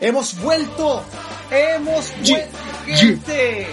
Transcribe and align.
Hemos 0.00 0.40
vuelto. 0.40 1.04
Hemos 1.50 2.14
vuelto, 2.26 2.58
gente. 2.86 3.66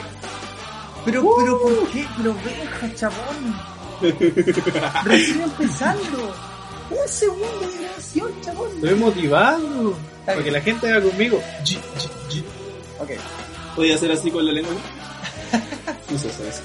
Pero, 1.05 1.35
pero, 1.37 1.61
¿por 1.61 1.89
qué? 1.89 2.05
Pero 2.17 2.35
venga, 2.35 2.95
chabón. 2.95 3.55
Recién 5.05 5.41
empezando. 5.41 6.35
Un 6.89 7.07
segundo 7.07 7.59
de 7.59 7.77
grabación, 7.83 8.41
chabón. 8.41 8.69
Estoy 8.75 8.95
motivado. 8.95 9.95
Para 10.25 10.43
que 10.43 10.51
la 10.51 10.61
gente 10.61 10.89
haga 10.91 11.01
conmigo. 11.09 11.41
G. 11.63 11.77
Ok. 12.99 13.11
¿Podía 13.75 13.95
hacer 13.95 14.11
así 14.11 14.29
con 14.29 14.45
la 14.45 14.51
lengua? 14.51 14.73
No 16.09 16.17
sé 16.17 16.29
hacer 16.29 16.47
eso. 16.47 16.61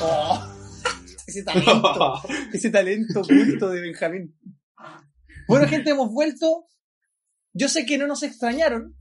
Oh, 0.00 0.44
ese 1.28 1.44
talento. 1.44 2.22
ese 2.52 2.70
talento 2.70 3.20
oculto 3.20 3.70
de 3.70 3.80
Benjamín. 3.80 4.36
Bueno, 5.46 5.68
gente, 5.68 5.90
hemos 5.90 6.10
vuelto. 6.12 6.66
Yo 7.54 7.68
sé 7.68 7.86
que 7.86 7.96
no 7.96 8.06
nos 8.06 8.22
extrañaron. 8.22 8.94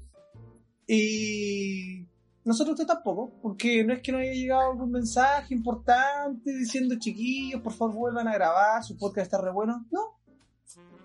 Y 0.88 2.06
nosotros 2.46 2.74
usted 2.80 2.86
tampoco. 2.88 3.34
Porque 3.42 3.84
no 3.84 3.94
es 3.94 4.02
que 4.02 4.12
nos 4.12 4.22
haya 4.22 4.34
llegado 4.34 4.72
algún 4.72 4.92
mensaje 4.92 5.54
importante 5.54 6.52
diciendo, 6.56 6.96
chiquillos, 7.00 7.62
por 7.62 7.74
favor 7.74 7.96
vuelvan 7.96 8.28
a 8.28 8.34
grabar, 8.34 8.84
su 8.84 8.98
podcast 8.98 9.26
está 9.26 9.42
re 9.42 9.52
bueno. 9.52 9.86
No. 9.92 10.20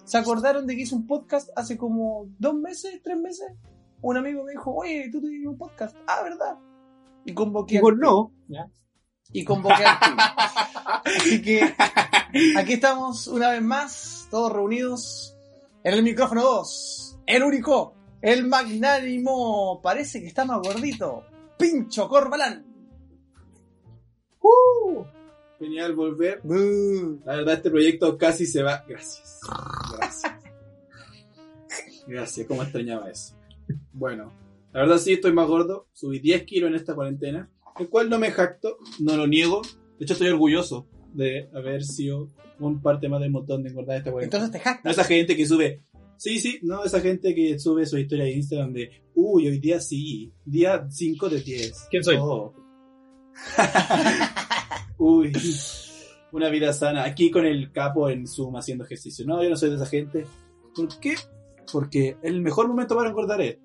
¿Se 0.05 0.17
acordaron 0.17 0.67
de 0.67 0.75
que 0.75 0.83
hice 0.83 0.95
un 0.95 1.07
podcast 1.07 1.51
hace 1.57 1.77
como 1.77 2.27
dos 2.39 2.55
meses, 2.55 3.01
tres 3.03 3.19
meses? 3.19 3.47
Un 4.01 4.17
amigo 4.17 4.45
me 4.45 4.53
dijo, 4.53 4.75
oye, 4.75 5.09
tú 5.11 5.21
tienes 5.21 5.47
un 5.47 5.59
podcast. 5.59 5.97
Ah, 6.07 6.23
¿verdad? 6.23 6.57
Y 7.25 7.35
convoqué 7.35 7.75
Digo, 7.75 7.93
no. 7.93 8.33
y 9.33 9.45
convoqué. 9.45 9.85
Así 11.05 11.43
que 11.43 11.75
aquí 12.57 12.75
estamos 12.75 13.27
una 13.27 13.51
vez 13.51 13.63
más, 13.63 14.29
todos 14.31 14.53
reunidos 14.53 15.37
en 15.85 15.95
el 15.95 16.03
micrófono 16.03 16.43
2. 16.43 17.08
El 17.29 17.43
único, 17.43 17.95
el 18.23 18.47
magnánimo, 18.47 19.83
parece 19.83 20.19
que 20.23 20.29
está 20.29 20.47
más 20.47 20.61
gordito. 20.63 21.25
Pincho 21.59 22.09
Corbalán. 22.09 22.65
¡Uh! 24.41 25.05
Genial 25.59 25.95
volver. 25.95 26.41
Bú. 26.43 27.21
La 27.27 27.37
verdad, 27.37 27.55
este 27.57 27.71
proyecto 27.71 28.17
casi 28.17 28.47
se 28.47 28.63
va. 28.63 28.83
Gracias. 28.89 29.41
Gracias. 29.99 30.33
Gracias, 32.07 32.47
cómo 32.47 32.63
extrañaba 32.63 33.11
eso. 33.11 33.37
Bueno, 33.93 34.33
la 34.73 34.81
verdad 34.81 34.97
sí 34.97 35.13
estoy 35.13 35.35
más 35.35 35.49
gordo. 35.49 35.87
Subí 35.93 36.21
10 36.21 36.45
kilos 36.45 36.71
en 36.71 36.77
esta 36.77 36.95
cuarentena. 36.95 37.51
El 37.79 37.91
cual 37.91 38.09
no 38.09 38.19
me 38.19 38.31
jacto, 38.31 38.79
no 39.01 39.19
lo 39.19 39.27
niego. 39.27 39.61
De 39.99 40.05
hecho, 40.05 40.15
estoy 40.15 40.29
orgulloso 40.29 40.89
de 41.13 41.51
haber 41.55 41.85
sido 41.85 42.29
un 42.59 42.81
parte 42.81 43.09
más 43.11 43.21
del 43.21 43.31
montón 43.31 43.63
de 43.63 43.69
engordar 43.69 43.99
esta 43.99 44.11
cuarentena. 44.13 44.45
Entonces 44.45 44.63
te 44.63 44.71
No 44.71 44.75
jactas. 44.75 44.93
esa 44.93 45.05
gente 45.05 45.37
que 45.37 45.47
sube. 45.47 45.83
Sí, 46.19 46.41
sí, 46.41 46.59
no 46.63 46.85
esa 46.85 47.01
gente 47.01 47.33
que 47.35 47.59
sube 47.61 47.87
su 47.87 47.97
historia 47.97 48.25
de 48.25 48.33
Instagram 48.33 48.73
de. 48.73 48.91
Uy, 49.15 49.47
hoy 49.49 49.59
día 49.61 49.81
sí. 49.81 50.33
Día 50.45 50.87
5 50.91 51.29
de 51.29 51.41
10. 51.41 51.87
¿Quién 51.91 52.03
soy? 52.05 52.17
Oh. 52.21 52.53
Uy. 54.99 55.33
Una 56.33 56.49
vida 56.51 56.73
sana. 56.73 57.05
Aquí 57.05 57.31
con 57.31 57.47
el 57.47 57.71
capo 57.73 58.11
en 58.11 58.27
Zoom 58.27 58.57
haciendo 58.57 58.85
ejercicio. 58.85 59.25
No, 59.27 59.43
yo 59.43 59.49
no 59.49 59.57
soy 59.57 59.71
de 59.71 59.77
esa 59.77 59.87
gente. 59.87 60.27
¿Por 60.75 60.99
qué? 61.01 61.15
Porque 61.73 62.17
el 62.23 62.43
mejor 62.43 62.67
momento 62.69 62.97
para 62.97 63.09
engordar 63.11 63.41
es. 63.41 63.59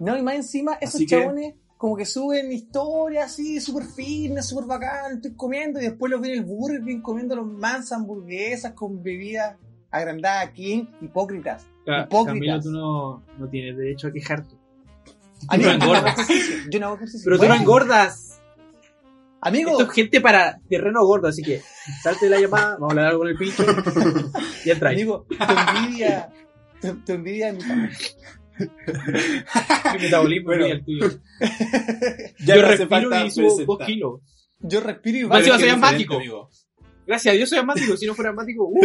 No, 0.00 0.18
y 0.18 0.22
más 0.22 0.34
encima, 0.34 0.74
esos 0.80 0.96
Así 0.96 1.06
que- 1.06 1.16
chabones 1.20 1.54
como 1.76 1.96
que 1.96 2.06
suben 2.06 2.52
historias 2.52 3.32
así, 3.32 3.60
súper 3.60 3.82
fitness, 3.84 4.46
súper 4.46 4.66
bacán, 4.66 5.16
estoy 5.16 5.34
comiendo, 5.34 5.80
y 5.80 5.82
después 5.86 6.12
los 6.12 6.20
ven 6.20 6.30
el 6.30 6.44
Burger 6.44 6.80
King 6.84 7.00
comiendo 7.00 7.34
los 7.34 7.46
mansas 7.46 7.98
hamburguesas 7.98 8.72
con 8.74 9.02
bebidas 9.02 9.56
agrandadas 9.90 10.46
aquí, 10.46 10.88
hipócritas. 11.00 11.66
Ca- 11.84 12.02
Hipócritas. 12.04 12.26
Camilo, 12.26 12.60
tú 12.60 12.70
no, 12.70 13.22
no 13.38 13.48
tienes 13.48 13.76
derecho 13.76 14.08
a 14.08 14.12
quejarte. 14.12 14.54
Amigo, 15.48 15.72
no 15.72 15.78
yo 15.78 15.78
no 15.78 15.84
engordas. 15.94 16.28
Yo 16.70 16.80
no 16.80 16.86
hago 16.86 16.96
ejercicio. 16.96 17.24
Pero 17.24 17.36
tú 17.36 17.42
no 17.42 17.48
Bueno, 17.48 17.62
engordas. 17.62 18.28
Amigo, 19.44 19.70
Esto 19.72 19.82
es 19.84 19.90
gente 19.92 20.20
para 20.20 20.60
terreno 20.68 21.04
gordo, 21.04 21.26
así 21.26 21.42
que 21.42 21.60
salte 22.00 22.26
de 22.26 22.30
la 22.30 22.40
llamada, 22.40 22.74
vamos 22.74 22.90
a 22.90 22.92
hablar 22.92 23.06
algo 23.06 23.18
con 23.20 23.28
el 23.28 23.36
pincho. 23.36 23.64
Y 24.64 24.70
entra 24.70 24.90
ahí. 24.90 24.96
amigo, 25.00 25.26
tu 25.28 25.34
envidia, 25.82 26.30
tu, 26.80 26.94
tu 27.04 27.12
envidia 27.12 27.46
de 27.48 27.52
mi 27.54 27.60
familia. 27.62 27.98
Mi 29.94 29.98
metabolismo 30.02 30.46
Bueno. 30.46 30.66
es 30.66 30.72
el 30.72 30.84
tuyo. 30.84 31.10
Ya 32.44 32.54
Yo 32.56 32.62
no 32.62 32.68
respiro 32.68 33.24
y 33.26 33.30
subo 33.32 33.64
dos 33.76 33.86
kilos. 33.86 34.20
Yo 34.60 34.80
respiro 34.80 35.18
y 35.18 35.28
que 35.28 35.38
es 35.38 35.44
diferente, 35.44 35.70
asmático. 35.72 36.14
amigo. 36.16 36.50
Gracias 37.06 37.34
a 37.34 37.36
Dios 37.36 37.48
soy 37.48 37.58
asmático. 37.58 37.96
Si 37.96 38.06
no 38.06 38.14
fuera 38.14 38.30
asmático, 38.30 38.64
uh, 38.66 38.78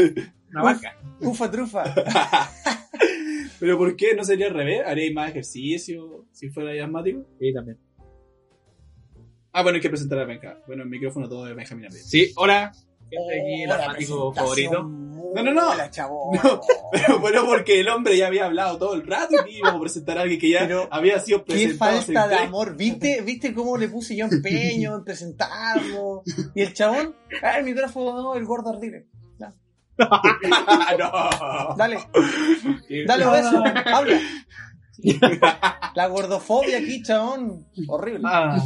una 0.51 0.63
vaca. 0.63 0.97
ufa 1.22 1.51
trufa. 1.51 1.83
Pero 3.59 3.78
¿por 3.78 3.95
qué 3.95 4.16
no 4.16 4.23
sería 4.23 4.47
al 4.47 4.53
revés? 4.53 4.81
¿Haréis 4.85 5.13
más 5.13 5.29
ejercicio 5.29 6.25
si 6.31 6.50
fuera 6.50 6.83
asmático? 6.83 7.25
Sí, 7.39 7.53
también. 7.53 7.78
Ah, 9.51 9.63
bueno, 9.63 9.78
hay 9.78 9.81
que 9.81 9.89
presentar 9.89 10.19
a 10.19 10.25
Benja. 10.25 10.59
Bueno, 10.67 10.83
el 10.83 10.89
micrófono 10.89 11.28
todo 11.28 11.45
de 11.45 11.53
Benjamín. 11.55 11.91
Sí, 11.91 12.31
hola. 12.35 12.72
El 13.09 13.69
Oh, 13.72 13.75
la 13.75 13.75
asmático 13.84 14.34
favorito. 14.34 14.84
No, 14.84 15.44
no, 15.44 15.53
no. 15.53 15.66
mola, 15.68 15.91
chabón. 15.91 16.40
No, 16.44 16.62
pero 16.91 17.19
bueno, 17.19 17.45
porque 17.45 17.79
el 17.81 17.90
hombre 17.90 18.18
ya 18.18 18.28
había 18.28 18.45
hablado 18.45 18.78
todo 18.78 18.94
el 18.95 19.06
rato 19.06 19.35
y 19.47 19.57
íbamos 19.57 19.79
a 19.79 19.81
presentar 19.81 20.18
a 20.18 20.22
alguien 20.22 20.40
que 20.40 20.50
ya 20.50 20.59
Pero, 20.62 20.88
había 20.90 21.19
sido 21.19 21.44
Qué 21.44 21.53
presentado. 21.53 21.97
hace 21.97 22.13
falta 22.13 22.28
de 22.29 22.35
amor. 22.44 22.75
¿Viste, 22.78 23.22
¿Viste 23.25 23.53
cómo 23.53 23.78
le 23.78 23.90
puse 23.90 24.16
yo 24.16 24.25
empeño 24.25 24.96
en 24.96 25.03
presentarlo? 25.03 26.23
Y 26.56 26.62
el 26.62 26.73
chabón, 26.73 27.16
ah, 27.44 27.59
el 27.59 27.66
micrófono, 27.66 28.22
no, 28.22 28.35
el 28.35 28.46
gordo 28.46 28.69
ardile. 28.72 29.07
no. 30.00 31.75
Dale, 31.75 31.97
dale 33.07 33.25
beso, 33.25 33.63
habla. 33.85 34.19
La 35.96 36.07
gordofobia 36.07 36.78
aquí, 36.78 37.01
chabón. 37.01 37.66
Horrible. 37.88 38.22
Ah. 38.25 38.59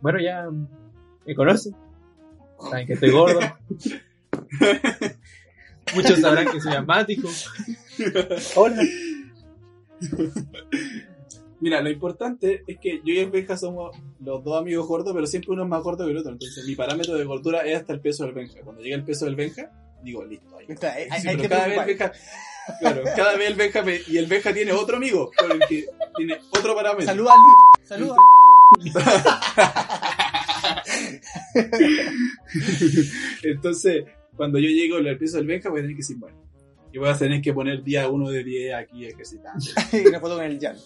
Bueno, 0.00 0.18
ya 0.20 0.44
me 1.26 1.34
conocen. 1.34 1.74
Saben 2.60 2.86
que 2.86 2.92
estoy 2.94 3.10
gordo. 3.10 3.40
Muchos 5.94 6.20
sabrán 6.20 6.46
que 6.50 6.60
soy 6.60 6.74
asmático. 6.74 7.28
Hola. 8.56 8.82
Mira, 11.60 11.80
lo 11.80 11.90
importante 11.90 12.62
es 12.66 12.78
que 12.78 12.98
yo 13.04 13.14
y 13.14 13.18
el 13.18 13.30
Benja 13.30 13.56
somos 13.56 13.96
los 14.20 14.44
dos 14.44 14.60
amigos 14.60 14.86
gordos, 14.86 15.12
pero 15.14 15.26
siempre 15.26 15.50
uno 15.52 15.62
es 15.64 15.68
más 15.68 15.82
gordo 15.82 16.04
que 16.04 16.12
el 16.12 16.18
otro. 16.18 16.32
Entonces, 16.32 16.64
mi 16.66 16.76
parámetro 16.76 17.14
de 17.16 17.24
gordura 17.24 17.60
es 17.62 17.78
hasta 17.80 17.92
el 17.94 18.00
peso 18.00 18.24
del 18.24 18.34
Benja. 18.34 18.60
Cuando 18.62 18.82
llega 18.82 18.96
el 18.96 19.04
peso 19.04 19.24
del 19.24 19.34
Benja, 19.34 19.70
digo, 20.02 20.24
listo. 20.24 20.56
Ahí. 20.56 20.66
Está, 20.68 20.92
hay, 20.92 21.08
hay- 21.10 21.20
Sí, 21.20 21.28
hay 21.28 21.36
pero 21.36 21.42
que 21.42 21.48
cada 21.48 21.66
vez 21.68 21.78
el. 21.78 21.86
Benja, 21.86 22.12
claro, 22.80 23.02
cada 23.16 23.36
vez 23.36 23.48
el 23.48 23.54
Benja 23.56 23.82
me- 23.82 24.00
y 24.06 24.18
el 24.18 24.26
Benja 24.26 24.52
tiene 24.52 24.72
otro 24.72 24.98
amigo 24.98 25.30
con 25.36 25.50
el 25.50 25.58
que 25.68 25.86
tiene 26.16 26.38
otro 26.50 26.74
parámetro. 26.76 27.06
Saluda 27.06 27.32
a 27.32 27.36
Lucho. 27.36 27.88
Saluda 27.88 28.16
Entonces, 33.42 34.04
cuando 34.36 34.58
yo 34.58 34.68
llego 34.68 34.96
al 34.96 35.18
peso 35.18 35.38
del 35.38 35.46
Benja, 35.46 35.68
voy 35.68 35.80
a 35.80 35.82
tener 35.82 35.96
que 35.96 36.02
decir, 36.02 36.16
bueno, 36.18 36.36
y 36.92 36.98
voy 36.98 37.08
a 37.08 37.18
tener 37.18 37.40
que 37.42 37.52
poner 37.52 37.82
día 37.82 38.08
1 38.08 38.30
de 38.30 38.44
10 38.44 38.74
aquí 38.74 39.06
ejercitando. 39.06 39.64
Y 39.92 40.08
una 40.08 40.20
foto 40.20 40.36
con 40.36 40.44
el 40.44 40.58
Jan. 40.60 40.76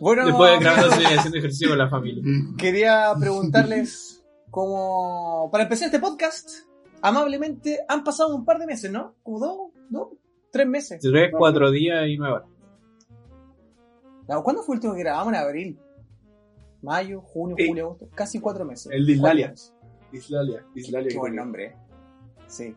Bueno, 0.00 0.26
Después 0.26 0.52
de 0.52 0.58
grabar 0.58 0.86
estoy 0.86 1.04
haciendo 1.04 1.38
ejercicio 1.38 1.68
con 1.68 1.78
la 1.78 1.88
familia. 1.88 2.22
quería 2.58 3.14
preguntarles 3.18 4.24
cómo... 4.50 5.48
Para 5.50 5.64
empezar 5.64 5.86
este 5.86 6.00
podcast, 6.00 6.48
amablemente, 7.00 7.80
han 7.88 8.04
pasado 8.04 8.34
un 8.34 8.44
par 8.44 8.58
de 8.58 8.66
meses, 8.66 8.90
¿no? 8.90 9.14
Como 9.22 9.38
dos, 9.38 9.56
dos, 9.88 10.08
tres 10.50 10.66
meses. 10.66 11.00
Tres, 11.00 11.30
cuatro 11.36 11.70
días 11.70 12.06
y 12.08 12.16
nueve 12.18 12.36
horas. 12.36 12.48
No, 14.28 14.42
¿Cuándo 14.42 14.62
fue 14.62 14.74
el 14.74 14.78
último 14.78 14.94
que 14.94 15.00
grabamos? 15.00 15.32
En 15.32 15.38
abril. 15.38 15.78
Mayo, 16.82 17.20
junio, 17.20 17.56
julio, 17.56 17.84
agosto. 17.86 18.08
Casi 18.14 18.40
cuatro 18.40 18.64
meses. 18.64 18.90
El 18.92 19.06
de 19.06 19.12
Islalia. 19.12 19.54
Islalia, 20.12 20.64
Islalia. 20.74 21.08
Qué 21.10 21.18
buen 21.18 21.34
nombre, 21.34 21.66
eh. 21.66 21.76
Sí. 22.46 22.74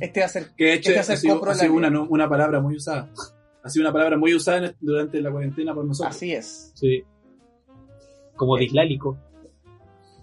Este 0.00 0.20
va 0.20 0.26
a 0.26 0.28
ser. 0.28 0.50
Que 0.56 0.64
de 0.64 0.74
hecho 0.74 0.90
Este 0.90 0.94
va 0.94 1.00
a 1.00 1.12
ha 1.12 1.54
sido, 1.54 1.68
ha 1.68 1.72
una, 1.72 2.00
una 2.02 2.28
palabra 2.28 2.60
muy 2.60 2.76
usada. 2.76 3.10
Ha 3.62 3.68
sido 3.68 3.84
una 3.84 3.92
palabra 3.92 4.16
muy 4.16 4.34
usada 4.34 4.74
durante 4.80 5.20
la 5.20 5.30
cuarentena 5.30 5.74
por 5.74 5.84
nosotros. 5.84 6.14
Así 6.14 6.32
es. 6.32 6.72
Sí. 6.74 7.04
Como 8.36 8.56
dislálico. 8.56 9.18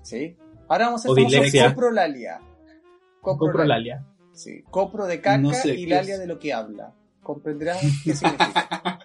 Sí. 0.02 0.38
Ahora 0.68 0.86
vamos 0.86 1.06
a 1.06 1.12
hacer 1.12 1.70
coprolalia. 1.70 2.42
Coprolalia. 3.22 4.06
Sí. 4.34 4.64
Copro 4.70 5.06
de 5.06 5.22
caca 5.22 5.38
No 5.38 5.54
sé 5.54 5.76
y 5.76 5.86
lalia 5.86 6.16
es. 6.16 6.20
de 6.20 6.28
lo 6.28 6.40
que 6.40 6.54
habla. 6.54 6.94
Comprenderán 7.22 7.78
qué 8.04 8.16
significa. 8.16 9.00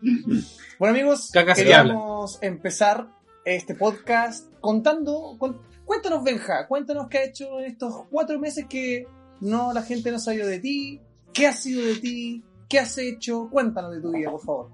bueno, 0.78 0.94
amigos, 0.94 1.30
Caca 1.32 1.54
queríamos 1.54 2.42
empezar 2.42 3.08
este 3.44 3.74
podcast 3.74 4.52
contando. 4.60 5.36
Cuéntanos, 5.88 6.22
Benja, 6.22 6.66
cuéntanos 6.68 7.08
qué 7.08 7.16
ha 7.18 7.24
hecho 7.24 7.58
en 7.60 7.64
estos 7.64 8.04
cuatro 8.10 8.38
meses 8.38 8.66
que 8.68 9.06
no 9.40 9.72
la 9.72 9.82
gente 9.82 10.12
no 10.12 10.18
sabido 10.18 10.46
de 10.46 10.58
ti. 10.60 11.00
¿Qué 11.32 11.46
ha 11.46 11.52
sido 11.54 11.82
de 11.82 11.96
ti? 11.96 12.44
¿Qué 12.68 12.78
has 12.78 12.98
hecho? 12.98 13.48
Cuéntanos 13.50 13.92
de 13.94 14.02
tu 14.02 14.12
vida, 14.12 14.30
por 14.30 14.40
favor. 14.42 14.70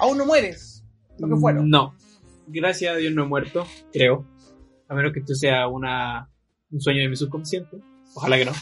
Aún 0.00 0.18
no 0.18 0.26
mueres. 0.26 0.84
Lo 1.18 1.28
que 1.28 1.36
fueron. 1.36 1.70
No. 1.70 1.94
Gracias 2.48 2.92
a 2.92 2.96
Dios 2.96 3.14
no 3.14 3.22
he 3.22 3.26
muerto, 3.28 3.64
creo. 3.92 4.26
A 4.88 4.94
menos 4.94 5.12
que 5.12 5.20
esto 5.20 5.34
sea 5.36 5.68
una, 5.68 6.28
un 6.72 6.80
sueño 6.80 7.02
de 7.02 7.08
mi 7.08 7.14
subconsciente. 7.16 7.78
Ojalá 8.14 8.36
que 8.36 8.44
no. 8.44 8.52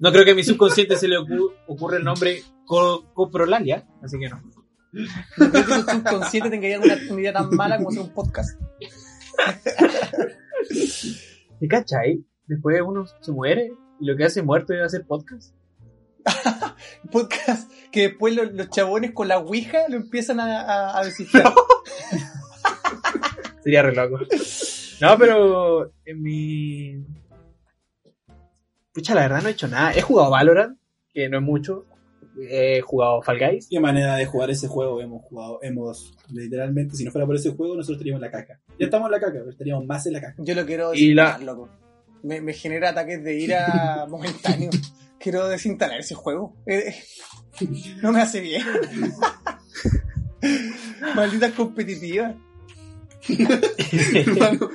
No 0.00 0.10
creo 0.10 0.24
que 0.24 0.32
a 0.32 0.34
mi 0.34 0.42
subconsciente 0.42 0.96
se 0.96 1.06
le 1.06 1.16
ocu- 1.16 1.52
ocurra 1.68 1.98
el 1.98 2.04
nombre 2.04 2.42
co- 2.66 3.04
coprolalia, 3.14 3.86
así 4.02 4.18
que 4.18 4.28
no. 4.28 4.42
No 4.92 5.50
creo 5.50 5.64
que 5.64 5.74
tu 5.84 5.90
subconsciente 5.92 6.50
tenga 6.50 6.78
una, 6.80 6.96
una 7.10 7.20
idea 7.20 7.32
tan 7.32 7.50
mala 7.54 7.76
como 7.76 7.90
hacer 7.90 8.02
un 8.02 8.12
podcast. 8.12 8.60
¿Te 11.60 11.68
cachai? 11.68 12.24
Después 12.46 12.80
uno 12.84 13.06
se 13.20 13.32
muere 13.32 13.72
y 14.00 14.06
lo 14.06 14.16
que 14.16 14.24
hace 14.24 14.42
muerto 14.42 14.72
es 14.74 14.82
hacer 14.82 15.06
podcast. 15.06 15.54
Podcast 17.10 17.70
que 17.90 18.02
después 18.02 18.34
los, 18.34 18.52
los 18.52 18.68
chabones 18.70 19.12
con 19.12 19.28
la 19.28 19.38
ouija 19.38 19.88
lo 19.88 19.96
empiezan 19.96 20.40
a, 20.40 20.98
a. 20.98 21.04
Sería 23.62 23.82
re 23.82 23.94
loco. 23.94 24.18
No, 25.00 25.16
pero 25.18 25.92
en 26.04 26.22
mi. 26.22 27.04
Pucha, 28.92 29.14
la 29.14 29.22
verdad 29.22 29.42
no 29.42 29.48
he 29.48 29.52
hecho 29.52 29.68
nada. 29.68 29.94
He 29.94 30.02
jugado 30.02 30.30
Valorant, 30.30 30.78
que 31.12 31.28
no 31.28 31.38
es 31.38 31.44
mucho. 31.44 31.86
He 32.40 32.80
jugado 32.82 33.22
Fall 33.22 33.38
Guys. 33.38 33.66
¿Qué 33.70 33.80
manera 33.80 34.16
de 34.16 34.26
jugar 34.26 34.50
ese 34.50 34.68
juego 34.68 35.00
hemos 35.00 35.22
jugado? 35.24 35.58
Hemos, 35.62 36.14
literalmente, 36.32 36.94
si 36.96 37.04
no 37.04 37.10
fuera 37.10 37.26
por 37.26 37.34
ese 37.36 37.50
juego, 37.50 37.74
nosotros 37.74 37.96
estaríamos 37.96 38.22
en 38.22 38.26
la 38.26 38.30
caca. 38.30 38.60
Ya 38.78 38.84
estamos 38.86 39.06
en 39.06 39.12
la 39.12 39.20
caca, 39.20 39.32
pero 39.38 39.50
estaríamos 39.50 39.86
más 39.86 40.06
en 40.06 40.12
la 40.12 40.20
caca. 40.20 40.34
Yo 40.38 40.54
lo 40.54 40.64
quiero 40.66 40.84
la- 40.84 40.90
desinstalar, 40.92 41.42
loco. 41.42 41.68
Me, 42.22 42.40
me 42.40 42.52
genera 42.52 42.90
ataques 42.90 43.22
de 43.24 43.40
ira 43.40 44.06
momentáneos. 44.08 44.76
Quiero 45.18 45.48
desinstalar 45.48 45.98
ese 46.00 46.14
juego. 46.14 46.54
Eh, 46.66 46.94
no 48.02 48.12
me 48.12 48.20
hace 48.20 48.40
bien. 48.40 48.62
Malditas 51.16 51.52
competitivas. 51.52 52.34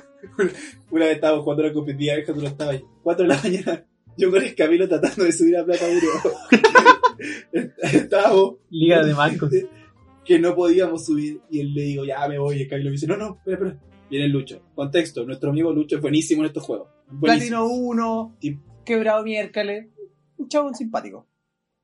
Una 0.91 1.05
vez 1.05 1.15
estábamos 1.15 1.43
jugando 1.43 1.63
la 1.63 1.73
competitiva, 1.73 2.15
que 2.15 2.23
tú 2.33 2.41
no 2.41 2.47
estabas 2.47 2.75
ahí. 2.75 2.83
4 3.03 3.23
de 3.23 3.27
la 3.29 3.41
mañana, 3.41 3.85
yo 4.17 4.31
con 4.31 4.43
el 4.43 4.55
Camilo 4.55 4.87
tratando 4.87 5.23
de 5.23 5.31
subir 5.31 5.57
a 5.57 5.65
Plata 5.65 5.85
1. 7.51 7.63
estábamos 7.81 8.55
Liga 8.69 9.03
de 9.05 9.13
Mancos. 9.13 9.51
que 10.25 10.39
no 10.39 10.55
podíamos 10.55 11.05
subir 11.05 11.41
y 11.49 11.59
él 11.59 11.73
le 11.73 11.81
digo, 11.81 12.05
ya 12.05 12.25
me 12.27 12.39
voy. 12.39 12.57
Y 12.57 12.61
el 12.63 12.67
Camilo 12.69 12.89
me 12.89 12.93
dice, 12.93 13.07
no, 13.07 13.17
no, 13.17 13.35
espera, 13.37 13.57
espera. 13.57 13.79
Viene 14.09 14.25
el 14.25 14.31
Lucho. 14.31 14.61
Contexto, 14.75 15.25
nuestro 15.25 15.49
amigo 15.49 15.73
Lucho 15.73 15.95
es 15.97 16.01
buenísimo 16.01 16.43
en 16.43 16.47
estos 16.47 16.63
juegos. 16.63 16.87
Platino 17.19 17.65
1, 17.67 18.37
Y- 18.41 18.57
quebrado 18.85 19.23
miércoles. 19.23 19.87
Un 20.37 20.47
chabón 20.47 20.75
simpático. 20.75 21.27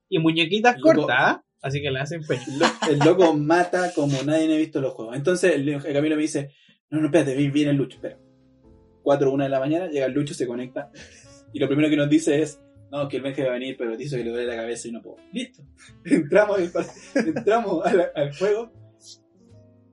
Y 0.09 0.19
muñequitas 0.19 0.77
cortas, 0.81 1.39
así 1.61 1.81
que 1.81 1.91
le 1.91 1.99
hacen 1.99 2.21
pecho. 2.25 2.43
El 2.51 2.59
lo- 2.59 2.67
El 2.91 2.99
loco 2.99 3.33
mata 3.33 3.91
como 3.93 4.21
nadie 4.23 4.53
ha 4.53 4.57
visto 4.57 4.79
los 4.81 4.93
juegos. 4.93 5.15
Entonces 5.15 5.55
el, 5.55 5.67
el 5.69 5.81
Camilo 5.93 6.15
me 6.15 6.21
dice, 6.21 6.51
no, 6.89 6.99
no, 6.99 7.07
espérate, 7.07 7.35
vi- 7.35 7.49
viene 7.49 7.71
el 7.71 7.77
Lucho, 7.77 7.95
espera. 7.97 8.17
4 9.03 9.31
1 9.31 9.43
de 9.43 9.49
la 9.49 9.59
mañana, 9.59 9.87
llega 9.87 10.05
el 10.05 10.13
Lucho, 10.13 10.33
se 10.33 10.45
conecta. 10.47 10.91
Y 11.53 11.59
lo 11.59 11.67
primero 11.67 11.89
que 11.89 11.97
nos 11.97 12.09
dice 12.09 12.41
es, 12.41 12.59
no, 12.91 13.07
que 13.07 13.17
el 13.17 13.23
Benja 13.23 13.43
va 13.43 13.49
a 13.49 13.53
venir, 13.53 13.75
pero 13.77 13.95
dice 13.95 14.17
que 14.17 14.23
le 14.23 14.31
duele 14.31 14.47
la 14.47 14.55
cabeza 14.55 14.87
y 14.87 14.91
no 14.91 15.01
puedo. 15.01 15.17
Listo. 15.31 15.63
Entramos, 16.05 16.59
entramos 17.15 17.85
al, 17.85 18.11
al 18.15 18.35
juego. 18.35 18.71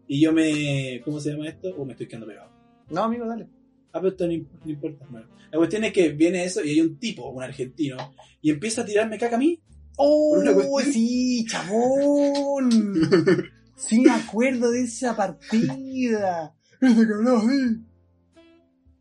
Y 0.09 0.21
yo 0.21 0.33
me... 0.33 1.01
¿Cómo 1.05 1.21
se 1.21 1.33
llama 1.33 1.49
esto? 1.49 1.75
O 1.77 1.85
me 1.85 1.93
estoy 1.93 2.07
quedando 2.07 2.27
pegado. 2.27 2.51
No, 2.91 3.03
amigo, 3.03 3.27
dale. 3.27 3.49
Ah, 3.93 4.01
pero 4.01 4.09
esto 4.09 4.27
no, 4.27 4.33
no 4.65 4.71
importa. 4.71 5.07
Bueno, 5.11 5.27
la 5.51 5.59
cuestión 5.59 5.85
es 5.85 5.93
que 5.93 6.11
viene 6.11 6.45
eso 6.45 6.63
y 6.63 6.71
hay 6.71 6.81
un 6.81 6.99
tipo, 6.99 7.29
un 7.31 7.43
argentino, 7.43 7.97
y 8.41 8.51
empieza 8.51 8.83
a 8.83 8.85
tirarme 8.85 9.19
caca 9.19 9.37
a 9.37 9.39
mí. 9.39 9.61
¡Oh, 9.97 10.81
sí, 10.83 11.45
chabón! 11.49 12.71
Sí, 13.79 14.01
me 14.01 14.11
acuerdo 14.11 14.71
de 14.71 14.85
esa 14.85 15.15
partida. 15.15 16.55
Ese 16.81 17.07
que 17.07 17.13
hablaba 17.13 17.41
así. 17.41 17.83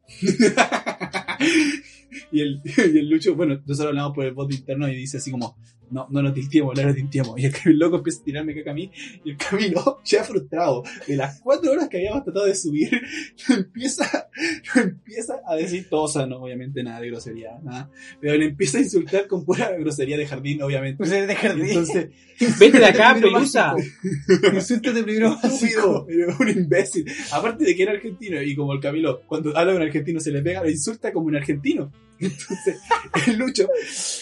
y, 2.32 2.42
el, 2.42 2.62
y 2.94 2.98
el 2.98 3.10
Lucho, 3.10 3.36
bueno, 3.36 3.56
nosotros 3.66 3.88
hablamos 3.88 4.14
por 4.14 4.26
el 4.26 4.34
bot 4.34 4.52
interno 4.52 4.88
y 4.88 4.96
dice 4.96 5.18
así 5.18 5.32
como, 5.32 5.58
no, 5.92 6.08
no 6.10 6.22
nos 6.22 6.34
tintiemos, 6.34 6.76
no 6.76 6.84
nos 6.84 6.96
tintiemos. 6.96 7.40
Y 7.40 7.46
el, 7.46 7.54
el 7.66 7.80
loco 7.80 7.98
empieza 7.98 8.22
a 8.22 8.24
tirarme 8.24 8.56
caca 8.56 8.72
a 8.72 8.74
mí 8.74 8.92
y 9.24 9.32
el 9.32 9.38
camino, 9.38 10.00
ya 10.06 10.24
frustrado, 10.24 10.84
de 11.08 11.16
las 11.16 11.40
cuatro 11.42 11.72
horas 11.72 11.90
que 11.90 11.98
habíamos 11.98 12.24
tratado 12.24 12.46
de 12.46 12.56
subir, 12.56 12.90
lo 13.50 13.56
empieza, 13.56 14.30
lo 14.76 14.82
empieza 14.82 15.42
a 15.46 15.56
decir 15.56 15.88
todo, 15.90 16.04
o 16.04 16.08
sea, 16.08 16.26
no, 16.26 16.38
obviamente 16.38 16.84
nada 16.84 17.02
de 17.02 17.08
grosería, 17.10 17.58
nada, 17.64 17.90
pero 18.20 18.36
le 18.36 18.46
empieza 18.46 18.78
a 18.78 18.82
insultar 18.82 19.28
con 19.28 19.46
pura 19.46 19.72
grosería 19.78 20.18
de 20.18 20.28
jardín, 20.28 20.62
obviamente. 20.62 20.98
Pues 20.98 21.12
eres 21.12 21.28
de 21.28 21.36
jardín. 21.36 21.70
Entonces, 21.70 22.10
Vete 22.60 22.80
de 22.80 22.86
acá, 22.86 23.16
pelusa. 23.20 23.76
Insultos 24.54 24.94
de 24.94 25.04
primero 25.04 25.38
básico. 25.42 26.06
un 26.40 26.50
imbécil. 26.50 27.06
Aparte 27.32 27.64
de 27.64 27.76
que 27.76 27.84
era 27.84 27.94
argentino, 27.94 28.42
y 28.42 28.56
como 28.56 28.74
el 28.74 28.82
Camilo, 28.82 29.22
cuando 29.26 29.58
habla 29.58 29.76
un 29.76 29.82
argentino 29.82 30.20
se 30.20 30.32
le 30.32 30.42
pega, 30.42 30.62
lo 30.62 30.70
insulta 30.70 31.14
como 31.14 31.28
un 31.28 31.36
argentino. 31.36 31.92
Entonces, 32.20 32.78
el 33.28 33.38
Lucho, 33.38 33.68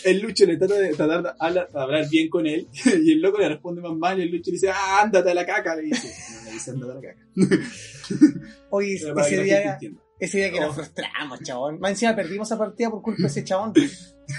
el 0.04 0.20
Lucho 0.20 0.46
le 0.46 0.58
trata 0.58 0.76
de 0.76 0.94
tratar 0.94 1.24
de 1.24 1.30
hablar, 1.62 1.72
de 1.72 1.80
hablar 1.82 2.10
bien 2.10 2.30
con 2.30 2.46
él, 2.48 2.68
y 3.04 3.12
el 3.14 3.22
loco 3.22 3.40
le 3.40 3.50
responde 3.50 3.82
más 3.82 3.94
mal, 3.96 4.20
y 4.20 4.24
el 4.24 4.32
Lucho 4.32 4.52
le 4.52 4.56
dice, 4.56 4.70
ah, 4.70 5.02
ándate 5.04 5.32
a 5.32 5.34
la 5.34 5.46
caca, 5.46 5.76
le 5.76 5.84
dice. 5.84 6.08
No, 6.36 6.44
le 6.46 6.52
dice, 6.52 6.72
ándate 6.72 6.92
a 6.92 6.96
la 6.96 7.02
caca. 7.02 7.28
Oye, 8.70 8.98
Pero 9.02 9.16
para 9.16 9.28
ese 9.28 9.44
día, 9.44 9.78
ese 10.20 10.38
día 10.38 10.52
que 10.52 10.60
nos 10.60 10.70
Oh. 10.72 10.74
frustramos, 10.74 11.40
chabón. 11.42 11.80
Más 11.80 11.92
encima 11.92 12.16
perdimos 12.16 12.48
esa 12.48 12.58
partida 12.58 12.90
por 12.90 13.02
culpa 13.02 13.22
de 13.24 13.28
ese 13.28 13.44
chabón. 13.44 13.74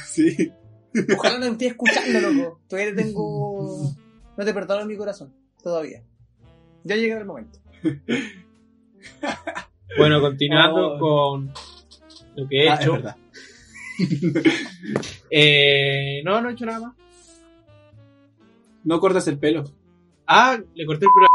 Sí. 0.07 0.51
Ojalá 1.19 1.35
no 1.39 1.47
me 1.47 1.53
estés 1.53 1.73
escuchando, 1.73 2.21
loco. 2.21 2.61
Todavía 2.69 2.95
te 2.95 3.03
tengo. 3.03 3.93
No 4.37 4.45
te 4.45 4.55
perdono 4.55 4.83
en 4.83 4.89
mi 4.89 4.97
corazón. 4.97 5.35
Todavía. 5.63 6.03
Ya 6.85 6.97
llegará 6.97 7.21
el 7.21 7.27
momento. 7.27 7.59
Bueno, 9.99 10.21
continuando 10.21 10.95
Oh. 10.95 10.99
con 10.99 11.53
lo 12.37 12.49
que 12.49 12.65
he 12.65 12.69
Ah, 12.71 12.75
es 12.75 12.81
hecho. 12.81 12.93
verdad. 12.93 13.17
Eh, 15.31 16.23
no, 16.25 16.41
no 16.41 16.49
he 16.49 16.53
hecho 16.53 16.67
nada 16.67 16.81
más. 16.81 16.95
No 18.85 19.01
cortas 19.01 19.27
el 19.29 19.39
pelo. 19.39 19.65
Ah, 20.27 20.59
le 20.75 20.87
corté 20.87 21.07
el 21.07 21.13
pelo. 21.15 21.27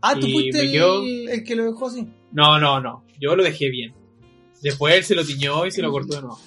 Ah, 0.00 0.14
tú 0.18 0.26
Y 0.26 0.32
fuiste 0.32 0.60
el, 0.60 0.70
quedó- 0.72 1.02
el 1.04 1.44
que 1.44 1.56
lo 1.56 1.64
dejó 1.64 1.86
así. 1.88 2.08
No, 2.32 2.58
no, 2.60 2.80
no. 2.80 3.04
Yo 3.20 3.34
lo 3.36 3.42
dejé 3.42 3.68
bien. 3.70 3.94
Después 4.62 4.94
él 4.94 5.04
se 5.04 5.14
lo 5.14 5.24
tiñó 5.24 5.66
y 5.66 5.70
se 5.70 5.82
lo 5.82 5.90
cortó 5.90 6.14
de 6.16 6.20
nuevo. 6.22 6.38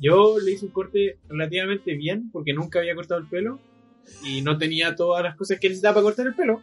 Yo 0.00 0.38
le 0.38 0.52
hice 0.52 0.66
un 0.66 0.72
corte 0.72 1.18
relativamente 1.28 1.94
bien 1.94 2.30
porque 2.32 2.52
nunca 2.54 2.78
había 2.78 2.94
cortado 2.94 3.20
el 3.20 3.26
pelo 3.28 3.58
y 4.24 4.42
no 4.42 4.56
tenía 4.58 4.94
todas 4.96 5.22
las 5.22 5.36
cosas 5.36 5.58
que 5.60 5.68
necesitaba 5.68 5.94
para 5.94 6.04
cortar 6.04 6.26
el 6.26 6.34
pelo. 6.34 6.62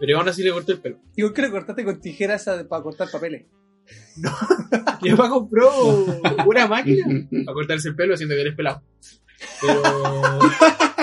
Pero 0.00 0.18
aún 0.18 0.28
así 0.28 0.42
le 0.42 0.50
corté 0.52 0.72
el 0.72 0.80
pelo. 0.80 0.98
Igual 1.16 1.32
que 1.34 1.42
lo 1.42 1.50
cortaste 1.50 1.84
con 1.84 2.00
tijeras 2.00 2.48
a- 2.48 2.66
para 2.68 2.82
cortar 2.82 3.10
papeles. 3.10 3.44
Mi 5.02 5.10
papá 5.10 5.28
compró 5.28 5.70
una 6.46 6.66
máquina 6.66 7.04
para 7.44 7.54
cortarse 7.54 7.88
el 7.88 7.94
pelo 7.96 8.14
haciendo 8.14 8.34
que 8.34 8.40
eres 8.40 8.54
pelado. 8.56 8.82
Pero... 9.60 9.82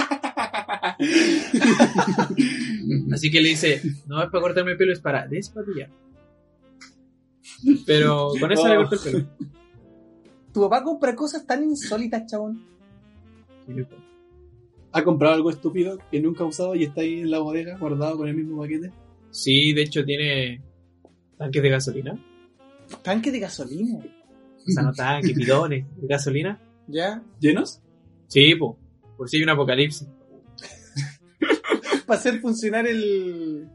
Así 3.14 3.32
que 3.32 3.42
le 3.42 3.50
dice, 3.50 3.82
no 4.08 4.22
es 4.22 4.30
para 4.30 4.42
cortarme 4.42 4.72
el 4.72 4.78
pelo, 4.78 4.92
es 4.92 5.00
para 5.00 5.28
despatillar. 5.28 5.90
Pero 7.86 8.32
con 8.40 8.52
eso 8.52 8.68
le 8.68 8.76
cortó 8.76 8.96
el 8.96 9.02
pelo. 9.02 9.28
Tu 10.54 10.62
papá 10.62 10.84
compra 10.84 11.16
cosas 11.16 11.46
tan 11.46 11.64
insólitas, 11.64 12.26
chabón. 12.26 12.66
¿Ha 14.92 15.04
comprado 15.04 15.36
algo 15.36 15.52
estúpido 15.52 16.00
que 16.10 16.20
nunca 16.20 16.44
ha 16.44 16.48
usado 16.48 16.74
y 16.74 16.86
está 16.86 17.02
ahí 17.02 17.20
en 17.20 17.30
la 17.30 17.38
bodega 17.38 17.78
guardado 17.78 18.18
con 18.18 18.28
el 18.28 18.36
mismo 18.36 18.60
paquete? 18.60 18.92
Sí, 19.30 19.74
de 19.74 19.84
hecho 19.84 20.04
tiene 20.04 20.64
tanques 21.38 21.62
de 21.62 21.70
gasolina. 21.70 22.26
Tanque 23.04 23.32
de 23.32 23.40
gasolina. 23.40 24.00
O 24.00 24.72
sea, 24.72 24.82
no 24.82 24.92
tanques, 24.92 25.36
bidones 25.36 25.86
de 25.96 26.08
gasolina. 26.08 26.60
¿Ya? 26.88 27.22
¿Llenos? 27.40 27.80
Sí, 28.28 28.56
po, 28.56 28.80
por 29.16 29.30
si 29.30 29.38
hay 29.38 29.44
un 29.44 29.50
apocalipsis. 29.50 30.08
Para 32.10 32.20
hacer 32.20 32.40
funcionar 32.42 32.86
el. 32.88 33.68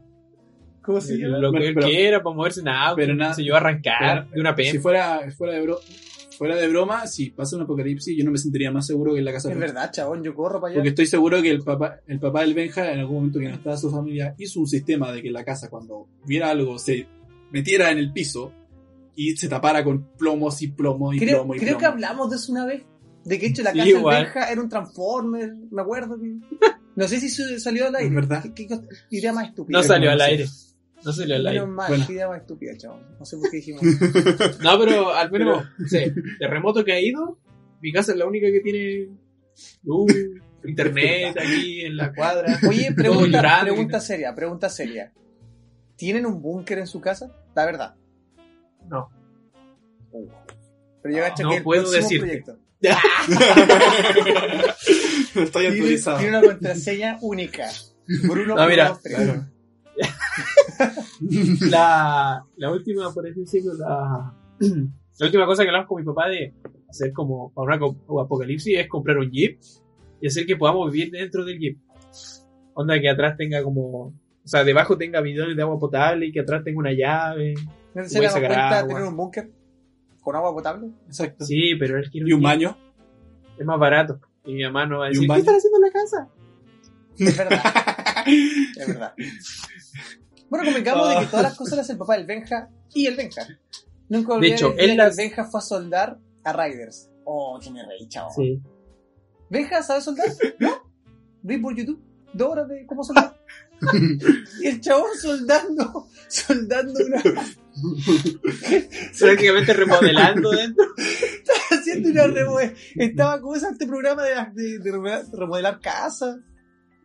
¿Cómo 0.83 1.01
se 1.01 1.17
llama? 1.17 1.39
Lo 1.39 1.51
que 1.51 1.57
Pero- 1.57 1.69
él 1.69 1.73
pero- 1.75 1.87
quiera, 1.87 2.21
para 2.23 2.35
moverse 2.35 2.59
en 2.59 2.67
auto, 2.67 2.95
pero 2.97 3.15
nada- 3.15 3.33
se 3.33 3.43
yo 3.43 3.55
arrancar 3.55 4.25
pero- 4.25 4.35
de 4.35 4.39
una 4.41 4.49
Si 4.51 4.55
PM. 4.57 4.79
fuera, 4.79 5.31
fuera, 5.35 5.53
de 5.53 5.61
bro- 5.63 5.79
fuera 6.37 6.55
de 6.57 6.67
broma, 6.67 7.07
si 7.07 7.31
pasa 7.31 7.55
un 7.55 7.63
apocalipsis, 7.63 8.15
yo 8.15 8.23
no 8.23 8.29
me 8.31 8.37
sentiría 8.37 8.69
más 8.71 8.85
seguro 8.85 9.13
que 9.13 9.19
en 9.19 9.25
la 9.25 9.31
casa 9.31 9.49
Es 9.49 9.55
de 9.55 9.59
verdad, 9.61 9.89
chabón, 9.91 10.21
yo 10.23 10.35
corro 10.35 10.59
para 10.61 10.71
allá. 10.71 10.75
Porque 10.79 10.89
estoy 10.89 11.07
seguro 11.07 11.41
que 11.41 11.49
el 11.49 11.63
papá, 11.63 12.01
el 12.05 12.19
papá 12.19 12.41
del 12.41 12.53
Benja, 12.53 12.91
en 12.91 12.99
algún 12.99 13.15
momento 13.15 13.39
que 13.39 13.47
no 13.47 13.55
estaba 13.55 13.77
su 13.77 13.89
familia, 13.89 14.35
hizo 14.37 14.59
un 14.59 14.67
sistema 14.67 15.11
de 15.11 15.23
que 15.23 15.31
la 15.31 15.43
casa, 15.43 15.69
cuando 15.69 16.07
viera 16.27 16.49
algo, 16.51 16.77
se 16.77 17.07
metiera 17.51 17.89
en 17.89 17.97
el 17.97 18.11
piso 18.11 18.51
y 19.15 19.35
se 19.37 19.47
tapara 19.47 19.83
con 19.83 20.03
plomos 20.17 20.61
y 20.61 20.67
plomo 20.67 21.13
y 21.13 21.17
Creo, 21.19 21.37
plomo 21.39 21.55
y 21.55 21.59
creo 21.59 21.69
plomo. 21.69 21.79
que 21.79 21.85
hablamos 21.85 22.29
de 22.29 22.35
eso 22.35 22.51
una 22.51 22.65
vez. 22.65 22.83
De 23.23 23.39
que 23.39 23.47
hecho 23.47 23.63
la 23.63 23.71
Sí, 23.71 23.77
casa 23.79 23.89
del 23.89 23.97
igual. 23.97 24.23
Benja 24.25 24.51
era 24.51 24.61
un 24.61 24.69
Transformer, 24.69 25.55
me 25.71 25.81
acuerdo. 25.81 26.15
que- 26.19 26.35
No 26.95 27.07
sé 27.07 27.19
si 27.19 27.29
salió 27.59 27.87
al 27.87 27.95
aire. 27.95 28.13
Verdad. 28.13 28.43
¿Qué, 28.55 28.67
idea 29.09 29.33
más 29.33 29.49
estúpida? 29.49 29.79
No 29.79 29.83
salió 29.83 30.09
no 30.09 30.13
al 30.13 30.21
aire. 30.21 30.45
No 31.03 31.11
salió 31.11 31.35
al 31.35 31.47
aire. 31.47 31.59
Menos 31.59 31.75
mal, 31.75 31.87
Bueno. 31.89 32.05
qué 32.07 32.13
idea 32.13 32.27
más 32.27 32.41
estúpida, 32.41 32.77
chabón. 32.77 33.01
No 33.19 33.25
sé 33.25 33.37
por 33.37 33.49
qué 33.51 33.57
dijimos. 33.57 33.81
No, 34.63 34.79
pero 34.79 35.13
al 35.13 35.31
menos, 35.31 35.65
no 35.77 35.87
sé, 35.87 36.13
terremoto 36.39 36.83
que 36.83 36.93
ha 36.93 36.99
ido, 36.99 37.37
mi 37.81 37.91
casa 37.91 38.13
es 38.13 38.17
la 38.17 38.25
única 38.25 38.47
que 38.47 38.61
tiene 38.61 39.09
luz, 39.83 40.11
internet 40.63 41.37
aquí 41.37 41.81
en 41.81 41.97
la 41.97 42.13
cuadra. 42.13 42.59
Oye, 42.67 42.91
pregunta, 42.93 43.37
llorando. 43.37 43.73
pregunta 43.73 43.99
seria, 43.99 44.33
pregunta 44.33 44.69
seria. 44.69 45.11
¿Tienen 45.95 46.25
un 46.25 46.41
búnker 46.41 46.79
en 46.79 46.87
su 46.87 46.99
casa? 46.99 47.31
La 47.55 47.65
verdad. 47.65 47.95
No. 48.89 49.09
Pero 51.01 51.15
yo 51.15 51.21
cacho 51.21 51.43
No 51.43 51.49
que 51.49 51.57
el 51.57 51.63
puedo 51.63 51.91
proyecto. 51.91 52.57
Estoy 55.43 55.63
Tiene, 55.63 55.77
actualizado. 55.77 56.17
tiene 56.19 56.37
una 56.37 56.47
contraseña 56.47 57.17
única. 57.21 57.69
Bruno 58.23 58.55
No, 58.55 58.67
mira, 58.67 58.95
123. 58.95 59.55
la, 61.71 62.45
la 62.57 62.71
última, 62.71 63.13
por 63.13 63.27
así 63.27 63.41
decirlo, 63.41 63.73
la, 63.75 64.33
la 64.59 65.25
última 65.25 65.45
cosa 65.45 65.63
que 65.63 65.69
hablamos 65.69 65.87
con 65.87 65.99
mi 66.01 66.05
papá 66.05 66.27
de 66.27 66.53
hacer 66.89 67.11
como 67.13 67.51
para 67.53 67.77
una 67.77 68.23
apocalipsis 68.23 68.77
es 68.77 68.87
comprar 68.87 69.17
un 69.17 69.31
jeep 69.31 69.59
y 70.21 70.27
hacer 70.27 70.45
que 70.45 70.55
podamos 70.55 70.91
vivir 70.91 71.11
dentro 71.11 71.43
del 71.45 71.59
jeep. 71.59 71.79
Onda 72.73 72.99
que 72.99 73.09
atrás 73.09 73.37
tenga 73.37 73.63
como, 73.63 73.87
o 74.07 74.13
sea, 74.43 74.63
debajo 74.63 74.97
tenga 74.97 75.21
bidones 75.21 75.55
de 75.55 75.61
agua 75.61 75.79
potable 75.79 76.27
y 76.27 76.31
que 76.31 76.41
atrás 76.41 76.63
tenga 76.63 76.79
una 76.79 76.93
llave. 76.93 77.53
¿No 77.93 78.03
se 78.07 78.19
cuenta 78.19 78.79
agua. 78.79 78.87
tener 78.87 79.03
un 79.03 79.15
búnker 79.15 79.49
con 80.21 80.35
agua 80.35 80.53
potable? 80.53 80.89
Exacto. 81.07 81.45
Sí, 81.45 81.75
pero 81.79 81.97
él 81.97 82.09
quiere 82.09 82.29
Y 82.29 82.33
un 82.33 82.41
baño. 82.41 82.77
Es 83.57 83.65
más 83.65 83.79
barato. 83.79 84.19
Y 84.45 84.53
mi 84.53 84.63
mamá 84.63 84.85
no 84.85 84.99
va 84.99 85.05
a 85.05 85.09
¿Y 85.09 85.17
un 85.17 85.27
decir, 85.27 85.27
¿qué 85.33 85.39
están 85.39 85.55
haciendo 85.55 85.77
en 85.77 85.81
la 85.83 85.91
casa? 85.91 86.29
Es 87.17 87.37
verdad. 87.37 87.61
es 88.77 88.87
verdad. 88.87 89.13
Bueno, 90.49 90.65
convengamos 90.65 91.09
de 91.09 91.19
que 91.21 91.25
todas 91.27 91.43
las 91.43 91.57
cosas 91.57 91.77
las 91.77 91.89
el 91.89 91.97
papá 91.97 92.17
del 92.17 92.25
Benja 92.25 92.69
y 92.93 93.07
el 93.07 93.15
Benja. 93.15 93.47
Nunca 94.09 94.33
olvidé 94.33 94.53
hecho, 94.53 94.69
el 94.71 94.75
día 94.75 94.83
él 94.85 94.91
que 94.91 94.97
las- 94.97 95.17
el 95.17 95.23
Benja 95.25 95.45
fue 95.45 95.59
a 95.59 95.63
soldar 95.63 96.19
a 96.43 96.53
Riders. 96.53 97.09
Oh, 97.23 97.59
que 97.61 97.71
me 97.71 97.83
reí, 97.85 98.07
chavo. 98.07 98.29
Sí. 98.35 98.61
¿Benja 99.49 99.81
sabe 99.81 100.01
soldar? 100.01 100.27
¿No? 100.59 100.69
Vi 101.41 101.57
por 101.57 101.75
YouTube 101.75 102.01
dos 102.33 102.49
horas 102.49 102.67
de 102.67 102.85
cómo 102.85 103.03
soldar. 103.03 103.34
y 104.61 104.67
el 104.67 104.81
chabón 104.81 105.09
soldando, 105.19 106.07
soldando 106.27 106.99
una, 107.05 107.21
Prácticamente 109.19 109.73
remodelando 109.73 110.51
dentro. 110.51 110.85
haciendo 111.71 112.09
una 112.09 112.27
remodelar. 112.27 112.73
Estaba 112.95 113.41
como 113.41 113.55
ese 113.55 113.67
este 113.71 113.87
programa 113.87 114.23
de, 114.23 114.35
de, 114.53 114.79
de 114.79 114.91
remodelar, 115.33 115.79
casas. 115.79 116.37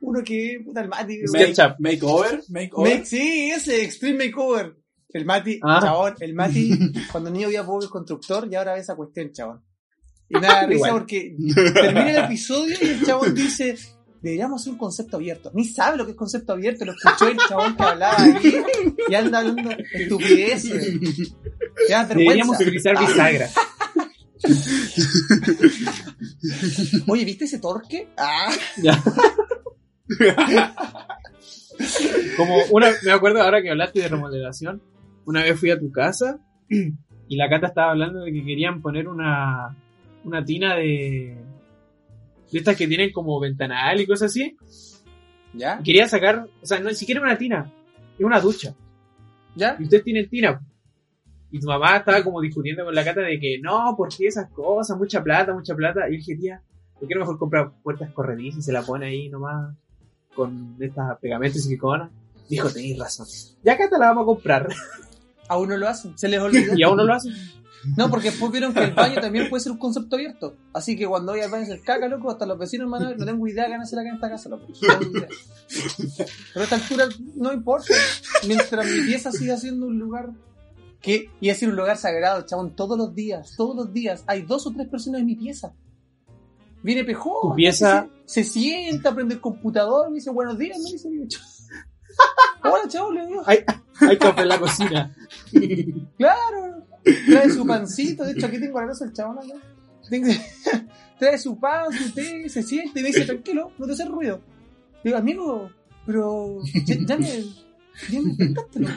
Uno 0.00 0.22
que, 0.24 0.60
puta, 0.64 0.80
el 0.80 0.88
Mati. 0.88 1.18
Make-. 1.32 1.76
Makeover. 1.78 2.42
Makeover. 2.48 2.92
Make- 2.98 3.04
sí, 3.06 3.50
ese, 3.54 3.82
Extreme 3.84 4.26
Makeover. 4.26 4.76
El 5.12 5.26
Mati, 5.26 5.58
Ah. 5.62 5.80
chabón, 5.82 6.14
el 6.20 6.34
Mati, 6.34 6.70
cuando 7.12 7.30
niño 7.30 7.48
había 7.48 7.64
pobre 7.66 7.88
constructor 7.88 8.48
y 8.50 8.54
ahora 8.54 8.74
ve 8.74 8.80
esa 8.80 8.94
cuestión, 8.94 9.32
chabón. 9.32 9.62
Y 10.28 10.38
nada, 10.38 10.66
risa 10.68 10.90
porque 10.92 11.34
termina 11.74 12.10
el 12.10 12.24
episodio 12.24 12.76
y 12.80 12.86
el 12.90 13.02
chabón 13.04 13.34
dice, 13.34 13.76
deberíamos 14.22 14.60
hacer 14.60 14.72
un 14.72 14.78
concepto 14.78 15.16
abierto. 15.16 15.50
Ni 15.54 15.64
sabe 15.64 15.96
lo 15.96 16.04
que 16.04 16.12
es 16.12 16.16
concepto 16.16 16.52
abierto, 16.52 16.84
lo 16.84 16.92
escuchó 16.92 17.28
el 17.28 17.38
chabón 17.48 17.76
que 17.76 17.82
hablaba 17.82 18.22
ahí 18.22 18.62
y 19.08 19.14
anda 19.14 19.38
hablando 19.38 19.70
estupideces. 19.92 21.32
Ya, 21.88 22.04
Deberíamos 22.04 22.60
utilizar 22.60 22.98
bisagra. 22.98 23.48
Oye, 27.08 27.24
¿viste 27.24 27.44
ese 27.44 27.58
torque? 27.58 28.08
Ah, 28.16 28.50
Ya. 28.82 29.02
Como 32.36 32.56
una, 32.70 32.88
me 33.04 33.12
acuerdo 33.12 33.42
ahora 33.42 33.62
que 33.62 33.70
hablaste 33.70 34.00
de 34.00 34.08
remodelación, 34.08 34.82
una 35.24 35.42
vez 35.42 35.58
fui 35.58 35.70
a 35.70 35.78
tu 35.78 35.90
casa 35.90 36.38
y 36.68 37.36
la 37.36 37.48
Cata 37.48 37.68
estaba 37.68 37.92
hablando 37.92 38.20
de 38.20 38.32
que 38.32 38.44
querían 38.44 38.82
poner 38.82 39.08
una, 39.08 39.76
una 40.24 40.44
tina 40.44 40.76
de, 40.76 41.36
de 42.50 42.58
estas 42.58 42.76
que 42.76 42.86
tienen 42.86 43.12
como 43.12 43.38
ventanal 43.40 44.00
y 44.00 44.06
cosas 44.06 44.30
así. 44.30 44.56
¿Ya? 45.52 45.78
Y 45.80 45.84
quería 45.84 46.08
sacar, 46.08 46.48
o 46.62 46.66
sea, 46.66 46.78
no 46.80 46.88
ni 46.88 46.94
siquiera 46.94 47.20
una 47.20 47.36
tina, 47.36 47.72
es 48.18 48.24
una 48.24 48.40
ducha. 48.40 48.74
¿Ya? 49.54 49.76
Y 49.78 49.84
ustedes 49.84 50.04
tienen 50.04 50.28
tina. 50.28 50.60
Y 51.50 51.58
tu 51.58 51.66
mamá 51.66 51.96
estaba 51.96 52.22
como 52.22 52.40
discutiendo 52.40 52.84
con 52.84 52.94
la 52.94 53.04
Cata 53.04 53.22
de 53.22 53.40
que 53.40 53.58
no, 53.60 53.94
¿por 53.96 54.08
qué 54.08 54.28
esas 54.28 54.50
cosas? 54.50 54.96
Mucha 54.96 55.22
plata, 55.22 55.52
mucha 55.52 55.74
plata. 55.74 56.08
Y 56.08 56.12
yo 56.12 56.18
dije, 56.18 56.36
tía, 56.36 56.62
¿por 56.98 57.08
qué 57.08 57.14
no 57.14 57.20
mejor 57.22 57.38
comprar 57.38 57.72
puertas 57.82 58.12
corredizas 58.12 58.60
y 58.60 58.62
se 58.62 58.72
la 58.72 58.82
pone 58.82 59.06
ahí 59.06 59.28
nomás 59.28 59.74
con 60.34 60.76
estas 60.78 61.18
pegamentos 61.18 61.58
y 61.58 61.62
silicona? 61.64 62.08
Dijo, 62.48 62.70
tenéis 62.70 62.98
razón. 62.98 63.26
Ya 63.64 63.76
Cata 63.76 63.98
la 63.98 64.06
vamos 64.06 64.22
a 64.22 64.26
comprar. 64.26 64.68
Aún 65.48 65.68
no 65.68 65.76
lo 65.76 65.88
hacen, 65.88 66.16
se 66.16 66.28
les 66.28 66.38
olvidó. 66.38 66.74
y 66.76 66.82
aún 66.84 66.96
no 66.96 67.04
lo 67.04 67.14
hacen. 67.14 67.34
No, 67.96 68.10
porque 68.10 68.30
después 68.30 68.52
vieron 68.52 68.74
que 68.74 68.84
el 68.84 68.92
baño 68.94 69.20
también 69.20 69.48
puede 69.48 69.62
ser 69.62 69.72
un 69.72 69.78
concepto 69.78 70.16
abierto. 70.16 70.54
Así 70.72 70.96
que 70.96 71.06
cuando 71.06 71.32
voy 71.32 71.40
al 71.40 71.50
baño 71.50 71.64
se 71.66 71.80
caca, 71.80 72.08
loco, 72.08 72.30
hasta 72.30 72.44
los 72.46 72.58
vecinos 72.58 72.90
van 72.90 73.02
a 73.04 73.08
ver, 73.08 73.18
no 73.18 73.24
tengo 73.24 73.46
idea 73.48 73.62
de 73.64 73.68
qué 73.68 73.72
van 73.72 73.80
a 73.80 73.84
hacer 73.84 73.98
acá 73.98 74.08
en 74.10 74.14
esta 74.16 74.28
casa, 74.30 74.48
loco. 74.50 74.66
No 75.00 75.02
idea. 75.10 75.28
Pero 76.52 76.60
a 76.60 76.64
esta 76.64 76.76
altura 76.76 77.08
no 77.36 77.52
importa. 77.52 77.94
Mientras 78.46 78.86
mi 78.86 79.00
pieza 79.06 79.32
siga 79.32 79.56
siendo 79.56 79.86
un 79.86 79.98
lugar 79.98 80.30
que, 81.00 81.30
y 81.40 81.48
decir 81.48 81.68
un 81.70 81.76
lugar 81.76 81.96
sagrado, 81.96 82.42
chabón, 82.44 82.76
todos 82.76 82.98
los 82.98 83.14
días, 83.14 83.54
todos 83.56 83.74
los 83.74 83.92
días, 83.92 84.24
hay 84.26 84.42
dos 84.42 84.66
o 84.66 84.72
tres 84.72 84.86
personas 84.88 85.20
en 85.20 85.26
mi 85.26 85.36
pieza. 85.36 85.72
Viene 86.82 87.04
Pejón, 87.04 87.50
Tu 87.50 87.54
pieza- 87.56 88.08
se, 88.26 88.44
se 88.44 88.50
sienta, 88.50 89.14
prende 89.14 89.34
el 89.34 89.40
computador, 89.40 90.08
me 90.10 90.16
dice 90.16 90.30
buenos 90.30 90.58
días, 90.58 90.78
me 90.84 90.92
dice, 90.92 91.08
hola 92.62 92.88
chabón, 92.88 93.14
le 93.14 93.26
digo. 93.26 93.42
Hay, 93.46 93.58
hay 94.00 94.18
café 94.18 94.42
en 94.42 94.48
la 94.48 94.58
cocina. 94.60 95.16
Claro, 96.18 96.86
trae 97.02 97.50
su 97.50 97.66
pancito, 97.66 98.24
de 98.24 98.32
hecho 98.32 98.46
aquí 98.46 98.58
tengo 98.58 98.80
la 98.80 98.88
cosa 98.88 99.04
del 99.04 99.14
chabón 99.14 99.38
acá. 99.38 99.54
Trae 101.18 101.38
su 101.38 101.58
pan, 101.58 101.92
su 101.92 102.12
té, 102.12 102.48
se 102.48 102.62
siente 102.62 103.00
y 103.00 103.02
me 103.02 103.08
dice, 103.10 103.26
tranquilo, 103.26 103.72
no 103.78 103.86
te 103.86 103.92
haces 103.92 104.08
ruido. 104.08 104.40
Digo, 105.04 105.16
amigo, 105.18 105.70
pero 106.06 106.58
ya, 106.86 106.96
ya 107.06 107.18
me, 107.18 107.44
ya 108.10 108.20
me 108.22 108.34
pescátelo. 108.34 108.88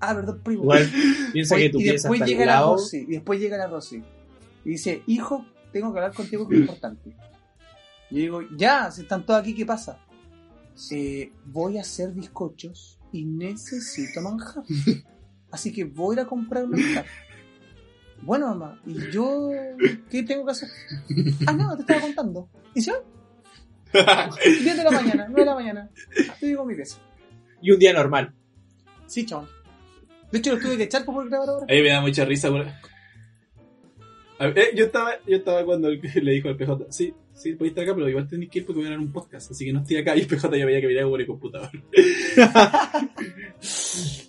Ah, 0.00 0.14
perdón, 0.14 0.40
primo. 0.42 0.62
Igual 0.62 0.90
piensa 1.32 1.54
Oye, 1.54 1.64
que 1.64 1.70
tu 1.70 1.80
y 1.80 1.82
pieza 1.84 2.08
después 2.08 2.28
llega 2.28 2.46
la. 2.46 2.60
Rosy, 2.62 2.98
y 2.98 3.12
después 3.12 3.40
llega 3.40 3.56
la 3.56 3.66
Rosy. 3.66 4.02
Y 4.64 4.70
dice, 4.70 5.02
hijo, 5.06 5.44
tengo 5.72 5.92
que 5.92 5.98
hablar 5.98 6.14
contigo 6.14 6.48
que 6.48 6.54
es 6.56 6.60
importante. 6.62 7.16
Y 8.10 8.20
digo, 8.20 8.40
ya, 8.56 8.90
si 8.90 9.02
están 9.02 9.24
todos 9.26 9.40
aquí, 9.40 9.54
¿qué 9.54 9.66
pasa? 9.66 9.98
Eh, 10.90 11.32
voy 11.46 11.78
a 11.78 11.80
hacer 11.82 12.12
bizcochos 12.12 12.98
y 13.12 13.24
necesito 13.24 14.20
manjar. 14.20 14.64
Así 15.56 15.72
que 15.72 15.84
voy 15.84 16.12
a 16.12 16.20
ir 16.20 16.26
a 16.26 16.28
comprar 16.28 16.66
manjar. 16.66 17.06
Bueno, 18.20 18.48
mamá, 18.48 18.78
¿y 18.84 19.10
yo 19.10 19.48
qué 20.10 20.22
tengo 20.22 20.44
que 20.44 20.50
hacer? 20.50 20.68
Ah, 21.46 21.54
no, 21.54 21.74
te 21.76 21.80
estaba 21.80 22.02
contando. 22.02 22.50
¿Y 22.74 22.84
va? 22.90 22.96
10 24.44 24.76
de 24.76 24.84
la 24.84 24.90
mañana, 24.90 25.24
9 25.30 25.40
de 25.40 25.46
la 25.46 25.54
mañana. 25.54 25.90
Te 26.38 26.46
digo 26.46 26.66
mi 26.66 26.74
peso. 26.74 26.98
Y 27.62 27.70
un 27.70 27.78
día 27.78 27.94
normal. 27.94 28.34
Sí, 29.06 29.24
chaval. 29.24 29.48
De 30.30 30.40
hecho, 30.40 30.52
los 30.52 30.60
tuve 30.60 30.76
que 30.76 30.82
echar 30.82 31.06
por 31.06 31.14
poder 31.14 31.30
grabar 31.30 31.48
ahora. 31.48 31.64
A 31.66 31.74
mí 31.74 31.80
me 31.80 31.88
da 31.88 32.02
mucha 32.02 32.26
risa. 32.26 32.50
eh, 34.40 34.72
yo 34.76 34.84
estaba, 34.84 35.12
yo 35.26 35.38
estaba 35.38 35.64
cuando 35.64 35.88
le 35.88 36.32
dijo 36.32 36.50
al 36.50 36.58
PJ, 36.58 36.88
sí, 36.90 37.14
sí, 37.32 37.54
podéis 37.54 37.70
estar 37.70 37.84
acá, 37.84 37.94
pero 37.94 38.10
igual 38.10 38.28
tenéis 38.28 38.50
que 38.50 38.58
ir 38.58 38.66
porque 38.66 38.80
voy 38.80 38.88
a 38.88 38.90
grabar 38.90 39.06
un 39.06 39.12
podcast, 39.12 39.52
así 39.52 39.64
que 39.64 39.72
no 39.72 39.80
estoy 39.80 39.96
acá. 39.96 40.14
Y 40.16 40.20
el 40.20 40.26
PJ 40.26 40.54
ya 40.54 40.66
veía 40.66 40.82
que 40.82 40.88
miraba 40.88 41.08
por 41.08 41.20
el 41.22 41.26
computador. 41.26 41.70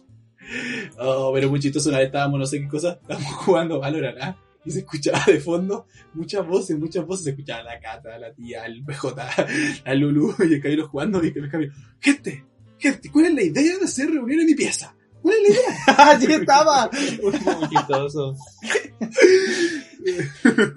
oh, 1.00 1.32
pero 1.34 1.50
muy 1.50 1.60
chistoso. 1.60 1.90
Una 1.90 2.00
vez 2.00 2.08
estábamos, 2.08 2.40
no 2.40 2.46
sé 2.46 2.62
qué 2.62 2.68
cosa, 2.68 3.00
estábamos 3.02 3.34
jugando 3.34 3.80
Valorant, 3.80 4.18
¿ah? 4.22 4.38
Y 4.66 4.72
se 4.72 4.80
escuchaba 4.80 5.24
de 5.26 5.40
fondo 5.40 5.88
muchas 6.14 6.46
voces, 6.46 6.78
muchas 6.78 7.06
voces. 7.06 7.26
Se 7.26 7.30
escuchaba 7.32 7.64
la 7.64 7.80
Cata, 7.80 8.18
la 8.18 8.34
tía, 8.34 8.66
el 8.66 8.84
PJ, 8.84 9.16
la 9.86 9.96
Lulu 9.96 10.36
y 10.50 10.54
el 10.56 10.62
Camilo 10.62 10.88
jugando. 10.88 11.24
Y 11.24 11.28
el 11.28 11.50
Camilo, 11.50 11.74
gente, 12.00 12.46
gente, 12.78 13.10
¿cuál 13.12 13.28
es 13.28 13.34
la 13.34 13.44
idea 13.44 13.78
de 13.78 13.86
hacer 13.86 14.10
reunión 14.10 14.42
en 14.42 14.46
mi 14.46 14.56
pieza? 14.56 14.94
¿Cuál 15.28 15.40
es 15.44 15.50
la 15.50 15.56
idea? 15.56 15.96
¡Allí 16.10 16.34
estaba! 16.34 16.90
Muy 17.22 17.70
chistoso. 17.70 18.36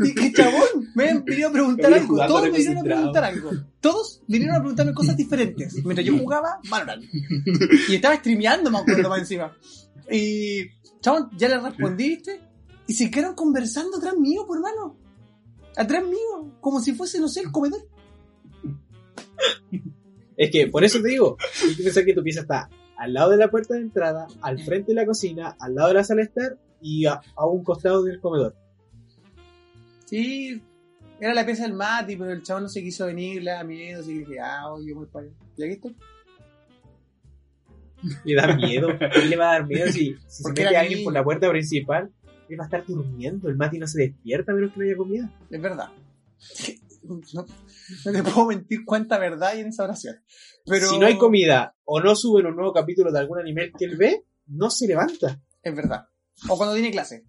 Y 0.01 0.15
que 0.15 0.33
chabón, 0.33 0.91
me 0.97 1.09
han 1.09 1.25
venido 1.25 1.51
a 1.51 1.53
preguntar 1.53 1.95
algo. 1.95 2.17
Todos 2.27 2.43
me 2.43 2.51
vinieron 2.51 2.79
a 2.79 2.83
preguntar 2.83 3.25
algo. 3.25 3.51
Todos 3.81 4.23
vinieron 4.27 4.57
a 4.57 4.59
preguntarme 4.59 4.93
cosas 4.93 5.17
diferentes. 5.17 5.75
Mientras 5.85 6.05
yo 6.05 6.19
jugaba 6.19 6.59
Valorant. 6.69 7.05
Y 7.89 7.95
estaba 7.95 8.17
streameando, 8.17 8.73
me 8.73 8.79
acuerdo 8.79 9.09
más 9.09 9.21
encima. 9.21 9.57
Y, 10.11 10.67
chabón, 11.01 11.31
ya 11.37 11.49
le 11.49 11.61
respondiste. 11.61 12.41
Y 12.89 12.95
se 12.95 13.09
quedaron 13.09 13.37
conversando 13.37 13.99
atrás 13.99 14.17
mío, 14.19 14.45
por 14.49 14.57
hermano. 14.57 14.99
Atrás 15.77 16.03
mío. 16.05 16.57
Como 16.61 16.81
si 16.81 16.93
fuese, 16.93 17.21
no 17.21 17.29
sé, 17.29 17.43
el 17.43 17.53
comedor. 17.53 17.87
Es 20.37 20.51
que 20.51 20.67
por 20.67 20.83
eso 20.83 21.01
te 21.01 21.09
digo, 21.09 21.37
hay 21.63 21.77
que 21.77 21.85
pensar 21.85 22.05
que 22.05 22.15
tu 22.15 22.23
pieza 22.25 22.41
está 22.41 22.69
al 23.01 23.15
lado 23.15 23.31
de 23.31 23.39
la 23.39 23.51
puerta 23.51 23.75
de 23.75 23.81
entrada, 23.81 24.27
al 24.43 24.59
frente 24.59 24.93
de 24.93 24.97
la 24.97 25.07
cocina, 25.07 25.57
al 25.59 25.75
lado 25.75 25.89
de 25.89 25.95
la 25.95 26.05
sala 26.05 26.21
de 26.21 26.27
estar 26.27 26.59
y 26.83 27.07
a, 27.07 27.19
a 27.35 27.47
un 27.47 27.65
costado 27.65 28.03
del 28.03 28.21
comedor. 28.21 28.55
Sí, 30.05 30.61
era 31.19 31.33
la 31.33 31.47
pieza 31.47 31.63
del 31.63 31.73
Mati, 31.73 32.17
pero 32.17 32.31
el 32.31 32.43
chabón 32.43 32.65
no 32.65 32.69
se 32.69 32.83
quiso 32.83 33.07
venir, 33.07 33.43
le 33.43 33.53
da 33.53 33.65
miedo. 33.65 34.01
Así 34.01 34.13
que 34.13 34.19
dije, 34.19 34.41
ah, 34.41 34.71
oye, 34.71 34.93
voy 34.93 35.07
para 35.07 35.25
allá. 35.25 35.35
¿Y 35.57 35.65
aquí 35.65 35.73
estoy? 35.73 35.97
Le 38.25 38.35
da 38.35 38.55
miedo. 38.55 38.89
¿Qué 38.99 39.27
le 39.27 39.37
va 39.37 39.51
a 39.51 39.53
dar 39.53 39.67
miedo 39.67 39.87
si, 39.89 40.17
si 40.27 40.43
se 40.43 40.49
mete 40.51 40.77
alguien 40.77 41.03
por 41.03 41.15
la 41.15 41.25
puerta 41.25 41.49
principal? 41.49 42.11
Él 42.51 42.59
va 42.59 42.65
a 42.65 42.67
estar 42.67 42.85
durmiendo. 42.87 43.49
El 43.49 43.57
Mati 43.57 43.79
no 43.79 43.87
se 43.87 43.99
despierta 43.99 44.53
menos 44.53 44.73
que 44.73 44.79
no 44.79 44.85
haya 44.85 44.97
comida. 44.97 45.31
Es 45.49 45.61
verdad. 45.63 45.89
No, 47.03 47.21
no 48.05 48.13
te 48.13 48.23
puedo 48.23 48.47
mentir 48.47 48.85
cuánta 48.85 49.19
verdad 49.19 49.51
hay 49.51 49.61
en 49.61 49.69
esa 49.69 49.85
oración. 49.85 50.17
Pero 50.67 50.89
Si 50.89 50.99
no 50.99 51.07
hay 51.07 51.19
comida 51.19 51.75
o 51.85 52.01
no 52.01 52.15
suben 52.15 52.47
un 52.47 52.57
nuevo 52.57 52.73
capítulo 52.73 53.11
de 53.13 53.19
algún 53.19 53.39
anime 53.39 53.73
que 53.77 53.85
él 53.85 53.97
ve, 53.97 54.25
no 54.47 54.71
se 54.71 54.87
levanta. 54.87 55.41
Es 55.63 55.75
verdad. 55.75 56.07
O 56.49 56.57
cuando 56.57 56.75
tiene 56.75 56.91
clase. 56.91 57.25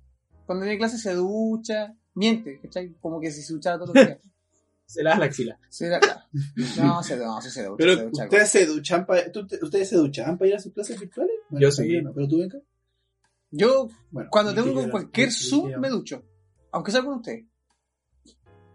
Cuando 0.46 0.64
tiene 0.64 0.78
clase 0.78 0.98
se 0.98 1.14
ducha, 1.14 1.96
miente, 2.14 2.60
¿cachai? 2.62 2.94
Como 3.00 3.20
que 3.20 3.32
si 3.32 3.42
se 3.42 3.54
duchara 3.54 3.78
todos 3.78 3.96
los 3.96 4.06
días. 4.06 4.20
Se 4.92 5.04
lava 5.04 5.20
la 5.20 5.26
axila. 5.28 5.58
Era 5.80 6.02
claro. 6.02 6.20
No, 6.76 7.02
se, 7.02 7.16
no, 7.16 7.40
sí 7.42 7.50
se 7.50 7.64
ducha, 7.64 7.78
Pero 7.78 7.96
se 7.96 8.04
ducha. 8.04 8.24
ustedes 8.26 8.50
se 8.50 8.66
duchan 8.66 9.06
para 9.06 9.22
ustedes 9.62 9.88
se 9.88 9.96
duchan 9.96 10.38
para 10.38 10.50
ir 10.50 10.56
a 10.56 10.60
sus 10.60 10.74
clases 10.74 11.00
virtuales? 11.00 11.34
Yo 11.50 11.72
sí. 11.72 12.02
no, 12.02 12.14
pero 12.14 12.28
tú 12.28 12.40
venga. 12.40 12.60
Yo, 13.52 13.88
Bueno, 14.10 14.30
cuando 14.30 14.54
tengo 14.54 14.90
cualquier 14.90 15.32
Zoom, 15.32 15.80
me 15.80 15.88
ducho. 15.88 16.26
Aunque 16.74 16.92
sea 16.92 17.04
con 17.04 17.16
ustedes. 17.20 17.46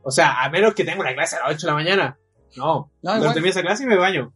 O 0.08 0.10
sea, 0.12 0.44
a 0.44 0.50
menos 0.50 0.72
que 0.72 0.84
tenga 0.84 1.00
una 1.00 1.12
clase 1.14 1.34
a 1.34 1.40
las 1.48 1.56
8 1.56 1.66
de 1.66 1.70
la 1.72 1.74
mañana. 1.74 2.18
No. 2.56 2.92
No, 3.02 3.10
No, 3.12 3.16
igual. 3.18 3.32
termino 3.34 3.50
esa 3.50 3.62
clase 3.62 3.82
y 3.82 3.86
me 3.86 3.96
baño. 3.96 4.32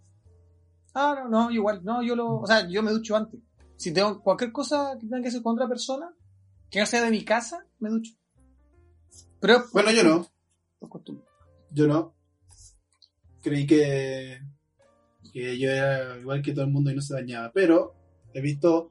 Ah, 0.94 1.14
no, 1.22 1.28
no, 1.28 1.50
igual. 1.52 1.80
No, 1.84 2.02
yo 2.02 2.16
lo. 2.16 2.40
O 2.40 2.46
sea, 2.46 2.68
yo 2.68 2.82
me 2.82 2.90
ducho 2.90 3.14
antes. 3.16 3.38
Si 3.76 3.92
tengo 3.92 4.20
cualquier 4.20 4.50
cosa 4.50 4.94
que 5.00 5.06
tenga 5.06 5.22
que 5.22 5.28
hacer 5.28 5.42
con 5.42 5.54
otra 5.54 5.68
persona, 5.68 6.12
que 6.70 6.80
no 6.80 6.86
sea 6.86 7.02
de 7.04 7.10
mi 7.12 7.24
casa, 7.24 7.64
me 7.78 7.88
ducho. 7.88 8.12
Pero 9.40 9.64
Bueno, 9.72 9.92
yo 9.92 10.02
no. 10.02 10.26
por 10.80 10.88
costumbre. 10.88 11.24
Yo 11.70 11.86
no. 11.86 12.14
Creí 13.42 13.64
que, 13.66 14.40
que 15.32 15.56
yo 15.58 15.70
era 15.70 16.18
igual 16.18 16.42
que 16.42 16.52
todo 16.52 16.64
el 16.64 16.70
mundo 16.72 16.90
y 16.90 16.96
no 16.96 17.00
se 17.02 17.14
bañaba. 17.14 17.52
Pero 17.54 17.94
he 18.34 18.40
visto. 18.40 18.90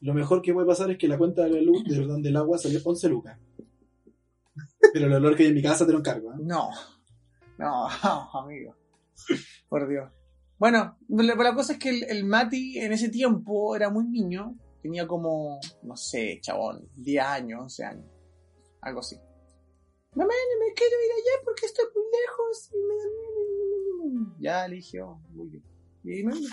Lo 0.00 0.12
mejor 0.14 0.42
que 0.42 0.52
puede 0.52 0.66
pasar 0.66 0.90
es 0.90 0.98
que 0.98 1.08
la 1.08 1.18
cuenta 1.18 1.42
de 1.44 1.50
la 1.50 1.60
luz, 1.62 1.82
de 1.84 1.98
verdad, 1.98 2.18
del 2.20 2.36
agua 2.36 2.58
salió 2.58 2.80
11 2.84 3.08
lucas. 3.08 3.38
Pero 4.98 5.16
el 5.16 5.24
olor 5.24 5.36
que 5.36 5.44
hay 5.44 5.50
en 5.50 5.54
mi 5.54 5.62
casa 5.62 5.86
te 5.86 5.92
lo 5.92 5.98
encargo. 5.98 6.32
¿eh? 6.32 6.38
No. 6.40 6.70
No, 7.56 7.88
amigo. 8.34 8.74
Por 9.68 9.88
Dios. 9.88 10.10
Bueno, 10.58 10.98
la, 11.08 11.36
la 11.36 11.54
cosa 11.54 11.74
es 11.74 11.78
que 11.78 12.00
el, 12.00 12.24
Mati 12.24 12.80
en 12.80 12.92
ese 12.92 13.10
tiempo 13.10 13.76
era 13.76 13.90
muy 13.90 14.08
niño. 14.08 14.56
Tenía 14.82 15.06
como, 15.06 15.60
no 15.84 15.96
sé, 15.96 16.40
chabón, 16.40 16.88
10 16.96 17.24
años, 17.24 17.60
11 17.62 17.84
años. 17.84 18.06
Algo 18.80 18.98
así. 18.98 19.14
Mamá, 20.16 20.32
no 20.32 20.66
me 20.66 20.72
quiero 20.74 20.96
ir 21.04 21.12
allá 21.12 21.44
porque 21.44 21.66
estoy 21.66 21.84
muy 21.94 22.04
lejos. 22.20 22.70
y 22.72 22.82
me 22.82 22.96
da 22.96 24.14
miedo". 24.18 24.36
Ya 24.40 24.66
eligió. 24.66 25.20
Muy 25.30 25.46
bien. 25.46 25.62
Y. 26.02 26.46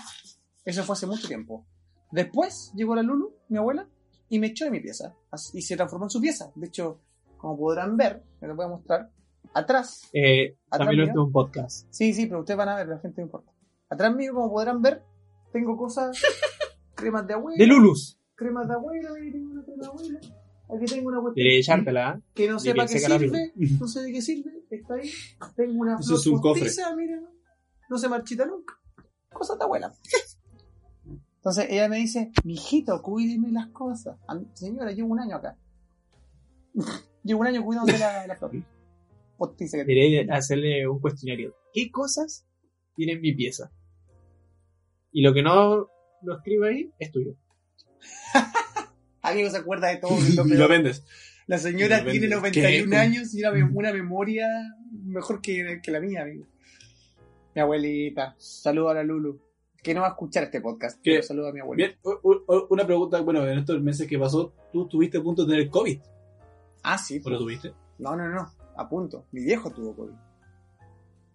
Eso 0.64 0.84
fue 0.84 0.92
hace 0.92 1.08
mucho 1.08 1.26
tiempo. 1.26 1.66
Después 2.12 2.70
llegó 2.76 2.94
la 2.94 3.02
Lulu, 3.02 3.34
mi 3.48 3.58
abuela, 3.58 3.88
y 4.28 4.38
me 4.38 4.48
echó 4.48 4.66
de 4.66 4.70
mi 4.70 4.78
pieza. 4.78 5.16
Y 5.52 5.62
se 5.62 5.74
transformó 5.74 6.06
en 6.06 6.10
su 6.10 6.20
pieza. 6.20 6.52
De 6.54 6.68
hecho, 6.68 7.00
como 7.38 7.56
podrán 7.58 7.96
ver, 7.96 8.22
me 8.40 8.48
lo 8.48 8.56
voy 8.56 8.64
a 8.66 8.68
mostrar. 8.68 9.10
Atrás 9.54 10.08
Eh, 10.12 10.56
Atrás 10.70 10.86
también 10.88 11.06
lo 11.08 11.12
mío. 11.14 11.24
un 11.24 11.32
podcast. 11.32 11.86
Sí, 11.90 12.12
sí, 12.12 12.26
pero 12.26 12.40
ustedes 12.40 12.58
van 12.58 12.68
a 12.68 12.76
ver, 12.76 12.88
la 12.88 12.98
gente 12.98 13.20
no 13.20 13.26
importa. 13.26 13.52
Atrás 13.88 14.14
mío, 14.14 14.34
como 14.34 14.50
podrán 14.50 14.82
ver, 14.82 15.02
tengo 15.52 15.76
cosas, 15.76 16.20
cremas 16.94 17.26
de 17.26 17.34
abuela, 17.34 17.56
De 17.58 17.66
Lulus. 17.66 18.18
cremas 18.34 18.66
de 18.68 18.74
abuela, 18.74 19.10
ahí 19.18 19.30
tengo 19.32 19.52
una 19.52 19.62
crema 19.64 19.82
de 19.82 19.86
abuela, 19.88 20.20
aquí 20.74 20.84
tengo 20.86 21.08
una 21.08 21.20
cuestión 21.20 21.46
De 21.46 21.58
echártela. 21.58 22.16
¿eh? 22.18 22.22
que 22.34 22.48
no 22.48 22.58
para 22.58 22.86
qué 22.86 22.98
sirve, 22.98 23.52
no 23.80 23.86
sé 23.88 24.00
de 24.02 24.12
qué 24.12 24.20
sirve, 24.22 24.50
está 24.70 24.94
ahí, 24.94 25.10
tengo 25.54 25.80
una 25.80 25.94
Eso 25.94 26.02
flor 26.08 26.18
es 26.20 26.26
un 26.26 26.40
cofre. 26.40 26.62
postiza, 26.64 26.94
miren, 26.96 27.26
no 27.88 27.98
se 27.98 28.08
marchita 28.08 28.44
nunca, 28.44 28.74
cosas 29.32 29.58
de 29.58 29.64
abuela. 29.64 29.92
Entonces 31.36 31.66
ella 31.70 31.88
me 31.88 31.98
dice, 31.98 32.32
mijito, 32.42 33.00
cuídeme 33.02 33.52
las 33.52 33.68
cosas. 33.68 34.18
Señora, 34.54 34.90
llevo 34.90 35.10
un 35.12 35.20
año 35.20 35.36
acá. 35.36 35.56
Llevo 37.26 37.40
un 37.40 37.46
año 37.48 37.64
cuidando 37.64 37.92
de 37.92 37.98
la, 37.98 38.26
la 38.26 38.36
flor. 38.36 38.52
Postiza 39.36 39.78
que 39.78 39.84
tengo. 39.84 40.00
Diré 40.00 40.32
hacerle 40.32 40.88
un 40.88 41.00
cuestionario. 41.00 41.54
¿Qué 41.72 41.90
cosas 41.90 42.46
tiene 42.94 43.12
en 43.12 43.20
mi 43.20 43.34
pieza? 43.34 43.70
Y 45.12 45.22
lo 45.22 45.34
que 45.34 45.42
no 45.42 45.88
lo 46.22 46.36
escribe 46.36 46.68
ahí 46.68 46.90
es 46.98 47.12
tuyo. 47.12 47.34
Amigo 49.22 49.50
se 49.50 49.56
acuerda 49.58 49.88
de 49.88 49.96
todo. 49.96 50.16
lo 50.36 50.44
lo 50.44 50.68
vendes. 50.68 51.04
La 51.46 51.58
señora 51.58 52.02
Lo 52.02 52.10
tiene 52.10 52.26
vendes. 52.26 52.38
91 52.56 52.90
¿Qué? 52.90 52.96
años 52.96 53.34
y 53.34 53.44
una, 53.44 53.70
una 53.72 53.92
memoria 53.92 54.48
mejor 55.04 55.40
que, 55.40 55.80
que 55.82 55.90
la 55.90 56.00
mía, 56.00 56.22
amigo. 56.22 56.46
Mi 57.54 57.60
abuelita. 57.60 58.34
Saludo 58.38 58.90
a 58.90 58.94
la 58.94 59.02
Lulu. 59.02 59.40
Que 59.82 59.94
no 59.94 60.00
va 60.00 60.08
a 60.08 60.10
escuchar 60.10 60.44
este 60.44 60.60
podcast. 60.60 61.00
Pero 61.02 61.22
saludo 61.22 61.48
a 61.48 61.52
mi 61.52 61.60
abuelita. 61.60 61.96
Bien, 62.02 62.20
una 62.68 62.84
pregunta, 62.84 63.20
bueno, 63.20 63.46
en 63.48 63.58
estos 63.58 63.80
meses 63.80 64.08
que 64.08 64.18
pasó, 64.18 64.52
tú 64.72 64.84
estuviste 64.84 65.18
a 65.18 65.22
punto 65.22 65.44
de 65.44 65.54
tener 65.54 65.70
COVID. 65.70 66.00
Ah, 66.88 66.98
sí. 66.98 67.20
¿O 67.24 67.30
lo 67.30 67.38
tuviste? 67.38 67.74
No, 67.98 68.14
no, 68.14 68.28
no. 68.28 68.48
A 68.76 68.88
punto. 68.88 69.26
Mi 69.32 69.42
viejo 69.42 69.72
tuvo 69.72 69.96
COVID. 69.96 70.14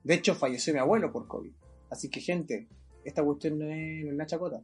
De 0.05 0.13
hecho, 0.13 0.33
falleció 0.33 0.73
mi 0.73 0.79
abuelo 0.79 1.11
por 1.11 1.27
COVID. 1.27 1.51
Así 1.89 2.09
que, 2.09 2.21
gente, 2.21 2.69
esta 3.03 3.21
cuestión 3.21 3.59
no 3.59 3.65
es, 3.65 4.05
una 4.05 4.25
chacota. 4.25 4.63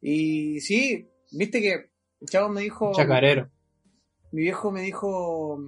Y 0.00 0.60
sí, 0.60 1.10
viste 1.30 1.60
que 1.60 1.90
el 2.20 2.26
chavo 2.26 2.48
me 2.48 2.62
dijo. 2.62 2.92
Chacarero. 2.94 3.50
mi 4.32 4.40
viejo 4.40 4.72
me 4.72 4.80
dijo, 4.80 5.62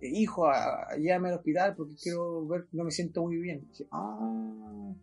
eh, 0.00 0.10
hijo, 0.12 0.48
llévame 0.96 1.30
al 1.30 1.34
hospital 1.34 1.74
porque 1.74 1.96
quiero 2.00 2.46
ver, 2.46 2.68
no 2.70 2.84
me 2.84 2.92
siento 2.92 3.22
muy 3.22 3.36
bien. 3.38 3.66
Dije, 3.68 3.88
ah, 3.90 4.94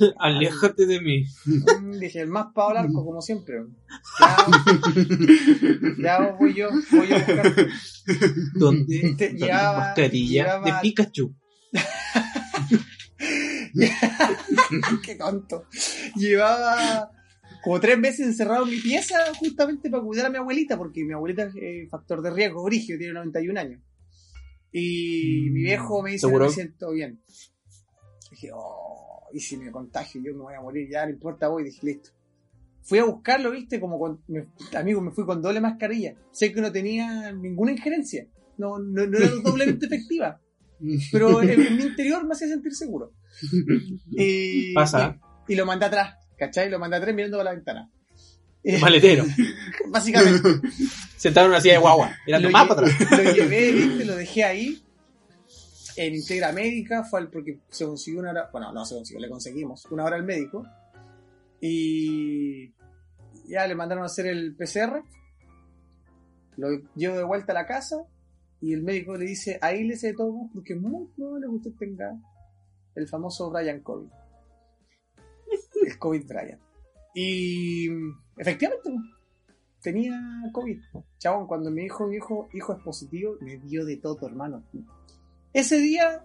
Aléjate 0.18 0.86
de 0.86 1.00
mí. 1.00 1.24
mm, 1.44 1.98
dije, 1.98 2.20
el 2.20 2.28
más 2.28 2.46
para 2.54 2.68
hablar, 2.80 2.86
pues, 2.92 3.04
como 3.04 3.20
siempre. 3.20 3.64
Ya, 4.20 4.36
ya 6.20 6.36
voy 6.38 6.54
yo, 6.54 6.68
voy 6.90 7.08
yo 7.08 7.16
a 7.16 7.18
buscar. 7.18 7.68
¿Dónde? 8.54 9.14
Te- 9.18 9.32
llevaba- 9.34 9.78
Mascarilla 9.78 10.44
llevaba- 10.44 10.66
de 10.66 10.72
Pikachu. 10.82 11.34
Qué 15.04 15.14
tonto. 15.16 15.64
Llevaba 16.16 17.10
como 17.62 17.78
tres 17.80 17.98
meses 17.98 18.26
encerrado 18.26 18.64
en 18.64 18.70
mi 18.70 18.80
pieza 18.80 19.16
justamente 19.38 19.90
para 19.90 20.02
cuidar 20.02 20.26
a 20.26 20.30
mi 20.30 20.38
abuelita, 20.38 20.76
porque 20.78 21.04
mi 21.04 21.12
abuelita 21.12 21.44
es 21.44 21.54
eh, 21.56 21.86
factor 21.90 22.22
de 22.22 22.30
riesgo, 22.30 22.64
Brigio, 22.64 22.96
tiene 22.98 23.12
91 23.12 23.60
años. 23.60 23.80
Y 24.72 25.48
mi 25.50 25.62
viejo 25.62 26.02
me 26.02 26.12
dice, 26.12 26.26
no 26.26 26.30
¿Seguro? 26.30 26.46
me 26.46 26.52
siento 26.52 26.90
bien. 26.92 27.20
Dije, 28.30 28.50
oh, 28.54 29.09
y 29.32 29.40
si 29.40 29.56
me 29.56 29.70
contagio 29.70 30.20
yo 30.24 30.32
me 30.34 30.40
voy 30.42 30.54
a 30.54 30.60
morir, 30.60 30.88
ya 30.90 31.04
no 31.06 31.12
importa, 31.12 31.48
voy, 31.48 31.64
dije, 31.64 31.80
listo. 31.86 32.10
Fui 32.82 32.98
a 32.98 33.04
buscarlo, 33.04 33.50
viste, 33.50 33.78
como 33.78 33.98
con, 33.98 34.20
me- 34.28 34.46
amigo, 34.76 35.00
me 35.00 35.10
fui 35.10 35.24
con 35.26 35.42
doble 35.42 35.60
mascarilla. 35.60 36.14
Sé 36.32 36.52
que 36.52 36.60
no 36.60 36.72
tenía 36.72 37.30
ninguna 37.32 37.72
injerencia. 37.72 38.26
No, 38.58 38.78
no, 38.78 39.06
no 39.06 39.18
era 39.18 39.28
doblemente 39.44 39.86
efectiva. 39.86 40.40
Pero 41.12 41.42
en, 41.42 41.50
en 41.50 41.76
mi 41.76 41.82
interior 41.84 42.24
me 42.26 42.32
hacía 42.32 42.48
sentir 42.48 42.74
seguro. 42.74 43.12
Y, 44.10 44.72
Pasa. 44.74 45.18
Y, 45.46 45.52
y 45.52 45.56
lo 45.56 45.66
mandé 45.66 45.86
atrás, 45.86 46.14
¿cachai? 46.38 46.70
Lo 46.70 46.78
mandé 46.78 46.96
atrás 46.96 47.14
mirando 47.14 47.36
por 47.36 47.44
la 47.44 47.52
ventana. 47.52 47.90
Eh, 48.62 48.78
Maletero. 48.78 49.24
básicamente. 49.90 50.48
Sentado 51.16 51.46
en 51.46 51.52
una 51.52 51.60
silla 51.60 51.74
de 51.74 51.80
guagua. 51.80 52.14
Mirando 52.26 52.48
lo, 52.48 52.52
más 52.52 52.68
para 52.68 52.86
atrás. 52.86 53.24
lo 53.26 53.32
llevé, 53.32 53.72
¿viste? 53.72 54.04
Lo 54.04 54.16
dejé 54.16 54.44
ahí. 54.44 54.82
En 56.02 56.14
Integra 56.14 56.50
Médica, 56.50 57.04
fue 57.04 57.20
al, 57.20 57.28
porque 57.28 57.60
se 57.68 57.84
consiguió 57.84 58.20
una 58.20 58.30
hora. 58.30 58.48
Bueno, 58.50 58.72
no 58.72 58.86
se 58.86 58.94
consiguió, 58.94 59.20
le 59.20 59.28
conseguimos 59.28 59.84
una 59.90 60.04
hora 60.04 60.16
al 60.16 60.24
médico. 60.24 60.64
Y 61.60 62.72
ya 63.46 63.66
le 63.66 63.74
mandaron 63.74 64.04
a 64.04 64.06
hacer 64.06 64.24
el 64.26 64.56
PCR. 64.56 65.04
Lo 66.56 66.68
llevo 66.94 67.18
de 67.18 67.24
vuelta 67.24 67.52
a 67.52 67.54
la 67.54 67.66
casa. 67.66 67.96
Y 68.62 68.72
el 68.72 68.82
médico 68.82 69.14
le 69.18 69.26
dice: 69.26 69.58
aílese 69.60 70.06
de 70.06 70.14
todo 70.14 70.48
porque 70.54 70.74
muy 70.74 71.06
probable 71.08 71.48
que 71.48 71.54
usted 71.54 71.72
tenga 71.78 72.18
el 72.94 73.06
famoso 73.06 73.50
Brian 73.50 73.80
COVID. 73.80 74.08
El 75.84 75.98
COVID 75.98 76.26
Brian. 76.26 76.60
Y 77.14 77.90
efectivamente, 78.38 78.90
tenía 79.82 80.18
COVID. 80.50 80.80
Chabón, 81.18 81.46
cuando 81.46 81.70
mi 81.70 81.84
hijo, 81.84 82.06
mi 82.06 82.16
hijo, 82.16 82.48
hijo 82.54 82.72
es 82.72 82.82
positivo, 82.82 83.36
me 83.42 83.58
dio 83.58 83.84
de 83.84 83.98
todo, 83.98 84.26
hermano. 84.26 84.64
Ese 85.52 85.78
día 85.78 86.22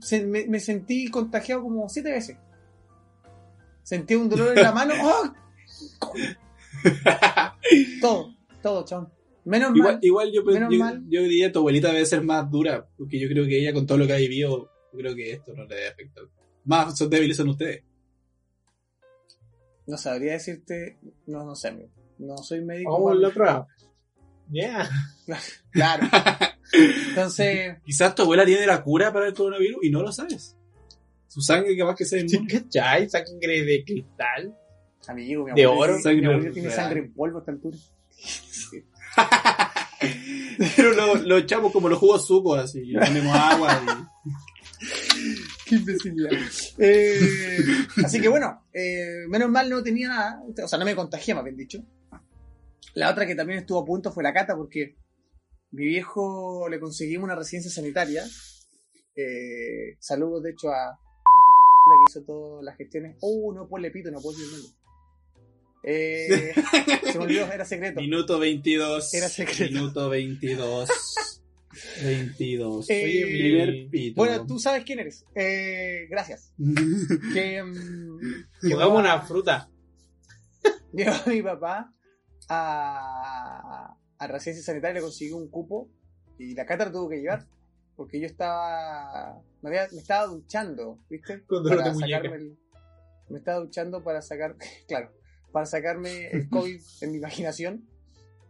se- 0.00 0.26
me, 0.26 0.46
me 0.46 0.60
sentí 0.60 1.08
contagiado 1.08 1.62
como 1.62 1.88
siete 1.88 2.10
veces. 2.12 2.36
Sentí 3.82 4.14
un 4.14 4.28
dolor 4.28 4.56
en 4.56 4.62
la 4.62 4.72
mano. 4.72 4.94
¡Oh! 5.02 5.32
Todo, 8.00 8.34
todo, 8.62 8.84
chabón. 8.84 9.12
Menos 9.44 9.74
Igual, 9.74 9.94
mal. 9.94 9.98
igual 10.04 10.32
yo, 10.32 10.44
menos 10.44 10.72
yo, 10.72 10.78
mal. 10.78 11.02
yo 11.08 11.22
diría 11.22 11.46
que 11.46 11.52
tu 11.54 11.58
abuelita 11.60 11.88
debe 11.92 12.04
ser 12.04 12.22
más 12.22 12.50
dura, 12.50 12.86
porque 12.98 13.18
yo 13.18 13.28
creo 13.28 13.46
que 13.46 13.58
ella 13.58 13.72
con 13.72 13.86
todo 13.86 13.96
lo 13.98 14.06
que 14.06 14.12
ha 14.12 14.16
vivido, 14.16 14.70
yo 14.92 14.98
creo 14.98 15.14
que 15.14 15.32
esto 15.32 15.54
no 15.54 15.64
le 15.64 15.74
debe 15.74 15.88
afectar. 15.88 16.24
Más 16.64 16.98
son 16.98 17.08
débiles 17.08 17.36
son 17.36 17.48
ustedes. 17.48 17.82
No 19.86 19.96
sabría 19.96 20.32
decirte. 20.34 20.98
No, 21.26 21.44
no 21.44 21.54
sé, 21.54 21.68
amigo. 21.68 21.88
No 22.18 22.36
soy 22.38 22.60
médico. 22.62 22.92
Vamos 22.92 23.12
para- 23.12 23.20
la 23.28 23.34
prueba. 23.34 23.66
Yeah. 24.50 24.88
Claro. 25.70 26.06
Entonces, 26.72 27.76
Quizás 27.84 28.14
tu 28.14 28.22
abuela 28.22 28.44
tiene 28.44 28.66
la 28.66 28.82
cura 28.82 29.12
para 29.12 29.26
el 29.26 29.34
coronavirus 29.34 29.82
y 29.84 29.90
no 29.90 30.02
lo 30.02 30.12
sabes. 30.12 30.56
Su 31.26 31.40
sangre 31.40 31.76
capaz 31.76 31.94
que 31.96 32.04
sea 32.04 32.20
inmune. 32.20 32.48
¿Cachai? 32.52 33.08
Sangre 33.08 33.62
de 33.64 33.84
cristal. 33.84 34.54
amigo, 35.06 35.44
mi 35.44 35.52
De 35.52 35.66
oro, 35.66 35.86
tiene- 35.96 36.02
sangre 36.02 36.20
mi 36.20 36.26
abuelo 36.34 36.52
tiene 36.52 36.70
sangre 36.70 37.00
en 37.00 37.12
polvo 37.12 37.38
a 37.38 37.40
esta 37.40 37.52
altura. 37.52 37.76
Pero 40.76 40.92
lo, 40.94 41.14
lo 41.16 41.38
echamos 41.38 41.72
como 41.72 41.88
los 41.88 41.98
jugos 41.98 42.26
sucos 42.26 42.58
así, 42.58 42.80
y 42.80 42.92
le 42.92 43.00
ponemos 43.00 43.36
agua 43.36 43.80
y... 43.84 43.88
Qué 45.66 45.74
imbecilidad. 45.74 46.30
Eh, 46.78 47.58
así 48.04 48.20
que 48.20 48.28
bueno, 48.28 48.64
eh, 48.72 49.24
menos 49.28 49.50
mal 49.50 49.68
no 49.68 49.82
tenía 49.82 50.08
nada. 50.08 50.42
O 50.64 50.68
sea, 50.68 50.78
no 50.78 50.84
me 50.84 50.94
contagié, 50.94 51.34
más 51.34 51.44
bien 51.44 51.56
dicho. 51.56 51.78
La 52.94 53.10
otra 53.10 53.26
que 53.26 53.34
también 53.34 53.58
estuvo 53.60 53.80
a 53.80 53.84
punto 53.84 54.10
fue 54.12 54.22
la 54.22 54.32
cata, 54.32 54.56
porque 54.56 54.96
mi 55.72 55.86
viejo 55.86 56.68
le 56.68 56.80
conseguimos 56.80 57.24
una 57.24 57.34
residencia 57.36 57.70
sanitaria. 57.70 58.24
Eh, 59.16 59.96
saludos, 59.98 60.42
de 60.44 60.50
hecho, 60.50 60.70
a 60.70 60.98
que 61.88 62.10
hizo 62.10 62.24
todas 62.24 62.64
las 62.64 62.76
gestiones. 62.76 63.16
Oh, 63.20 63.52
no, 63.54 63.66
ponle 63.68 63.90
pito, 63.90 64.10
no 64.10 64.20
puedo 64.20 64.38
decir. 64.38 64.70
Eh, 65.82 66.52
se 67.12 67.18
me 67.18 67.24
olvidó, 67.24 67.50
era 67.52 67.64
secreto. 67.64 68.00
Minuto 68.00 68.38
22. 68.38 69.14
Era 69.14 69.28
secreto. 69.28 69.72
Minuto 69.72 70.08
22. 70.08 70.88
22. 72.02 72.86
Eh, 72.90 73.04
Oye, 73.04 73.26
Primer 73.26 73.90
pito. 73.90 74.16
Bueno, 74.16 74.46
tú 74.46 74.58
sabes 74.58 74.84
quién 74.84 74.98
eres. 75.00 75.24
Eh, 75.34 76.06
gracias. 76.10 76.52
Que, 77.34 77.62
mm, 77.62 78.18
Jugamos 78.62 78.96
a- 78.96 79.00
una 79.00 79.20
fruta. 79.22 79.70
Llevó 80.92 81.12
a 81.12 81.28
mi 81.28 81.42
papá 81.42 81.92
a, 82.48 83.94
a 84.18 84.26
residencia 84.26 84.64
sanitaria, 84.64 84.94
le 84.94 85.00
consiguió 85.00 85.36
un 85.36 85.48
cupo 85.48 85.88
y 86.38 86.54
la 86.54 86.66
cata 86.66 86.86
la 86.86 86.92
tuvo 86.92 87.08
que 87.08 87.20
llevar 87.20 87.46
porque 87.96 88.20
yo 88.20 88.26
estaba. 88.26 89.40
Me, 89.62 89.70
había- 89.70 89.88
me 89.92 89.98
estaba 90.00 90.26
duchando, 90.26 90.98
¿viste? 91.10 91.42
Con 91.46 91.62
dolor 91.62 91.78
Para 91.78 91.92
de 91.92 91.98
sacarme 92.00 92.36
el- 92.36 92.58
me 93.28 93.38
estaba 93.38 93.60
duchando 93.60 94.02
para 94.02 94.22
sacar. 94.22 94.56
Claro, 94.88 95.12
para 95.52 95.66
sacarme 95.66 96.28
el 96.28 96.48
COVID 96.50 96.80
en 97.02 97.10
mi 97.12 97.18
imaginación. 97.18 97.88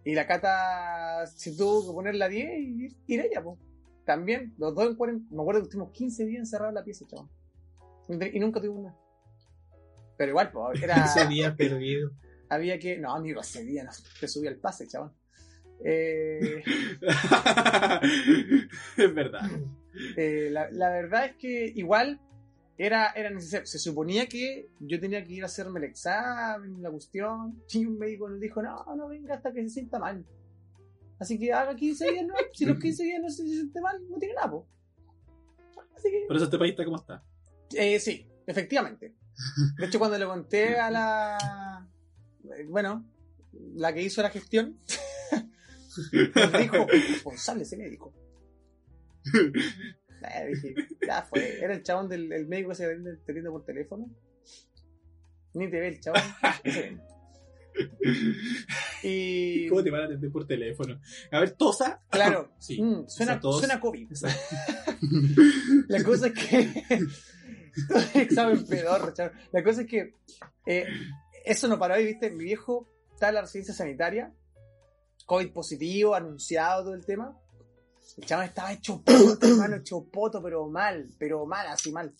Y 0.04 0.14
la 0.14 0.26
cata 0.26 1.26
se 1.26 1.54
tuvo 1.54 1.86
que 1.86 1.92
poner 1.94 2.14
la 2.14 2.28
10 2.28 2.48
y 2.60 2.96
ir, 3.06 3.20
ella, 3.20 3.42
pues. 3.42 3.58
También, 4.06 4.54
los 4.56 4.74
dos 4.74 4.86
en 4.88 4.96
40. 4.96 5.34
Me 5.34 5.42
acuerdo 5.42 5.60
que 5.60 5.64
estuvimos 5.64 5.92
15 5.92 6.24
días 6.24 6.38
encerrados 6.40 6.70
en 6.70 6.74
la 6.76 6.84
pieza, 6.84 7.04
chaval. 7.06 7.28
Y 8.32 8.40
nunca 8.40 8.58
tuvimos 8.60 8.84
nada. 8.84 8.96
Pero 10.16 10.30
igual, 10.30 10.50
pues, 10.50 10.82
era 10.82 11.04
Ese 11.04 11.26
día 11.26 11.54
perdido. 11.54 12.10
había 12.48 12.78
que. 12.78 12.96
No, 12.96 13.14
amigo, 13.14 13.40
ese 13.42 13.64
día 13.64 13.84
no 13.84 13.90
te 14.18 14.26
subí 14.28 14.46
al 14.46 14.56
pase, 14.56 14.86
chaval. 14.88 15.12
Eh, 15.84 16.62
es 18.96 19.14
verdad. 19.14 19.42
eh, 20.16 20.48
la, 20.50 20.70
la 20.70 20.90
verdad 20.90 21.26
es 21.26 21.36
que 21.36 21.72
igual 21.74 22.20
era, 22.76 23.10
era 23.10 23.30
necesario. 23.30 23.66
Se 23.66 23.78
suponía 23.78 24.26
que 24.28 24.68
yo 24.80 24.98
tenía 25.00 25.22
que 25.24 25.34
ir 25.34 25.42
a 25.42 25.46
hacerme 25.46 25.78
el 25.80 25.84
examen, 25.86 26.82
la 26.82 26.90
cuestión. 26.90 27.62
Y 27.72 27.86
un 27.86 27.98
médico 27.98 28.28
nos 28.28 28.40
dijo: 28.40 28.62
No, 28.62 28.84
no 28.96 29.08
venga 29.08 29.34
hasta 29.36 29.52
que 29.52 29.62
se 29.64 29.68
sienta 29.70 29.98
mal. 29.98 30.24
Así 31.20 31.38
que 31.38 31.52
haga 31.52 31.74
15 31.74 32.10
días, 32.12 32.26
no. 32.26 32.34
Si 32.52 32.64
los 32.64 32.78
15 32.78 33.02
días 33.02 33.20
no 33.20 33.28
se 33.28 33.44
siente 33.46 33.80
mal, 33.80 34.00
no 34.08 34.18
tiene 34.18 34.34
nada, 34.34 34.50
po. 34.50 34.68
Así 35.96 36.10
que. 36.10 36.24
Por 36.28 36.36
eso 36.36 36.44
este 36.44 36.58
país 36.58 36.70
está 36.72 36.84
como 36.84 36.96
está. 36.96 37.24
Eh, 37.74 37.98
sí, 37.98 38.26
efectivamente. 38.46 39.14
De 39.78 39.86
hecho, 39.86 39.98
cuando 39.98 40.16
le 40.18 40.26
conté 40.26 40.78
a 40.78 40.90
la. 40.90 41.88
eh, 42.56 42.64
Bueno, 42.68 43.04
la 43.74 43.92
que 43.92 44.02
hizo 44.02 44.22
la 44.22 44.30
gestión, 44.30 44.78
dijo: 46.12 46.86
responsable 46.86 47.62
ese 47.64 47.76
médico. 47.76 48.12
Eh, 49.34 50.46
dije, 50.54 50.74
ya 51.06 51.22
fue. 51.22 51.60
Era 51.62 51.74
el 51.74 51.82
chabón 51.82 52.08
del 52.08 52.32
el 52.32 52.46
médico 52.46 52.70
que 52.70 52.74
se 52.76 52.86
vende 52.86 53.16
te 53.18 53.32
atiende 53.32 53.50
por 53.50 53.64
teléfono. 53.64 54.08
Ni 55.54 55.70
te 55.70 55.80
ve 55.80 55.88
el 55.88 56.00
chabón. 56.00 56.22
vende. 56.64 57.02
Y. 59.02 59.68
¿Cómo 59.68 59.84
te 59.84 59.90
van 59.90 60.02
a 60.02 60.04
atender 60.06 60.32
por 60.32 60.44
teléfono? 60.46 61.00
A 61.30 61.38
ver, 61.40 61.52
tosa. 61.52 62.02
Claro, 62.10 62.52
Sí. 62.58 62.82
mm, 62.82 63.06
suena, 63.08 63.40
suena 63.40 63.78
COVID. 63.78 64.08
La 65.88 66.02
cosa 66.02 66.26
es 66.26 66.32
que. 66.32 66.84
Examen 68.14 68.66
pedorro. 68.66 69.14
La 69.52 69.62
cosa 69.62 69.82
es 69.82 69.86
que. 69.86 70.14
eh, 70.66 70.86
eso 71.44 71.68
no 71.68 71.78
paró 71.78 71.94
ahí, 71.94 72.04
¿viste? 72.06 72.30
Mi 72.30 72.44
viejo 72.44 72.88
está 73.12 73.28
en 73.28 73.36
la 73.36 73.42
residencia 73.42 73.74
sanitaria. 73.74 74.32
COVID 75.28 75.52
positivo, 75.52 76.14
anunciado 76.14 76.84
todo 76.84 76.94
el 76.94 77.04
tema. 77.04 77.38
El 78.16 78.24
chaval 78.24 78.46
estaba 78.48 78.72
hecho 78.72 79.02
poto, 79.02 79.46
hermano, 79.46 79.76
hecho 79.76 80.02
poto, 80.10 80.42
pero 80.42 80.66
mal, 80.68 81.06
pero 81.18 81.44
mal, 81.44 81.66
así 81.66 81.92
mal. 81.92 82.14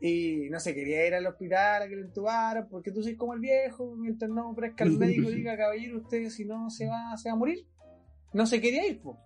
Y 0.00 0.48
no 0.48 0.58
se 0.58 0.74
quería 0.74 1.06
ir 1.06 1.14
al 1.14 1.26
hospital 1.26 1.82
a 1.82 1.88
que 1.88 1.96
lo 1.96 2.06
entubaran, 2.06 2.66
porque 2.70 2.90
tú 2.90 3.02
sois 3.02 3.18
como 3.18 3.34
el 3.34 3.40
viejo, 3.40 3.94
mientras 3.96 4.30
no 4.30 4.48
ofrezca 4.48 4.82
el 4.84 4.96
médico 4.96 5.28
y 5.28 5.34
diga, 5.34 5.58
caballero, 5.58 5.98
usted 5.98 6.30
si 6.30 6.46
no 6.46 6.70
se 6.70 6.86
va, 6.86 7.14
se 7.18 7.28
va 7.28 7.34
a 7.34 7.38
morir. 7.38 7.66
No 8.32 8.46
se 8.46 8.62
quería 8.62 8.86
ir, 8.86 9.02
po. 9.02 9.18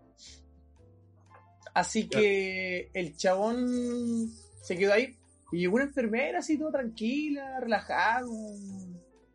Así 1.75 2.09
que 2.09 2.91
el 2.93 3.17
chabón 3.17 4.29
se 4.63 4.77
quedó 4.77 4.95
ahí. 4.95 5.17
Y 5.53 5.59
llegó 5.59 5.77
una 5.77 5.85
enfermera 5.85 6.41
así, 6.41 6.59
todo 6.59 6.73
tranquila, 6.73 7.61
relajada, 7.61 8.23
como, 8.27 8.57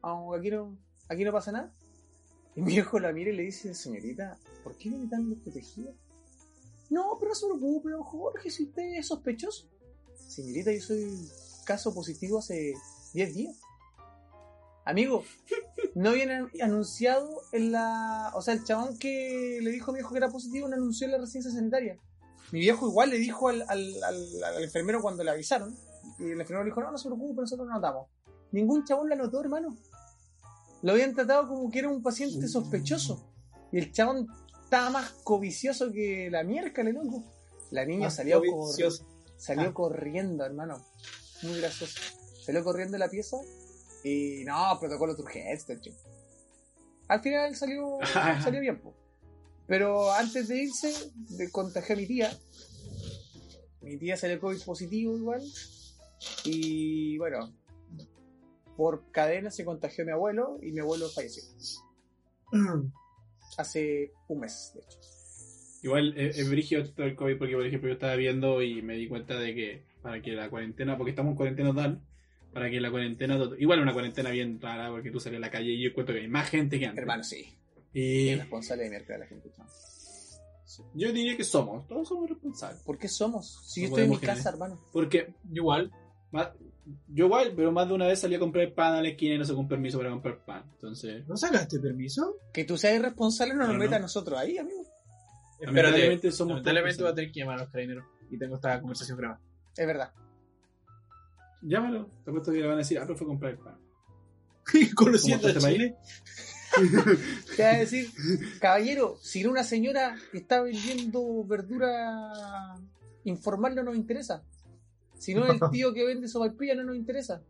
"Ah, 0.01 0.37
aquí, 0.37 0.51
no, 0.51 0.77
aquí 1.07 1.23
no 1.23 1.31
pasa 1.31 1.53
nada. 1.53 1.73
Y 2.59 2.61
mi 2.61 2.73
viejo 2.73 2.99
la 2.99 3.13
mira 3.13 3.29
y 3.31 3.35
le 3.37 3.43
dice, 3.43 3.73
señorita, 3.73 4.37
¿por 4.65 4.75
qué 4.75 4.89
viene 4.89 5.07
tan 5.07 5.29
desprotegida? 5.29 5.91
No, 6.89 7.15
pero 7.17 7.29
no 7.29 7.35
se 7.35 7.45
preocupe, 7.45 7.89
don 7.91 8.03
Jorge, 8.03 8.49
si 8.49 8.63
usted 8.65 8.83
es 8.97 9.07
sospechoso. 9.07 9.69
Señorita, 10.27 10.69
yo 10.73 10.81
soy 10.81 11.29
caso 11.65 11.93
positivo 11.93 12.39
hace 12.39 12.73
10 13.13 13.33
días. 13.33 13.55
Amigo, 14.83 15.23
no 15.95 16.09
habían 16.09 16.49
anunciado 16.61 17.29
en 17.53 17.71
la... 17.71 18.33
O 18.35 18.41
sea, 18.41 18.55
el 18.55 18.65
chabón 18.65 18.97
que 18.97 19.59
le 19.61 19.71
dijo 19.71 19.91
a 19.91 19.93
mi 19.93 19.99
viejo 19.99 20.11
que 20.11 20.17
era 20.17 20.29
positivo 20.29 20.67
no 20.67 20.75
anunció 20.75 21.05
en 21.05 21.11
la 21.13 21.17
residencia 21.19 21.53
sanitaria. 21.53 21.97
Mi 22.51 22.59
viejo 22.59 22.89
igual 22.89 23.11
le 23.11 23.19
dijo 23.19 23.47
al, 23.47 23.61
al- 23.69 24.03
al- 24.03 24.43
al 24.43 24.63
enfermero 24.65 25.01
cuando 25.01 25.23
le 25.23 25.31
avisaron. 25.31 25.73
Y 26.17 26.23
el 26.25 26.41
enfermero 26.41 26.63
le 26.65 26.71
dijo, 26.71 26.81
no, 26.81 26.91
no 26.91 26.97
se 26.97 27.07
preocupe, 27.07 27.39
nosotros 27.39 27.67
lo 27.69 27.73
notamos. 27.75 28.07
Ningún 28.51 28.83
chabón 28.83 29.07
la 29.07 29.15
notó, 29.15 29.39
hermano. 29.39 29.77
Lo 30.81 30.93
habían 30.93 31.13
tratado 31.13 31.47
como 31.47 31.69
que 31.69 31.79
era 31.79 31.89
un 31.89 32.01
paciente 32.01 32.47
sospechoso. 32.47 33.31
Y 33.71 33.77
el 33.79 33.91
chabón 33.91 34.27
estaba 34.63 34.89
más 34.89 35.11
codicioso 35.23 35.91
que 35.91 36.29
la 36.31 36.43
miércoles, 36.43 36.93
loco. 36.93 37.23
La 37.71 37.85
niña 37.85 38.05
Más 38.05 38.15
salió, 38.15 38.41
cor- 38.41 38.73
salió 39.37 39.69
Ah. 39.69 39.73
corriendo, 39.73 40.43
hermano. 40.45 40.83
Muy 41.43 41.59
gracioso. 41.59 41.99
Salió 42.45 42.63
corriendo 42.63 42.93
de 42.93 42.99
la 42.99 43.09
pieza 43.09 43.37
y 44.03 44.43
no, 44.45 44.77
protocolo 44.79 45.13
de 45.15 45.21
urgencia, 45.21 45.79
chico. 45.79 45.97
Al 47.07 47.21
final 47.21 47.55
salió, 47.55 47.97
salió 48.43 48.59
bien, 48.61 48.81
po. 48.81 48.93
Pero 49.67 50.11
antes 50.11 50.47
de 50.47 50.63
irse, 50.63 50.91
de 51.29 51.51
contagió 51.51 51.93
a 51.95 51.97
mi 51.97 52.07
tía. 52.07 52.35
Mi 53.81 53.97
tía 53.97 54.17
salió 54.17 54.39
COVID 54.39 54.61
positivo 54.63 55.15
igual. 55.15 55.43
Y 56.45 57.17
bueno, 57.17 57.53
por 58.79 59.11
cadena 59.11 59.51
se 59.51 59.65
contagió 59.65 60.05
mi 60.05 60.13
abuelo 60.13 60.57
y 60.61 60.71
mi 60.71 60.79
abuelo 60.79 61.09
falleció. 61.09 61.43
Hace 63.57 64.13
un 64.29 64.39
mes, 64.39 64.71
de 64.73 64.79
hecho. 64.79 64.97
Igual 65.83 66.13
eh, 66.15 66.31
es 66.33 66.49
brígido 66.49 66.89
todo 66.89 67.05
el 67.05 67.17
COVID 67.17 67.37
porque, 67.37 67.55
por 67.55 67.65
ejemplo, 67.65 67.89
yo 67.89 67.95
estaba 67.95 68.15
viendo 68.15 68.61
y 68.61 68.81
me 68.81 68.95
di 68.95 69.09
cuenta 69.09 69.37
de 69.37 69.53
que 69.53 69.83
para 70.01 70.21
que 70.21 70.31
la 70.31 70.49
cuarentena, 70.49 70.97
porque 70.97 71.09
estamos 71.09 71.31
en 71.31 71.35
cuarentena 71.35 71.69
total, 71.71 72.01
para 72.53 72.69
que 72.69 72.79
la 72.79 72.89
cuarentena, 72.89 73.37
igual 73.57 73.81
una 73.81 73.91
cuarentena 73.91 74.29
bien 74.29 74.61
rara 74.61 74.89
porque 74.91 75.11
tú 75.11 75.19
sales 75.19 75.39
a 75.39 75.41
la 75.41 75.51
calle 75.51 75.71
y 75.71 75.83
yo 75.83 75.89
encuentro 75.89 76.15
que 76.15 76.21
hay 76.21 76.29
más 76.29 76.49
gente 76.49 76.79
que 76.79 76.85
antes. 76.85 77.01
Hermano, 77.01 77.23
sí. 77.25 77.53
Y 77.93 78.29
Es 78.29 78.39
responsable 78.39 78.83
de 78.83 78.91
mierda 78.91 79.13
de 79.13 79.19
la 79.19 79.25
gente. 79.25 79.51
chamo. 79.51 79.69
yo 80.93 81.11
diría 81.11 81.35
que 81.35 81.43
somos, 81.43 81.85
todos 81.85 82.07
somos 82.07 82.29
responsables. 82.29 82.81
¿Por 82.83 82.97
qué 82.97 83.09
somos? 83.09 83.59
Si 83.67 83.81
No 83.81 83.87
yo 83.87 83.89
estoy 83.89 84.03
en 84.05 84.09
mi 84.11 84.19
casa, 84.19 84.51
hermano. 84.51 84.79
Porque 84.93 85.33
Igual. 85.51 85.91
Yo 87.07 87.25
igual, 87.25 87.53
pero 87.55 87.71
más 87.71 87.87
de 87.87 87.93
una 87.93 88.07
vez 88.07 88.19
salí 88.19 88.35
a 88.35 88.39
comprar 88.39 88.73
pan 88.73 88.93
a 88.93 89.01
la 89.01 89.09
esquina 89.09 89.35
y 89.35 89.37
no 89.37 89.45
se 89.45 89.53
con 89.53 89.67
permiso 89.67 89.97
para 89.97 90.09
comprar 90.11 90.43
pan. 90.45 90.63
Entonces, 90.73 91.27
¿No 91.27 91.37
sacaste 91.37 91.79
permiso? 91.79 92.37
Que 92.53 92.63
tú 92.63 92.77
seas 92.77 92.99
irresponsable 92.99 93.55
no 93.55 93.65
nos 93.65 93.73
No, 93.73 93.79
meta 93.79 93.97
a 93.97 93.99
nosotros 93.99 94.39
ahí, 94.39 94.57
amigo. 94.57 94.81
Espérate. 95.59 95.75
Lamentablemente 95.75 96.31
somos 96.31 96.51
Lamentablemente 96.51 97.03
va 97.03 97.09
a 97.09 97.15
tener 97.15 97.31
que 97.31 97.39
llamar 97.39 97.55
a 97.55 97.61
los 97.63 97.69
carabineros. 97.69 98.05
Y 98.29 98.37
tengo 98.37 98.55
esta 98.55 98.79
conversación 98.79 99.17
grabada. 99.17 99.41
Es 99.75 99.87
verdad. 99.87 100.11
llámalo. 101.61 102.09
Te 102.23 102.31
apuesto 102.31 102.51
que 102.51 102.59
le 102.59 102.65
van 102.65 102.75
a 102.75 102.79
decir, 102.79 102.97
ah, 102.99 103.03
pero 103.05 103.17
fue 103.17 103.25
a 103.25 103.29
comprar 103.29 103.51
el 103.51 103.57
pan. 103.59 103.77
Conociendo 104.95 105.41
¿Cómo 105.41 105.53
a 105.53 105.57
este 105.57 105.73
Chile. 105.73 105.95
Te 107.55 107.63
va 107.63 107.69
a 107.69 107.77
decir, 107.79 108.09
caballero, 108.59 109.17
si 109.21 109.45
una 109.45 109.63
señora 109.63 110.15
que 110.31 110.37
está 110.37 110.61
vendiendo 110.61 111.43
verdura 111.43 112.75
informal 113.23 113.75
no 113.75 113.83
nos 113.83 113.95
interesa. 113.95 114.43
Si 115.19 115.35
no 115.35 115.45
el 115.51 115.59
tío 115.71 115.93
que 115.93 116.05
vende 116.05 116.27
sopaipilla 116.27 116.75
no 116.75 116.83
nos 116.83 116.95
interesa. 116.95 117.41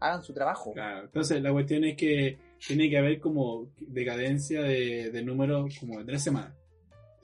Hagan 0.00 0.22
su 0.22 0.32
trabajo. 0.32 0.72
Claro, 0.72 1.06
entonces 1.06 1.42
la 1.42 1.52
cuestión 1.52 1.84
es 1.84 1.96
que 1.96 2.38
tiene 2.66 2.88
que 2.90 2.98
haber 2.98 3.20
como 3.20 3.70
decadencia 3.80 4.62
de, 4.62 5.10
de 5.10 5.22
números 5.22 5.76
como 5.80 5.98
de 5.98 6.04
tres 6.04 6.22
semanas. 6.22 6.54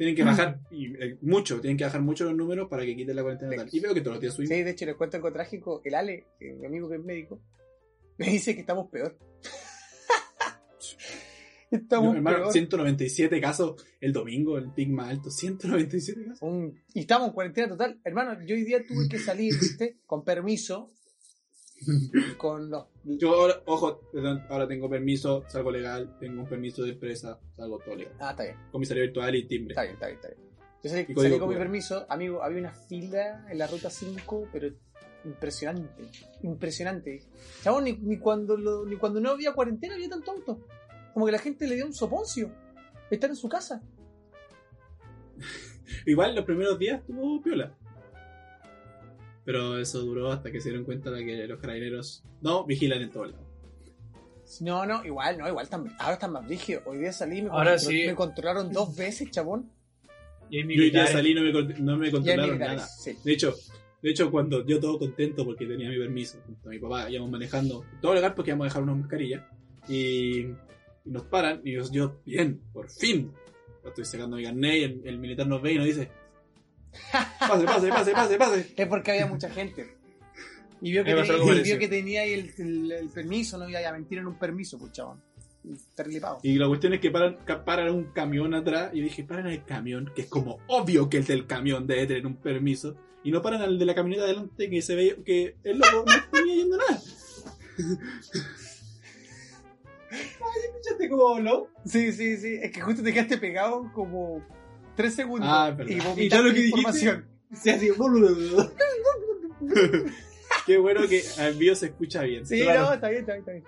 Tienen 0.01 0.17
que 0.17 0.25
bajar 0.25 0.59
y, 0.71 0.97
eh, 0.97 1.19
mucho, 1.21 1.61
tienen 1.61 1.77
que 1.77 1.85
bajar 1.85 2.01
mucho 2.01 2.25
los 2.25 2.35
números 2.35 2.69
para 2.71 2.87
que 2.87 2.97
quiten 2.97 3.15
la 3.15 3.21
cuarentena 3.21 3.51
total. 3.51 3.69
Y 3.71 3.81
veo 3.81 3.93
que 3.93 4.01
todos 4.01 4.15
los 4.15 4.23
días 4.23 4.33
subimos. 4.33 4.57
Sí, 4.57 4.63
de 4.63 4.71
hecho, 4.71 4.87
les 4.87 4.95
cuento 4.95 5.19
algo 5.19 5.31
trágico. 5.31 5.83
El 5.85 5.95
Ale, 5.95 6.25
que 6.39 6.53
es 6.53 6.57
mi 6.57 6.65
amigo 6.65 6.89
que 6.89 6.95
es 6.95 7.05
médico, 7.05 7.39
me 8.17 8.31
dice 8.31 8.55
que 8.55 8.63
estamos 8.63 8.89
peor. 8.89 9.19
Estamos 11.71 12.11
No, 12.11 12.17
hermano, 12.17 12.37
peor. 12.39 12.53
197 12.53 13.41
casos 13.41 13.85
el 14.01 14.13
domingo, 14.13 14.59
el 14.59 14.73
pic 14.73 14.89
más 14.91 15.11
alto, 15.11 15.31
197 15.31 16.25
casos. 16.25 16.43
Un- 16.43 16.79
y 16.95 17.01
estamos 17.01 17.29
en 17.29 17.35
cuarentena 17.35 17.69
total. 17.69 18.01
Hermano, 18.05 18.35
yo 18.47 18.55
hoy 18.55 18.65
día 18.65 18.79
tuve 18.87 19.09
que 19.09 19.19
salir, 19.19 19.53
¿viste? 19.61 19.99
Con 20.07 20.25
permiso. 20.25 20.91
con 22.37 22.69
los... 22.71 22.85
Yo 23.05 23.31
ahora, 23.35 23.63
ojo, 23.67 24.03
perdón, 24.13 24.43
ahora 24.51 24.69
tengo 24.69 24.91
permiso, 24.91 25.45
salgo 25.49 25.71
legal, 25.71 26.17
tengo 26.21 26.43
un 26.43 26.49
permiso 26.49 26.83
de 26.83 26.91
empresa, 26.91 27.41
salgo 27.57 27.79
todo 27.79 27.97
legal. 27.97 28.15
Ah, 28.21 28.31
está 28.33 28.43
bien, 28.45 28.57
Comisaría 28.71 29.05
virtual 29.05 29.35
y 29.35 29.47
timbre. 29.47 29.73
está 29.73 29.83
bien, 29.83 29.95
está 29.95 30.07
bien. 30.07 30.17
Está 30.19 30.29
bien. 30.29 30.51
Yo 30.83 30.91
salí, 30.91 31.15
salí 31.15 31.39
con 31.39 31.49
mi 31.49 31.55
permiso, 31.57 32.07
amigo, 32.11 32.43
había 32.43 32.59
una 32.61 32.73
fila 32.75 33.47
en 33.51 33.59
la 33.59 33.67
ruta 33.67 33.89
5, 33.91 34.49
pero 34.53 34.69
impresionante, 35.25 36.03
impresionante. 36.43 37.23
Chabón, 37.63 37.85
ni, 37.85 37.93
ni 37.95 38.19
cuando 38.19 38.57
lo- 38.57 38.85
ni 38.87 38.97
cuando 38.97 39.21
no 39.21 39.31
había 39.31 39.53
cuarentena 39.55 39.95
había 39.95 40.09
tanto 40.09 40.33
auto. 40.33 40.67
Como 41.13 41.27
que 41.27 41.33
la 41.33 41.39
gente 41.39 41.67
le 41.67 41.77
dio 41.77 41.87
un 41.87 41.93
soponcio. 41.93 42.53
Estar 43.11 43.31
en 43.31 43.37
su 43.37 43.49
casa. 43.49 43.83
Igual 46.07 46.35
los 46.35 46.45
primeros 46.45 46.79
días 46.79 47.01
estuvo 47.01 47.43
piola. 47.43 47.75
Pero 49.45 49.79
eso 49.79 50.01
duró 50.01 50.31
hasta 50.31 50.53
que 50.53 50.61
se 50.61 50.69
dieron 50.69 50.85
cuenta 50.85 51.11
de 51.11 51.25
que 51.25 51.47
los 51.47 51.59
carabineros 51.59 52.23
no 52.41 52.65
vigilan 52.65 53.03
en 53.03 53.11
todos 53.11 53.33
lados. 53.33 53.47
No, 54.61 54.85
no, 54.85 55.05
igual, 55.05 55.39
no, 55.39 55.49
igual 55.49 55.65
están, 55.65 55.87
ahora 55.99 56.15
están 56.15 56.33
más 56.33 56.47
rígidos. 56.47 56.83
Hoy 56.87 56.99
día 56.99 57.13
salí 57.13 57.39
y 57.39 57.43
me, 57.43 57.51
Ahora 57.51 57.79
sí. 57.79 58.05
me 58.07 58.15
controlaron 58.15 58.73
dos 58.73 58.97
veces, 58.97 59.31
chabón. 59.31 59.71
Y 60.51 60.63
Yo 60.63 60.83
hoy 60.83 60.91
día 60.91 61.07
salí 61.07 61.31
y 61.31 61.35
no 61.35 61.43
me, 61.43 61.53
no 61.81 61.97
me 61.97 62.11
controlaron 62.11 62.59
nada. 62.59 62.87
sí. 62.87 63.17
De 63.25 63.33
hecho, 63.33 63.55
de 64.03 64.11
hecho, 64.11 64.31
cuando 64.31 64.65
yo 64.67 64.81
todo 64.81 64.99
contento 64.99 65.45
porque 65.45 65.67
tenía 65.67 65.89
mi 65.89 65.99
permiso, 65.99 66.41
junto 66.47 66.69
a 66.69 66.73
mi 66.73 66.79
papá, 66.79 67.11
íbamos 67.11 67.31
manejando, 67.31 67.85
todo 68.01 68.15
legal 68.15 68.35
porque 68.35 68.51
íbamos 68.51 68.65
a 68.65 68.69
dejar 68.69 68.83
una 68.83 68.95
mascarilla, 68.95 69.49
y, 69.89 70.47
y 71.05 71.11
nos 71.11 71.23
paran, 71.25 71.61
y 71.65 71.73
yo, 71.73 71.83
yo, 71.91 72.21
bien, 72.27 72.61
por 72.73 72.91
fin, 72.91 73.33
estoy 73.85 74.05
sacando 74.05 74.37
mi 74.37 74.45
carnet, 74.45 74.75
y 74.77 74.83
el, 74.85 75.01
el 75.05 75.19
militar 75.19 75.47
nos 75.47 75.61
ve 75.63 75.73
y 75.73 75.77
nos 75.79 75.87
dice, 75.87 76.11
pase, 77.41 77.65
pase, 77.65 77.89
pase, 77.89 78.13
pase, 78.13 78.37
pase. 78.39 78.73
Es 78.77 78.87
porque 78.89 79.11
había 79.13 79.27
mucha 79.27 79.49
gente. 79.51 79.97
Y 80.83 80.93
vio 80.93 81.05
que, 81.05 81.11
tenía, 81.15 81.25
y 81.35 81.39
parecido. 81.47 81.65
vio 81.65 81.79
que 81.79 81.89
tenía 81.89 82.21
ahí 82.23 82.33
el, 82.33 82.53
el- 82.59 82.93
el 82.93 83.09
permiso, 83.09 83.59
no 83.59 83.69
iba 83.69 83.87
a 83.87 83.93
mentir 83.93 84.19
en 84.19 84.27
un 84.27 84.39
permiso, 84.39 84.79
pues 84.79 84.93
chabón. 84.93 85.23
Y 86.43 86.57
la 86.57 86.67
cuestión 86.69 86.95
es 86.95 87.01
que 87.01 87.11
paran, 87.11 87.37
paran 87.67 87.95
un 87.95 88.05
camión 88.13 88.55
atrás, 88.55 88.91
y 88.95 89.03
dije, 89.03 89.25
paran 89.25 89.47
el 89.49 89.63
camión, 89.65 90.11
que 90.15 90.23
es 90.23 90.29
como 90.29 90.59
obvio 90.69 91.09
que 91.11 91.19
el 91.19 91.27
del 91.27 91.47
camión 91.47 91.87
debe 91.87 92.07
tener 92.07 92.27
un 92.27 92.37
permiso, 92.37 92.97
y 93.23 93.31
no 93.31 93.43
paran 93.43 93.61
al 93.61 93.79
de 93.79 93.85
la 93.85 93.95
camioneta 93.95 94.25
adelante 94.25 94.71
que 94.71 94.81
se 94.81 94.95
ve 94.95 95.19
que 95.25 95.57
el 95.65 95.79
loco 95.79 96.05
no 96.07 96.13
venía 96.33 96.55
yendo 96.57 96.79
nada. 96.79 96.99
¿Escuchaste 101.01 101.09
cómo 101.09 101.29
habló? 101.37 101.69
Sí, 101.85 102.13
sí, 102.13 102.37
sí. 102.37 102.59
Es 102.63 102.71
que 102.73 102.81
justo 102.81 103.03
te 103.03 103.13
quedaste 103.13 103.39
pegado 103.39 103.91
como 103.93 104.45
tres 104.97 105.15
segundos. 105.15 105.49
Ah, 105.51 105.75
y 105.87 105.95
Y 105.95 106.01
vomitaste 106.01 106.29
ya 106.29 106.41
lo 106.43 106.53
que 106.55 106.67
información. 106.67 107.27
Se 107.53 107.71
hace 107.73 107.91
Qué 110.67 110.79
bueno 110.79 111.07
que 111.09 111.23
al 111.39 111.53
envío 111.53 111.75
se 111.75 111.87
escucha 111.87 112.23
bien. 112.23 112.47
Sí, 112.47 112.63
Claro. 112.63 112.83
no, 112.87 112.93
está 112.93 113.09
bien, 113.09 113.21
está 113.23 113.33
bien, 113.33 113.41
está 113.41 113.53
bien. 113.53 113.65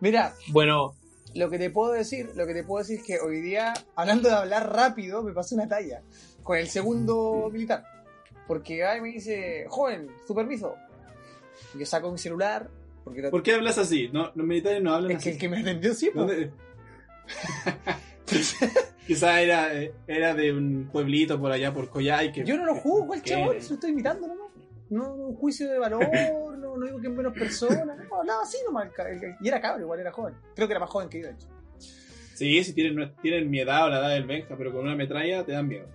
Mira, 0.00 0.34
Bueno, 0.48 0.94
lo 1.34 1.50
que 1.50 1.58
te 1.58 1.70
puedo 1.70 1.92
decir, 1.92 2.30
lo 2.34 2.46
que 2.46 2.54
te 2.54 2.64
puedo 2.64 2.82
decir 2.82 3.00
es 3.00 3.06
que 3.06 3.20
hoy 3.20 3.40
día, 3.40 3.74
hablando 3.94 4.28
de 4.28 4.34
hablar 4.34 4.72
rápido, 4.72 5.22
me 5.22 5.32
pasó 5.32 5.54
una 5.54 5.68
talla 5.68 6.02
con 6.42 6.56
el 6.56 6.68
segundo 6.68 7.48
militar. 7.52 7.84
Porque 8.46 8.84
ay, 8.84 9.00
me 9.00 9.08
dice, 9.08 9.66
joven, 9.68 10.08
su 10.26 10.34
permiso. 10.34 10.76
Yo 11.74 11.84
saco 11.84 12.12
mi 12.12 12.18
celular, 12.18 12.70
porque 13.04 13.22
¿Por 13.28 13.42
qué 13.42 13.54
hablas 13.54 13.76
así? 13.78 14.08
No, 14.12 14.30
los 14.34 14.46
militares 14.46 14.82
no 14.82 14.94
hablan 14.94 15.12
es 15.12 15.22
que 15.22 15.30
así. 15.30 15.36
el 15.36 15.38
que 15.38 15.48
me 15.48 15.60
atendió 15.60 15.94
sí, 15.94 16.10
po. 17.26 17.70
¿Dónde- 18.26 18.86
Quizá 19.06 19.40
era, 19.40 19.70
era 20.08 20.34
de 20.34 20.52
un 20.52 20.88
pueblito 20.90 21.38
por 21.40 21.52
allá 21.52 21.72
por 21.72 21.88
Coyhai. 21.90 22.32
Que, 22.32 22.44
Yo 22.44 22.56
no 22.56 22.64
lo 22.66 22.74
juzgo, 22.74 23.14
el 23.14 23.22
chabón, 23.22 23.60
se 23.60 23.68
lo 23.68 23.74
estoy 23.76 23.90
imitando 23.92 24.26
nomás. 24.26 24.50
No, 24.90 25.16
no, 25.16 25.26
un 25.26 25.36
juicio 25.36 25.70
de 25.70 25.78
valor, 25.78 26.08
no, 26.58 26.76
no 26.76 26.86
digo 26.86 27.00
que 27.00 27.06
es 27.06 27.12
menos 27.12 27.32
persona. 27.32 27.84
No, 27.84 28.16
hablaba 28.16 28.42
así 28.42 28.58
nomás. 28.66 28.88
Y 29.40 29.46
era 29.48 29.60
cabro, 29.60 29.82
igual 29.84 30.00
era 30.00 30.10
joven. 30.12 30.34
Creo 30.56 30.66
que 30.66 30.72
era 30.72 30.80
más 30.80 30.90
joven 30.90 31.08
que 31.08 31.20
yo, 31.20 31.26
de 31.28 31.34
hecho. 31.34 31.46
Sí, 32.34 32.62
si 32.64 32.72
tienen, 32.72 33.14
tienen 33.22 33.48
mi 33.48 33.60
edad 33.60 33.86
o 33.86 33.88
la 33.90 33.98
edad 34.00 34.10
del 34.10 34.26
Benja, 34.26 34.56
pero 34.58 34.72
con 34.72 34.82
una 34.84 34.96
metralla 34.96 35.44
te 35.44 35.52
dan 35.52 35.68
miedo. 35.68 35.86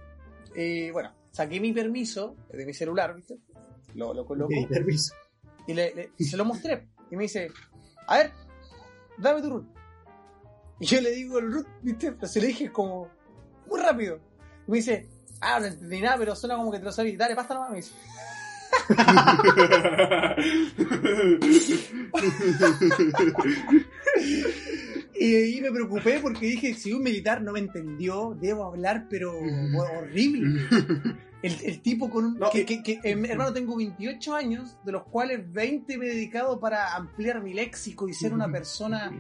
Y 0.56 0.90
bueno, 0.92 1.14
saqué 1.32 1.60
mi 1.60 1.72
permiso 1.74 2.36
de 2.52 2.66
mi 2.66 2.74
celular, 2.74 3.14
¿viste? 3.16 3.38
Lo, 3.96 4.14
lo 4.14 4.26
coloco 4.26 4.50
pedí 4.50 4.66
permiso. 4.68 5.14
y 5.68 5.74
le, 5.74 5.94
le- 5.94 6.12
se 6.24 6.38
lo 6.38 6.46
mostré. 6.46 6.88
Y 7.12 7.16
me 7.18 7.24
dice, 7.24 7.50
a 8.08 8.18
ver, 8.20 8.32
dame 9.18 9.42
tu 9.42 9.50
root. 9.50 9.66
Y 10.82 10.86
yo 10.86 11.00
le 11.00 11.12
digo 11.12 11.40
el 11.40 11.52
root, 11.54 11.68
¿viste? 11.82 12.12
Pero 12.12 12.28
se 12.28 12.42
lo 12.42 12.48
dije 12.48 12.72
como 12.72 13.08
muy 13.68 13.80
rápido. 13.80 14.20
Y 14.68 14.72
me 14.72 14.78
dice, 14.78 15.08
ah, 15.40 15.60
no 15.60 15.68
entendí 15.68 16.02
nada, 16.02 16.18
pero 16.18 16.36
suena 16.36 16.56
como 16.58 16.72
que 16.72 16.80
te 16.80 16.86
lo 16.86 16.92
sabes. 16.92 17.18
Dale, 17.18 17.36
pasta 17.36 17.54
nomás, 17.54 17.70
me 17.70 17.78
dice. 17.78 17.92
Y 25.20 25.36
ahí 25.36 25.62
me 25.62 25.72
preocupé 25.72 26.20
porque 26.20 26.46
dije, 26.48 26.74
si 26.74 26.94
un 26.94 27.04
militar 27.04 27.42
no 27.42 27.52
me 27.52 27.60
entendió, 27.60 28.36
debo 28.40 28.66
hablar, 28.66 29.06
pero 29.10 29.34
horrible. 29.38 30.62
El, 31.44 31.58
el 31.64 31.82
tipo 31.82 32.10
con 32.10 32.26
un... 32.26 32.40
No, 32.40 32.50
que, 32.50 32.62
y- 32.62 32.66
que- 32.66 32.84
que, 32.84 32.94
eh, 33.04 33.24
hermano, 33.30 33.52
tengo 33.54 33.76
28 33.76 34.36
años, 34.36 34.78
de 34.86 34.92
los 34.92 35.04
cuales 35.04 35.52
20 35.52 35.98
me 35.98 36.06
he 36.08 36.10
dedicado 36.10 36.60
para 36.60 36.96
ampliar 36.96 37.42
mi 37.44 37.54
léxico 37.54 38.08
y 38.08 38.14
ser 38.14 38.34
una 38.34 38.52
persona 38.52 39.12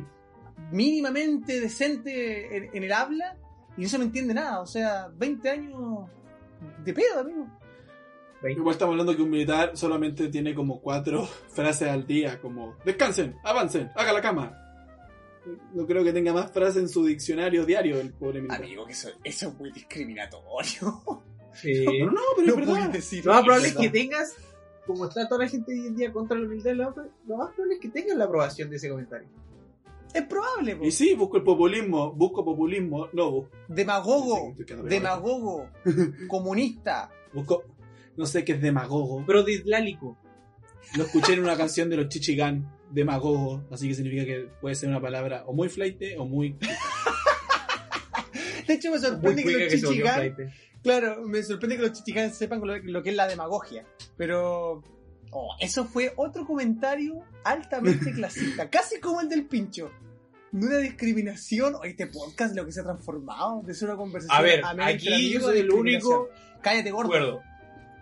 mínimamente 0.71 1.59
decente 1.59 2.55
en, 2.57 2.69
en 2.75 2.83
el 2.83 2.91
habla, 2.93 3.37
y 3.77 3.81
no 3.83 3.89
se 3.89 3.97
me 3.97 4.05
entiende 4.05 4.33
nada. 4.33 4.61
O 4.61 4.65
sea, 4.65 5.07
20 5.15 5.49
años 5.49 6.09
de 6.83 6.93
pedo, 6.93 7.19
amigo. 7.21 7.47
Igual 8.43 8.73
estamos 8.73 8.93
hablando 8.93 9.15
que 9.15 9.21
un 9.21 9.29
militar 9.29 9.77
solamente 9.77 10.27
tiene 10.29 10.55
como 10.55 10.81
cuatro 10.81 11.25
frases 11.49 11.89
al 11.89 12.05
día, 12.07 12.39
como 12.41 12.75
descansen, 12.85 13.35
avancen, 13.43 13.91
haga 13.95 14.13
la 14.13 14.21
cama. 14.21 14.57
No 15.73 15.87
creo 15.87 16.03
que 16.03 16.13
tenga 16.13 16.33
más 16.33 16.51
frases 16.51 16.77
en 16.83 16.89
su 16.89 17.03
diccionario 17.05 17.65
diario 17.65 17.99
el 17.99 18.11
pobre 18.13 18.41
militar. 18.41 18.61
Amigo, 18.63 18.85
que 18.85 18.91
eso, 18.93 19.09
eso 19.23 19.47
es 19.49 19.57
muy 19.59 19.71
discriminatorio. 19.71 21.01
Sí. 21.53 21.83
Pero 21.85 22.11
no, 22.11 22.21
pero 22.37 22.55
No 22.55 22.61
es 22.61 22.67
verdad. 22.67 22.89
decir 22.91 23.25
Lo 23.25 23.33
más 23.33 23.43
probable 23.43 23.67
es 23.69 23.75
que 23.75 23.89
tengas, 23.89 24.35
como 24.85 25.05
está 25.07 25.27
toda 25.27 25.43
la 25.43 25.49
gente 25.49 25.71
hoy 25.73 25.87
en 25.87 25.95
día 25.95 26.11
contra 26.13 26.37
los 26.37 26.47
militares, 26.47 26.77
lo 26.77 26.85
más- 26.91 27.07
lo 27.27 27.37
más 27.37 27.49
probable 27.53 27.75
es 27.75 27.81
que 27.81 27.89
tengas 27.89 28.17
la 28.17 28.25
aprobación 28.25 28.69
de 28.69 28.75
ese 28.77 28.89
comentario. 28.89 29.27
Es 30.13 30.23
probable, 30.23 30.75
po. 30.75 30.83
Y 30.83 30.91
sí, 30.91 31.13
busco 31.13 31.37
el 31.37 31.43
populismo, 31.43 32.11
busco 32.11 32.43
populismo, 32.43 33.07
no, 33.13 33.31
busco, 33.31 33.51
Demagogo, 33.67 34.53
demagogo, 34.83 35.69
comunista. 36.27 37.09
busco, 37.33 37.63
no 38.17 38.25
sé 38.25 38.43
qué 38.43 38.53
es 38.53 38.61
demagogo. 38.61 39.23
Pero 39.25 39.43
dislálico. 39.43 40.17
Lo 40.97 41.03
escuché 41.05 41.33
en 41.33 41.39
una 41.41 41.55
canción 41.55 41.89
de 41.89 41.97
los 41.97 42.09
Chichigán, 42.09 42.69
demagogo, 42.89 43.63
así 43.71 43.87
que 43.87 43.93
significa 43.95 44.25
que 44.25 44.49
puede 44.59 44.75
ser 44.75 44.89
una 44.89 44.99
palabra 44.99 45.43
o 45.45 45.53
muy 45.53 45.69
flaite 45.69 46.17
o 46.17 46.25
muy... 46.25 46.57
De 48.67 48.73
hecho, 48.75 48.91
me 48.91 48.99
sorprende 48.99 49.43
que 49.43 49.51
los 49.51 49.73
que 49.73 49.81
chichigán, 49.81 50.35
claro, 50.81 51.23
me 51.25 51.43
sorprende 51.43 51.75
que 51.77 51.81
los 51.81 51.91
chichigán 51.93 52.33
sepan 52.33 52.61
lo, 52.65 52.77
lo 52.77 53.03
que 53.03 53.09
es 53.09 53.15
la 53.15 53.27
demagogia. 53.27 53.85
Pero 54.17 54.81
oh, 55.31 55.55
eso 55.59 55.85
fue 55.85 56.13
otro 56.15 56.45
comentario 56.45 57.23
altamente 57.43 58.11
clasista, 58.13 58.69
casi 58.69 58.99
como 58.99 59.21
el 59.21 59.29
del 59.29 59.47
pincho. 59.47 59.91
De 60.51 60.67
una 60.67 60.77
discriminación, 60.77 61.75
o 61.75 61.83
este 61.85 62.07
podcast 62.07 62.53
lo 62.55 62.65
que 62.65 62.73
se 62.73 62.81
ha 62.81 62.83
transformado, 62.83 63.61
de 63.65 63.73
ser 63.73 63.87
una 63.87 63.97
conversación 63.97 64.37
A 64.37 64.41
ver, 64.41 64.61
aquí 64.81 65.31
yo 65.31 65.39
soy 65.39 65.59
el 65.59 65.71
único 65.71 66.29
Cállate, 66.61 66.83
de 66.83 66.91
gordo. 66.91 67.07
acuerdo. 67.07 67.41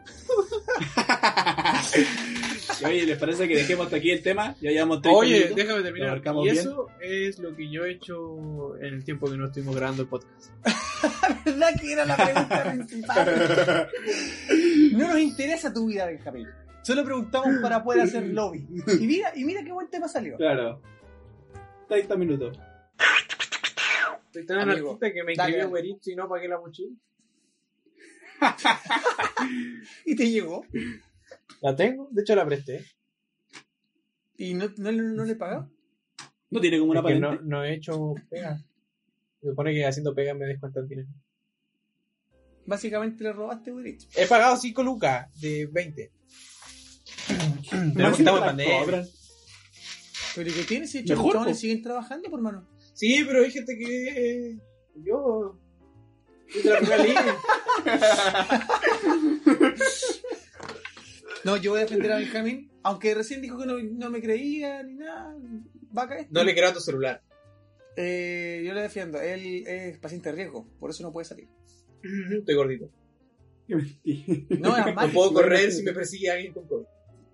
Oye, 2.86 3.06
¿les 3.06 3.18
parece 3.18 3.48
que 3.48 3.56
dejemos 3.56 3.86
hasta 3.86 3.98
aquí 3.98 4.12
el 4.12 4.22
tema? 4.24 4.56
Ya 4.62 4.72
llevamos 4.72 5.02
30 5.02 5.20
Oye, 5.20 5.34
minutos. 5.36 5.56
déjame 5.58 5.82
terminar. 5.84 6.22
Y 6.26 6.44
bien. 6.44 6.58
eso 6.58 6.88
es 7.02 7.40
lo 7.40 7.56
que 7.56 7.70
yo 7.70 7.86
he 7.86 7.92
hecho 7.92 8.76
en 8.78 8.94
el 8.96 9.04
tiempo 9.04 9.30
que 9.30 9.38
no 9.38 9.46
estuvimos 9.46 9.76
grabando 9.76 10.02
el 10.04 10.08
podcast. 10.08 10.50
¿Verdad 11.46 11.70
que 11.80 11.94
era 11.94 12.06
la 12.06 12.16
pregunta 12.16 12.64
principal? 12.72 13.90
No 14.94 15.08
nos 15.10 15.20
interesa 15.20 15.72
tu 15.74 15.88
vida, 15.88 16.06
Benjamín. 16.08 16.48
Solo 16.82 17.04
preguntamos 17.04 17.62
para 17.62 17.84
poder 17.84 18.02
hacer 18.02 18.24
lobby. 18.34 18.66
Y 19.00 19.06
mira, 19.08 19.32
y 19.36 19.44
mira 19.46 19.64
qué 19.64 19.72
buen 19.72 19.90
tema 19.90 20.08
salió. 20.08 20.38
Claro. 20.38 20.82
30 21.88 22.16
minutos. 22.18 22.58
Soy 24.32 24.46
tan 24.46 24.60
Amigo, 24.60 24.92
anarquista 24.92 25.12
que 25.14 25.24
me 25.24 25.34
dale, 25.36 25.56
a 25.56 25.58
dale. 25.60 25.70
Uber 25.72 25.86
Eats 25.86 26.08
y 26.08 26.16
no 26.16 26.30
pagué 26.30 26.48
la 26.48 26.60
mochila. 26.60 26.96
Y 30.06 30.16
te 30.16 30.30
llegó. 30.30 30.66
La 31.62 31.76
tengo, 31.76 32.08
de 32.12 32.22
hecho 32.22 32.36
la 32.36 32.46
presté. 32.46 32.86
¿Y 34.38 34.54
no, 34.54 34.66
no, 34.78 34.92
no 34.92 35.24
le 35.26 35.36
pagó? 35.36 35.70
No 36.50 36.60
tiene 36.62 36.80
como 36.80 36.92
una 36.92 37.00
Es 37.02 37.06
que 37.06 37.20
patente. 37.20 37.44
no, 37.44 37.58
no 37.58 37.64
he 37.64 37.74
hecho 37.74 38.16
pega. 38.30 38.58
Se 39.42 39.50
supone 39.50 39.74
que 39.74 39.86
haciendo 39.86 40.14
pega 40.14 40.34
me 40.34 40.46
descuentan 40.46 40.88
dinero. 40.88 41.10
Básicamente 42.66 43.24
le 43.24 43.34
robaste 43.34 43.72
Uber 43.72 43.88
Eats. 43.88 44.10
He 44.18 44.28
pagado 44.28 44.58
5 44.58 44.84
lucas 44.84 45.28
de 45.40 45.68
20. 45.72 46.12
Pero 47.96 48.10
estamos 48.10 48.42
en 48.42 48.46
pandemia. 48.48 49.08
¿Pero 50.36 50.50
¿y 50.50 50.54
qué 50.54 50.64
tienes? 50.64 50.92
Si 50.92 51.04
los 51.04 51.58
siguen 51.58 51.82
trabajando, 51.82 52.30
por 52.30 52.40
hermano. 52.40 52.68
Sí, 52.94 53.24
pero 53.26 53.44
hay 53.44 53.52
gente 53.52 53.78
que. 53.78 54.08
eh, 54.52 54.60
Yo. 55.04 55.60
Línea. 56.54 57.38
No, 61.44 61.56
yo 61.58 61.72
voy 61.72 61.80
a 61.80 61.84
defender 61.84 62.12
a 62.12 62.18
Benjamín, 62.18 62.70
aunque 62.84 63.16
recién 63.16 63.42
dijo 63.42 63.58
que 63.58 63.66
no, 63.66 63.78
no 63.80 64.10
me 64.10 64.22
creía 64.22 64.84
ni 64.84 64.96
nada. 64.96 65.34
Vaca 65.92 66.18
este. 66.18 66.34
No 66.34 66.44
le 66.44 66.54
creo 66.54 66.70
a 66.70 66.74
tu 66.74 66.82
celular. 66.82 67.24
Eh, 67.96 68.62
yo 68.66 68.74
le 68.74 68.82
defiendo. 68.82 69.22
Él 69.22 69.66
es 69.66 69.98
paciente 70.00 70.30
de 70.30 70.36
riesgo, 70.36 70.68
por 70.80 70.90
eso 70.90 71.02
no 71.04 71.14
puede 71.14 71.26
salir. 71.26 71.48
Estoy 72.32 72.56
gordito. 72.56 72.92
No, 73.68 73.78
es 74.78 74.96
No 74.96 75.10
puedo 75.14 75.34
correr 75.34 75.72
si 75.72 75.84
me 75.84 75.94
persigue 75.94 76.30
alguien 76.30 76.54
con 76.54 76.68
COVID. 76.68 76.86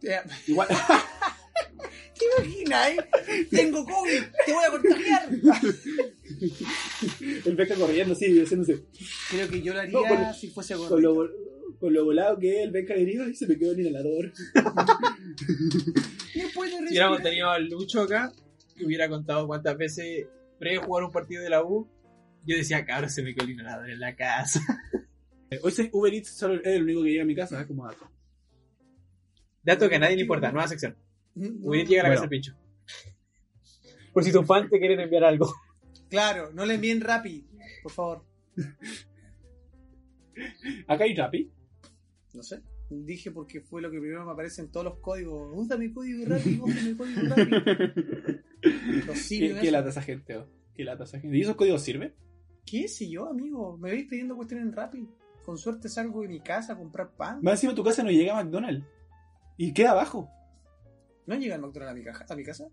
Eh, 0.05 0.19
Igual, 0.47 0.67
¿Te 2.17 2.43
imaginas? 2.43 2.89
eh? 2.89 3.47
Tengo 3.51 3.83
COVID, 3.85 4.21
te 4.45 4.53
voy 4.53 4.63
a 4.65 4.71
contagiar. 4.71 5.29
el 7.45 7.55
Benja 7.55 7.75
corriendo 7.75 8.13
así, 8.13 8.39
haciéndose. 8.41 8.83
Creo 9.29 9.49
que 9.49 9.61
yo 9.61 9.73
lo 9.73 9.79
haría 9.81 9.93
No, 9.99 10.07
con- 10.07 10.33
si 10.33 10.49
fuese 10.49 10.75
Con 10.75 11.01
lo, 11.01 11.29
con 11.79 11.93
lo 11.93 12.05
volado 12.05 12.39
que 12.39 12.57
es 12.59 12.63
el 12.63 12.71
Benja 12.71 12.93
herido 12.93 13.27
y 13.27 13.35
se 13.35 13.47
me 13.47 13.57
quedó 13.57 13.71
el 13.73 13.81
inhalador. 13.81 14.31
No 16.35 16.49
puedo 16.53 16.77
Si 16.77 16.83
hubiéramos 16.85 17.21
tenido 17.23 17.49
al 17.49 17.65
Lucho 17.67 18.01
acá, 18.01 18.31
que 18.75 18.85
hubiera 18.85 19.07
contado 19.09 19.47
cuántas 19.47 19.77
veces 19.77 20.25
pre 20.59 20.77
jugar 20.77 21.03
un 21.05 21.11
partido 21.11 21.41
de 21.43 21.49
la 21.49 21.63
U, 21.63 21.89
yo 22.45 22.55
decía, 22.57 22.85
cabrón, 22.85 23.09
se 23.09 23.23
me 23.23 23.33
quedó 23.33 23.45
el 23.45 23.51
inhalador 23.53 23.89
en 23.89 23.99
la 23.99 24.15
casa. 24.15 24.61
Hoy 25.61 25.71
se- 25.71 25.89
Uber 25.93 26.13
Eats 26.13 26.29
solo 26.29 26.55
es 26.55 26.61
el 26.67 26.83
único 26.83 27.03
que 27.03 27.09
llega 27.11 27.23
a 27.23 27.27
mi 27.27 27.35
casa, 27.35 27.61
¿eh? 27.61 27.65
como 27.67 27.85
dato. 27.85 28.09
Dato 29.65 29.89
que 29.89 29.95
a 29.95 29.99
nadie 29.99 30.15
le 30.15 30.21
importa, 30.21 30.51
nueva 30.51 30.67
sección. 30.67 30.95
No, 31.35 31.49
Hubiera 31.69 31.89
llega 31.89 32.01
a 32.01 32.03
la 32.03 32.09
Bueno. 32.09 32.21
casa 32.21 32.21
del 32.21 32.29
pincho. 32.29 32.55
Por 34.13 34.23
si 34.23 34.31
tus 34.31 34.45
fans 34.45 34.69
te 34.69 34.79
quieren 34.79 34.99
enviar 34.99 35.23
algo. 35.25 35.53
Claro, 36.09 36.51
no 36.53 36.65
le 36.65 36.75
envíen 36.75 37.01
Rappi, 37.01 37.45
por 37.83 37.91
favor. 37.91 38.25
Acá 40.87 41.03
hay 41.03 41.15
Rappi. 41.15 41.51
No 42.33 42.43
sé. 42.43 42.61
Dije 42.89 43.31
porque 43.31 43.61
fue 43.61 43.81
lo 43.81 43.89
que 43.89 43.99
primero 43.99 44.23
me 44.25 44.31
aparece 44.31 44.61
en 44.61 44.71
todos 44.71 44.83
los 44.85 44.99
códigos. 44.99 45.51
Usa 45.55 45.75
mi 45.77 45.91
código 45.91 46.23
Rappi, 46.27 46.59
usa 46.61 46.81
mi 46.83 46.95
código 46.95 47.21
Rappi. 47.35 47.51
Los 49.07 49.27
¿Qué, 49.29 49.39
qué 49.39 49.45
esos. 49.59 49.71
lata 49.71 49.89
esa 49.89 50.01
gente, 50.01 50.37
oh? 50.37 50.47
¿Qué 50.73 50.83
lata 50.83 51.03
esa 51.03 51.19
gente? 51.19 51.37
¿Y 51.37 51.41
esos 51.41 51.55
códigos 51.55 51.81
sirven? 51.81 52.13
¿Qué 52.65 52.87
sé 52.87 53.09
yo, 53.09 53.27
amigo? 53.29 53.77
Me 53.77 53.91
veis 53.91 54.07
pidiendo 54.07 54.35
cuestiones 54.35 54.67
en 54.67 54.73
Rappi. 54.73 55.07
Con 55.45 55.57
suerte 55.57 55.87
salgo 55.89 56.21
de 56.21 56.27
mi 56.27 56.39
casa 56.39 56.73
a 56.73 56.77
comprar 56.77 57.11
pan. 57.11 57.39
Más 57.43 57.53
encima 57.55 57.75
tu 57.75 57.83
casa 57.83 58.01
no 58.03 58.09
llega 58.11 58.37
a 58.37 58.43
McDonald's. 58.43 58.85
Y 59.57 59.73
queda 59.73 59.91
abajo. 59.91 60.29
¿No 61.25 61.35
llega 61.35 61.55
el 61.55 61.61
McDonald's 61.61 61.91
a 61.91 61.95
mi, 61.95 62.03
caja, 62.03 62.25
a 62.29 62.35
mi 62.35 62.43
casa? 62.43 62.67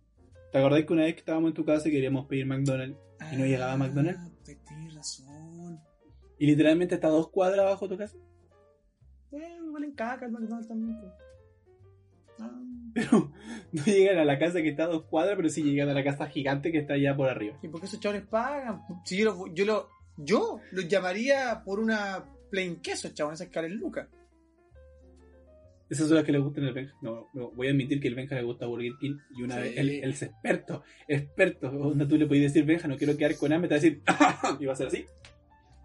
¿Te 0.51 0.59
acordás 0.59 0.85
que 0.85 0.93
una 0.93 1.05
vez 1.05 1.15
que 1.15 1.21
estábamos 1.21 1.49
en 1.49 1.55
tu 1.55 1.65
casa 1.65 1.89
y 1.89 1.93
queríamos 1.93 2.27
pedir 2.27 2.47
McDonald's? 2.47 2.99
¿Y 3.33 3.37
no 3.37 3.47
llegaba 3.47 3.77
McDonald's? 3.77 4.21
Ah, 4.23 4.31
pues 4.45 4.65
tienes 4.65 4.95
razón. 4.95 5.81
Y 6.39 6.47
literalmente 6.47 6.97
está 6.97 7.07
a 7.07 7.11
dos 7.11 7.31
cuadras 7.31 7.65
abajo 7.65 7.89
de 7.89 7.95
tu 7.95 7.99
casa. 7.99 8.17
Eh, 9.33 9.59
igual 9.65 9.85
en 9.85 9.93
caca 9.93 10.27
el 10.27 10.33
McDonald's 10.33 10.69
también. 10.69 10.99
pues. 11.01 11.13
Ah. 12.41 12.61
Pero 12.95 13.33
no 13.73 13.85
llegan 13.85 14.19
a 14.19 14.25
la 14.25 14.39
casa 14.39 14.61
que 14.61 14.69
está 14.69 14.85
a 14.85 14.89
dos 14.89 15.05
cuadras, 15.05 15.37
pero 15.37 15.49
sí 15.49 15.63
llegan 15.63 15.89
a 15.89 15.95
la 15.95 16.05
casa 16.05 16.27
gigante 16.27 16.71
que 16.71 16.79
está 16.79 16.95
allá 16.95 17.17
por 17.17 17.29
arriba. 17.29 17.59
¿Y 17.63 17.69
por 17.69 17.81
qué 17.81 17.87
esos 17.87 18.01
chavales 18.01 18.27
pagan? 18.27 18.83
Si 19.05 19.17
yo 19.17 19.25
lo, 19.25 19.55
yo 19.55 19.65
lo, 19.65 19.89
yo 20.19 20.61
los 20.73 20.89
llamaría 20.89 21.63
por 21.65 21.81
una 21.81 22.25
plain 22.51 22.83
queso, 22.83 23.09
chavales, 23.11 23.41
esas 23.41 23.53
caras 23.53 23.71
lucas. 23.71 24.09
Esas 25.93 26.09
son 26.09 26.17
las 26.17 26.25
que 26.25 26.33
le 26.33 26.39
gustan 26.39 26.65
al 26.65 26.73
Benja. 26.73 26.95
No, 27.03 27.29
no, 27.35 27.51
voy 27.51 27.67
a 27.69 27.71
admitir 27.71 28.01
que 28.01 28.09
el 28.09 28.15
Benja 28.15 28.35
le 28.35 28.43
gusta 28.43 28.65
Burger 28.67 28.93
King 28.99 29.17
y 29.37 29.43
una 29.43 29.57
Sí. 29.57 29.61
vez 29.63 29.73
él, 29.77 29.91
él 29.91 30.11
es 30.11 30.23
experto, 30.23 30.83
experto. 31.07 31.69
Onda, 31.71 32.09
tú 32.09 32.17
le 32.17 32.27
podías 32.27 32.53
decir, 32.53 32.65
Benja, 32.67 32.89
no 32.89 32.97
quiero 32.97 33.15
quedar 33.17 33.37
con 33.37 33.53
hambre, 33.53 33.69
te 33.69 33.75
va 33.75 33.79
a 33.79 33.83
decir, 33.83 34.03
y 34.61 34.65
va 34.67 34.73
a 34.73 34.77
ser 34.77 34.87
así. 34.87 35.05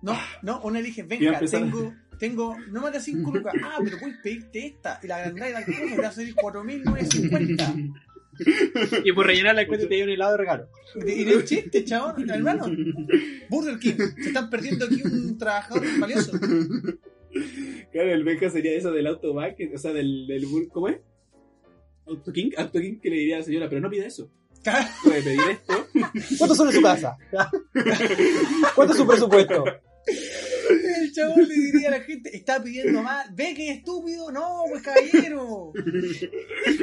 No, 0.02 0.18
no, 0.44 0.62
una 0.62 0.80
dije, 0.82 1.02
Iba 1.02 1.16
a 1.16 1.18
venga, 1.20 1.34
empezar- 1.40 1.62
tengo, 1.64 1.94
tengo, 2.20 2.56
no 2.72 2.82
me 2.82 2.88
hagas 2.88 3.04
5 3.04 3.32
lucas. 3.34 3.54
Ah, 3.64 3.80
pero 3.84 3.98
puedes 4.00 4.18
pedirte 4.24 4.66
esta. 4.68 5.00
Y 5.04 5.08
la 5.08 5.18
agrandar 5.18 5.50
y 5.50 5.54
la 5.54 5.66
cosa, 5.66 5.80
te 5.96 6.02
va 6.02 6.08
a 6.08 6.12
salir 6.12 6.36
4.950. 6.36 7.94
Y 9.04 9.12
por 9.14 9.26
rellenar 9.26 9.56
la 9.56 9.66
cuenta 9.68 9.88
te 9.90 9.96
dio 9.96 10.04
un 10.06 10.12
helado 10.12 10.34
de 10.34 10.38
regalo. 10.38 10.70
Y 10.96 11.00
de- 11.04 11.16
y 11.16 11.24
de 11.26 11.44
chiste, 11.44 11.84
chabón, 11.84 12.30
hermano. 12.30 12.66
Burger 13.50 13.80
King, 13.80 13.96
se 14.22 14.28
están 14.30 14.50
perdiendo 14.50 14.86
aquí 14.86 15.02
un 15.04 15.38
trabajador 15.38 15.84
valioso. 16.00 16.32
Claro, 17.92 18.14
el 18.14 18.24
Benja 18.24 18.50
sería 18.50 18.74
eso 18.74 18.92
del 18.92 19.08
autoback, 19.08 19.58
o 19.74 19.78
sea, 19.78 19.94
del, 19.94 20.28
del 20.28 20.46
¿cómo 20.72 20.90
es? 20.90 20.98
Auto 22.06 22.32
King, 22.32 22.52
Auto 22.58 22.80
King 22.80 23.00
que 23.02 23.10
le 23.10 23.18
diría 23.18 23.36
a 23.36 23.40
la 23.40 23.46
señora, 23.46 23.70
pero 23.70 23.82
no 23.82 23.90
pida 23.90 24.06
eso. 24.06 24.32
Puede 25.04 25.22
pedir 25.22 25.40
esto. 25.52 25.88
¿Cuánto 26.38 26.66
en 26.66 26.72
su 26.72 26.82
casa? 26.82 27.18
¿Cuánto 28.76 28.94
es 28.94 29.00
su 29.00 29.08
presupuesto? 29.08 29.64
El 30.08 31.12
chabón 31.14 31.48
le 31.48 31.54
diría 31.54 31.90
a 31.90 31.92
la 31.92 32.02
gente, 32.02 32.36
está 32.36 32.62
pidiendo 32.62 33.02
más. 33.02 33.34
¿Ve 33.36 33.54
que 33.54 33.70
es 33.70 33.78
estúpido? 33.78 34.32
No, 34.32 34.64
pues 34.70 34.84
caballero. 34.84 35.72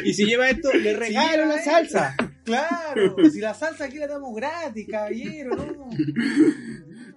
Y 0.04 0.14
si 0.14 0.24
lleva 0.24 0.48
esto, 0.50 0.72
le 0.72 0.94
regalo 0.94 1.46
la 1.46 1.62
salsa. 1.62 2.16
Claro, 2.44 3.16
si 3.30 3.40
la 3.40 3.54
salsa 3.54 3.86
aquí 3.86 3.98
la 3.98 4.06
damos 4.06 4.34
gratis, 4.34 4.86
caballero, 4.90 5.56
no. 5.56 5.88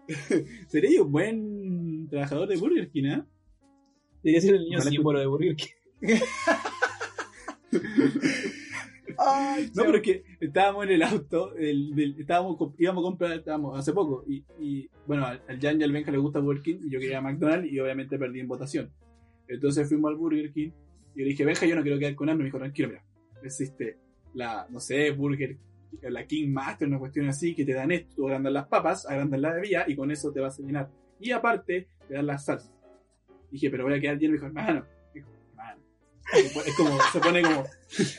Sería 0.68 0.92
yo 0.96 1.06
un 1.06 1.12
buen 1.12 1.57
trabajador 2.10 2.48
de 2.48 2.58
Burger 2.58 2.90
King, 2.90 3.06
¿eh? 3.06 3.24
Debería 4.24 4.42
ser 4.42 4.56
el 4.56 4.64
niño 4.64 4.78
Ojalá 4.80 4.92
símbolo 4.92 5.20
de 5.20 5.26
Burger 5.28 5.56
King. 5.56 5.68
Ay, 9.20 9.72
No, 9.74 9.84
pero 9.86 9.98
es 9.98 10.04
que 10.04 10.24
estábamos 10.40 10.86
en 10.86 10.92
el 10.92 11.02
auto, 11.02 11.56
el, 11.56 11.96
del- 11.96 12.20
estábamos, 12.20 12.56
íbamos 12.78 13.02
a 13.04 13.06
comprar, 13.08 13.32
estábamos 13.34 13.78
hace 13.80 13.92
poco, 13.94 14.24
y, 14.28 14.44
y, 14.60 14.88
bueno, 15.08 15.26
al, 15.26 15.42
Jan 15.60 15.80
y 15.82 15.84
al 15.84 15.92
Benja 15.92 16.12
le 16.12 16.18
gusta 16.20 16.40
Burger 16.40 16.62
King, 16.64 16.78
y 16.86 16.90
yo 16.92 17.00
quería 17.00 17.20
McDonald's, 17.22 17.72
y 17.72 17.80
obviamente 17.80 18.20
perdí 18.20 18.40
en 18.42 18.48
votación. 18.48 18.92
Entonces 19.48 19.88
fuimos 19.88 20.10
al 20.10 20.18
Burger 20.18 20.52
King, 20.54 20.70
y 21.16 21.20
yo 21.20 21.24
le 21.24 21.30
dije, 21.30 21.46
Benja, 21.46 21.66
yo 21.66 21.76
no 21.76 21.82
quiero 21.82 21.98
quedar 21.98 22.16
con 22.16 22.30
hambre, 22.30 22.44
me 22.44 22.48
dijo, 22.50 22.60
tranquilo, 22.60 22.90
mira, 22.90 23.04
existe 23.44 23.98
la, 24.36 24.68
no 24.70 24.80
sé, 24.80 25.10
Burger, 25.12 25.58
la 26.04 26.28
King 26.28 26.50
Master, 26.52 26.88
una 26.88 27.00
cuestión 27.00 27.28
así, 27.28 27.56
que 27.56 27.66
te 27.66 27.74
dan 27.74 27.92
esto, 27.92 28.14
tú 28.16 28.28
agrandas 28.28 28.54
las 28.54 28.68
papas, 28.68 29.06
agrandas 29.08 29.40
la 29.40 29.54
bebida, 29.54 29.86
y 29.88 29.96
con 29.96 30.12
eso 30.12 30.32
te 30.32 30.42
vas 30.42 30.60
a 30.60 30.62
llenar. 30.64 30.92
Y 31.20 31.32
aparte, 31.32 31.88
te 32.08 32.14
dan 32.14 32.28
las 32.28 32.46
salsas. 32.46 32.72
Dije, 33.52 33.70
pero 33.70 33.86
voy 33.86 33.94
a 33.96 34.00
quedar 34.02 34.18
lleno, 34.18 34.32
me 34.32 34.38
dijo, 34.38 34.46
hermano, 34.48 34.86
dijo, 35.14 35.30
hermano. 35.50 35.82
Es 36.66 36.76
como, 36.76 36.98
se 37.14 37.20
pone 37.20 37.42
como, 37.42 37.64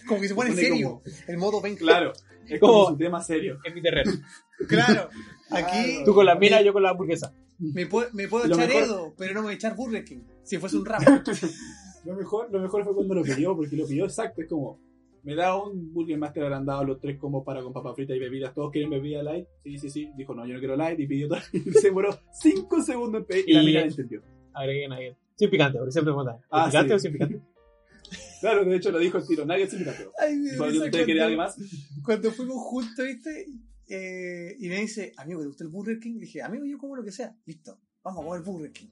Como 0.07 0.21
que 0.21 0.29
se 0.29 0.35
pone 0.35 0.51
en 0.51 0.55
pone 0.57 0.69
serio. 0.69 0.87
como- 0.89 1.03
El 1.27 1.37
modo 1.39 1.61
ven 1.61 1.77
claro, 1.77 2.13
es 2.47 2.59
Como- 2.59 2.73
como 2.73 2.89
su 2.91 2.97
tema 2.97 3.23
serio. 3.23 3.59
Es 3.65 3.75
mi 3.75 3.83
terreno. 3.83 4.13
Claro. 4.69 5.09
Aquí 5.51 6.03
Tú 6.05 6.13
con 6.15 6.27
la 6.27 6.35
mina, 6.35 6.61
yo 6.63 6.73
con 6.73 6.83
la 6.83 6.91
hamburguesa. 6.91 7.33
me 7.61 7.87
puedo, 7.87 8.09
me 8.13 8.27
puedo 8.27 8.47
echar 8.47 8.67
mejor- 8.67 8.83
Edo, 8.83 9.15
pero 9.17 9.35
no 9.35 9.41
me 9.41 9.45
voy 9.47 9.53
a 9.53 9.57
echar 9.57 9.77
Burger 9.77 10.05
King. 10.05 10.23
Si 10.43 10.59
fuese 10.59 10.77
un 10.79 10.85
rap. 10.85 11.01
Lo 12.05 12.15
mejor, 12.15 12.51
lo 12.51 12.61
mejor 12.61 12.85
fue 12.85 12.95
cuando 12.95 13.15
lo 13.15 13.23
pidió, 13.23 13.55
porque 13.55 13.77
lo 13.77 13.87
pidió 13.87 14.05
exacto. 14.07 14.41
Es 14.41 14.49
como, 14.49 14.81
me 15.29 15.35
da 15.35 15.63
un 15.63 15.93
Burger 15.93 16.17
Master 16.17 16.45
agrandado, 16.45 16.85
los 16.85 17.01
tres 17.01 17.19
combos 17.19 17.45
para 17.45 17.63
con 17.63 17.73
papa 17.73 17.95
frita 17.95 18.15
y 18.15 18.19
bebidas. 18.19 18.55
¿Todos 18.55 18.73
quieren 18.73 18.89
bebida 18.91 19.23
light? 19.23 19.47
Sí, 19.63 19.79
sí, 19.79 19.91
sí. 19.91 20.11
Dijo, 20.17 20.35
no, 20.35 20.47
yo 20.47 20.55
no 20.55 20.59
quiero 20.59 20.75
light. 20.77 20.99
Y 20.99 21.07
pidió 21.07 21.29
todo. 21.29 21.39
Y 21.53 21.61
se 21.73 21.89
demoró 21.89 22.19
5 22.33 22.83
segundos 22.83 23.21
en 23.21 23.27
pedir. 23.27 23.45
Y 23.49 23.53
la 23.53 23.63
Y- 23.63 23.73
lo 23.75 23.81
entendió. 23.81 24.23
Agreguen 24.55 24.93
ahí. 24.93 25.15
Sin 25.37 25.51
picante, 25.51 25.79
porque 25.79 25.93
siempre 25.93 26.13
me 26.13 26.17
preguntan. 26.23 26.41
¿Sin 26.41 26.49
Ah, 26.51 26.67
picante 26.67 26.89
sí. 26.89 26.95
o 26.95 26.99
sin 26.99 27.13
picante? 27.13 27.41
Claro, 28.41 28.65
de 28.65 28.77
hecho 28.77 28.91
lo 28.93 28.99
dijo 29.01 29.19
el 29.19 29.27
tiro. 29.27 29.45
Nadie 29.45 29.67
se 29.67 29.75
invita, 29.77 29.93
pero. 29.99 30.13
Ay, 30.19 30.37
¿Usted 30.39 30.61
algo 30.63 30.81
cuando, 30.91 31.37
más? 31.37 31.57
cuando 32.05 32.31
fuimos 32.31 32.57
juntos, 32.59 33.05
¿viste? 33.05 33.47
Eh, 33.89 34.57
y 34.61 34.69
me 34.69 34.77
dice, 34.81 35.13
amigo, 35.17 35.41
¿te 35.41 35.47
gusta 35.49 35.65
el 35.65 35.71
Burger 35.71 35.99
King? 35.99 36.15
Le 36.15 36.21
dije, 36.21 36.43
amigo, 36.43 36.65
yo 36.65 36.79
como 36.79 36.95
lo 36.97 37.03
que 37.03 37.11
sea. 37.11 37.35
Listo, 37.47 37.79
vamos 38.03 38.23
a 38.23 38.27
comer 38.29 38.43
Burger 38.43 38.71
King. 38.73 38.87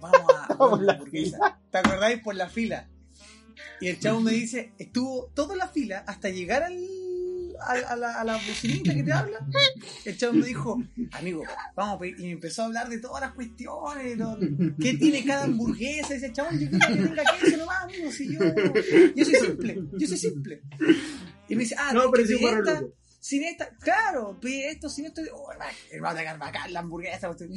Vamos 0.00 0.20
a 0.20 0.48
Vamos 0.54 0.70
comer 0.70 0.86
la 0.86 0.92
hamburguesa. 0.92 1.60
¿Te 1.70 1.78
acordáis? 1.78 2.22
Por 2.22 2.34
la 2.36 2.48
fila. 2.48 2.88
Y 3.80 3.88
el 3.88 3.98
chavo 4.00 4.20
me 4.20 4.32
dice, 4.32 4.72
estuvo 4.78 5.30
toda 5.34 5.56
la 5.56 5.68
fila 5.68 6.04
hasta 6.06 6.28
llegar 6.30 6.62
al, 6.64 6.76
al- 7.66 7.84
a, 7.84 7.96
la, 7.96 8.20
a 8.20 8.24
la 8.24 8.34
bocinita 8.34 8.94
que 8.94 9.02
te 9.02 9.12
habla. 9.12 9.38
El 10.04 10.16
chavo 10.16 10.34
me 10.34 10.46
dijo, 10.46 10.82
amigo, 11.12 11.42
vamos 11.76 11.96
a 11.96 11.98
pedir. 11.98 12.18
Y 12.20 12.22
me 12.24 12.32
empezó 12.32 12.62
a 12.62 12.66
hablar 12.66 12.88
de 12.88 12.98
todas 12.98 13.20
las 13.20 13.32
cuestiones, 13.34 14.16
lo- 14.18 14.38
qué 14.80 14.94
tiene 14.94 15.24
cada 15.24 15.44
hamburguesa. 15.44 16.12
Y 16.12 16.18
dice, 16.18 16.32
chabón, 16.32 16.58
yo 16.58 16.68
quiero 16.70 16.86
que 16.88 17.02
tenga 17.08 17.22
queso 17.40 17.56
nomás, 17.56 17.84
amigo. 17.84 18.10
Si 18.12 18.32
yo, 18.32 18.40
yo 19.14 19.24
soy 19.24 19.34
simple, 19.34 19.78
yo 19.98 20.06
soy 20.08 20.18
simple. 20.18 20.62
Y 21.48 21.54
me 21.56 21.62
dice, 21.62 21.76
ah, 21.78 21.92
No, 21.92 22.10
pero 22.10 22.26
sin 23.20 23.42
esta, 23.44 23.68
claro, 23.80 24.38
pide 24.40 24.70
esto, 24.70 24.88
sin 24.88 25.06
esto. 25.06 25.22
Oh, 25.34 25.50
hermano, 25.90 26.16
te 26.16 26.22
quedar 26.22 26.38
bacán 26.38 26.72
la 26.72 26.80
hamburguesa. 26.80 27.26
cuestión. 27.28 27.50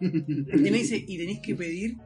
Y 0.00 0.70
me 0.70 0.70
dice, 0.78 0.96
y 1.06 1.16
tenéis 1.18 1.40
que 1.40 1.54
pedir, 1.54 1.96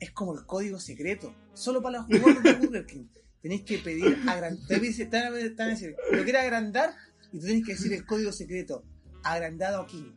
es 0.00 0.10
como 0.10 0.34
el 0.36 0.44
código 0.44 0.80
secreto, 0.80 1.34
solo 1.54 1.82
para 1.82 1.98
los 1.98 2.06
jugadores 2.06 2.42
de 2.42 2.52
Burger 2.54 2.86
King. 2.86 3.04
Tenéis 3.42 3.62
que 3.62 3.78
pedir 3.78 4.18
agrandar. 4.28 4.66
Te 4.68 4.74
van 4.78 5.24
a- 5.24 5.66
decir, 5.70 5.96
lo 6.12 6.22
quiere 6.24 6.38
agrandar 6.38 6.94
y 7.32 7.38
tú 7.40 7.46
tenés 7.46 7.64
que 7.66 7.72
decir 7.72 7.92
el 7.92 8.06
código 8.06 8.30
secreto, 8.32 8.84
agrandado 9.24 9.82
aquí. 9.82 10.12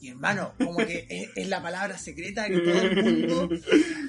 Y 0.00 0.08
hermano, 0.08 0.52
como 0.58 0.78
que 0.78 1.06
es, 1.08 1.28
es 1.36 1.48
la 1.48 1.62
palabra 1.62 1.96
secreta 1.96 2.46
que 2.48 2.58
todo 2.58 2.82
el 2.82 3.02
mundo, 3.04 3.48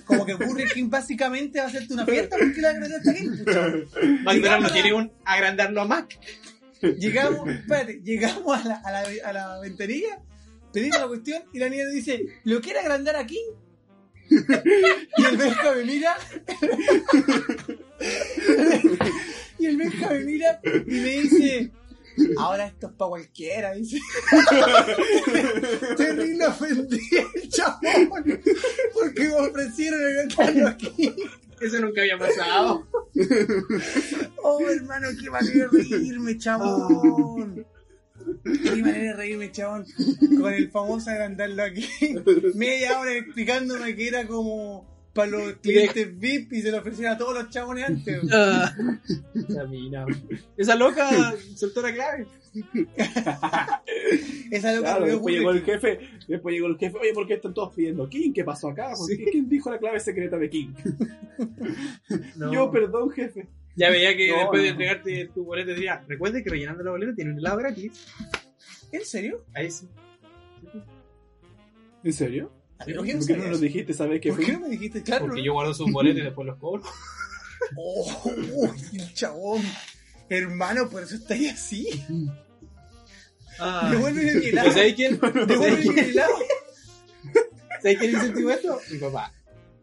como 0.05 0.25
que 0.25 0.33
Burger 0.33 0.67
King 0.71 0.89
básicamente 0.89 1.59
va 1.59 1.65
a 1.65 1.67
hacerte 1.67 1.93
una 1.93 2.05
fiesta 2.05 2.35
porque 2.39 2.61
la 2.61 2.69
agrandaste 2.69 3.09
aquí. 3.11 3.27
McDonald's 4.23 4.63
no 4.63 4.71
tiene 4.73 4.93
un 4.93 5.11
agrandarlo 5.23 5.81
a 5.81 5.85
Mac. 5.85 6.19
Llegamos, 6.81 7.47
espérate, 7.47 8.01
llegamos 8.03 8.59
a 8.59 8.67
la, 8.67 8.75
a 8.83 8.91
la, 8.91 9.03
a 9.25 9.33
la 9.33 9.59
ventanilla, 9.59 10.19
pedimos 10.73 10.99
la 10.99 11.07
cuestión 11.07 11.43
y 11.53 11.59
la 11.59 11.69
niña 11.69 11.85
dice, 11.93 12.25
¿lo 12.43 12.59
quiere 12.59 12.79
agrandar 12.79 13.15
aquí? 13.15 13.39
Y 15.17 15.25
el 15.25 15.37
Benja 15.37 15.75
me 15.75 15.83
mira 15.83 16.17
y 19.59 19.65
el 19.65 19.77
Benja 19.77 20.09
me 20.09 20.19
mira 20.19 20.59
y 20.63 20.91
me 20.91 21.09
dice, 21.21 21.71
ahora 22.37 22.67
esto 22.67 22.87
es 22.87 22.93
para 22.93 23.09
cualquiera, 23.09 23.73
dice. 23.73 23.99
Terrible 25.97 26.47
ofendí 26.47 26.99
el 27.11 27.49
chabón, 27.49 28.41
porque 28.93 29.27
me 29.27 29.35
ofrecieron 29.35 29.99
cantarlo 30.29 30.67
aquí. 30.67 31.13
Eso 31.61 31.79
nunca 31.79 32.01
había 32.01 32.17
pasado. 32.17 32.87
Oh, 34.43 34.69
hermano, 34.69 35.07
qué 35.21 35.29
manera 35.29 35.69
de 35.71 35.83
reírme, 35.83 36.37
chabón. 36.37 37.65
Qué 38.43 38.75
manera 38.75 38.99
de 38.99 39.13
reírme, 39.13 39.51
chabón. 39.51 39.85
Con 40.39 40.53
el 40.53 40.69
famoso 40.69 41.09
agrandarlo 41.09 41.63
aquí. 41.63 41.85
Media 42.55 42.99
hora 42.99 43.15
explicándome 43.15 43.95
que 43.95 44.07
era 44.07 44.27
como 44.27 44.91
para 45.13 45.29
los 45.29 45.53
clientes 45.57 46.17
VIP 46.19 46.53
y 46.53 46.61
se 46.61 46.71
lo 46.71 46.79
ofrecieron 46.79 47.13
a 47.13 47.17
todos 47.17 47.35
los 47.35 47.49
chabones 47.49 47.85
antes. 47.87 48.19
Ah. 48.33 48.73
Esa 49.35 49.63
mina. 49.65 50.05
Esa 50.57 50.75
loca 50.75 51.35
soltó 51.55 51.81
la 51.83 51.93
clave. 51.93 52.25
Esa 54.51 54.73
loca 54.73 54.89
Claro, 54.89 55.05
después 55.05 55.35
llegó 55.35 55.51
el 55.51 55.61
jefe, 55.63 55.99
después 56.27 56.53
llegó 56.53 56.67
el 56.67 56.77
jefe, 56.77 56.97
oye, 56.99 57.13
¿por 57.13 57.27
qué 57.27 57.35
están 57.35 57.53
todos 57.53 57.73
pidiendo 57.73 58.07
King? 58.09 58.31
¿Qué 58.33 58.43
pasó 58.43 58.69
acá? 58.69 58.91
¿Por 58.95 59.07
Sí. 59.07 59.17
qué? 59.17 59.31
¿Quién 59.31 59.49
dijo 59.49 59.71
la 59.71 59.79
clave 59.79 59.99
secreta 59.99 60.37
de 60.37 60.49
King? 60.49 60.73
No. 62.35 62.53
Yo, 62.53 62.71
perdón, 62.71 63.09
jefe. 63.11 63.47
Ya 63.75 63.89
veía 63.89 64.15
que 64.15 64.29
No, 64.29 64.37
después 64.37 64.61
de 64.61 64.67
entregarte 64.69 65.25
tu 65.33 65.45
boleto 65.45 65.71
decía, 65.71 66.03
recuerde 66.07 66.43
que 66.43 66.49
rellenando 66.49 66.83
la 66.83 66.91
boleta 66.91 67.15
tiene 67.15 67.31
un 67.31 67.39
helado 67.39 67.57
gratis. 67.57 67.91
¿En 68.91 69.05
serio? 69.05 69.43
Ahí 69.53 69.71
sí. 69.71 69.87
¿En 72.03 72.13
serio? 72.13 72.51
¿Por 72.77 72.85
qué 72.85 72.93
no 72.93 72.99
¿Por 72.99 73.05
qué 73.07 73.13
no 73.15 73.21
sabía 73.21 73.47
nos 73.47 73.61
dijiste, 73.61 73.93
sabes 73.93 74.21
que 74.21 74.29
¿Por 74.29 74.37
fue? 74.37 74.45
qué 74.45 74.51
no 74.53 74.59
me 74.59 74.69
dijiste 74.69 75.01
claro? 75.01 75.25
Porque 75.25 75.43
yo 75.43 75.53
guardo 75.53 75.73
sus 75.73 75.91
boletos 75.91 76.21
y 76.21 76.25
después 76.25 76.47
los 76.47 76.57
cobro. 76.57 76.83
Oh, 77.77 78.73
el 78.91 79.13
chabón. 79.13 79.61
Hermano, 80.27 80.89
por 80.89 81.01
eso 81.01 81.15
estáis 81.15 81.53
así. 81.53 81.87
Ah. 83.57 83.87
Devuélveme 83.89 84.33
mi 84.33 84.45
helado. 84.47 84.65
¿Pues 84.65 84.75
¿Sabes 84.75 84.93
quién? 84.95 85.17
¿Sabes 87.81 87.97
quién 87.99 88.11
incentivó 88.11 88.51
esto? 88.51 88.81
Mi 88.91 88.97
papá. 88.97 89.31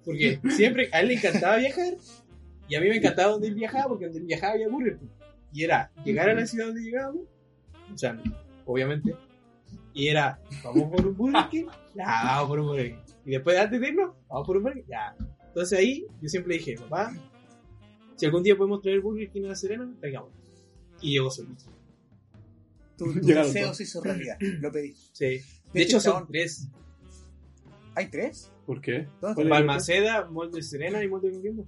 Porque 0.05 0.39
siempre 0.51 0.91
a 0.93 1.01
él 1.01 1.09
le 1.09 1.15
encantaba 1.15 1.57
viajar 1.57 1.95
y 2.71 2.77
a 2.77 2.81
mí 2.81 2.89
me 2.89 2.97
encantaba 2.97 3.33
donde 3.33 3.49
él 3.49 3.55
viajaba 3.57 3.89
porque 3.89 4.05
donde 4.05 4.21
él 4.21 4.27
viajaba 4.27 4.53
había 4.55 4.69
Burger 4.69 4.97
King. 4.97 5.09
Y 5.53 5.65
era 5.65 5.91
llegar 6.05 6.31
a 6.31 6.35
la 6.35 6.47
ciudad 6.47 6.67
donde 6.67 6.83
llegábamos, 6.83 7.25
o 7.93 7.99
sea, 7.99 8.23
obviamente, 8.65 9.17
y 9.93 10.07
era, 10.07 10.41
vamos 10.63 10.89
por 10.89 11.07
un 11.09 11.17
Burger 11.17 11.49
King, 11.51 11.67
ya, 11.97 12.23
vamos 12.25 12.49
por 12.49 12.61
un 12.61 12.67
Burger 12.69 12.91
King. 12.91 13.15
Y 13.27 13.31
después 13.33 13.59
antes 13.59 13.81
de 13.81 13.89
irnos, 13.89 14.15
vamos 14.29 14.47
por 14.47 14.57
un 14.57 14.63
Burger 14.63 14.83
King, 14.85 14.89
ya. 14.89 15.17
Entonces 15.49 15.79
ahí 15.81 16.07
yo 16.23 16.29
siempre 16.29 16.55
dije, 16.55 16.77
papá, 16.77 17.13
si 18.15 18.27
algún 18.27 18.45
día 18.45 18.57
podemos 18.57 18.81
traer 18.81 19.01
Burger 19.01 19.29
King 19.31 19.47
a 19.47 19.49
La 19.49 19.57
Serena, 19.57 19.93
traigamos. 19.99 20.31
Y 21.01 21.15
llegó 21.15 21.29
solito. 21.29 21.65
Tu, 22.97 23.13
tu 23.15 23.27
deseo 23.27 23.75
se 23.75 23.83
hizo 23.83 24.01
realidad. 24.01 24.37
Lo 24.61 24.71
pedí. 24.71 24.95
Sí. 25.13 25.41
De 25.73 25.83
hecho 25.83 25.99
son 25.99 26.29
tres. 26.29 26.69
¿Hay 27.97 28.09
tres? 28.09 28.53
¿Por 28.65 28.81
qué? 28.81 29.09
¿Dónde 29.21 29.35
¿Cuál 29.35 29.39
es 29.39 29.39
el 29.39 29.49
Balmaceda, 29.49 30.25
Molde 30.27 30.63
Serena 30.63 31.03
y 31.03 31.09
Molde 31.09 31.33
Coquimbo. 31.33 31.67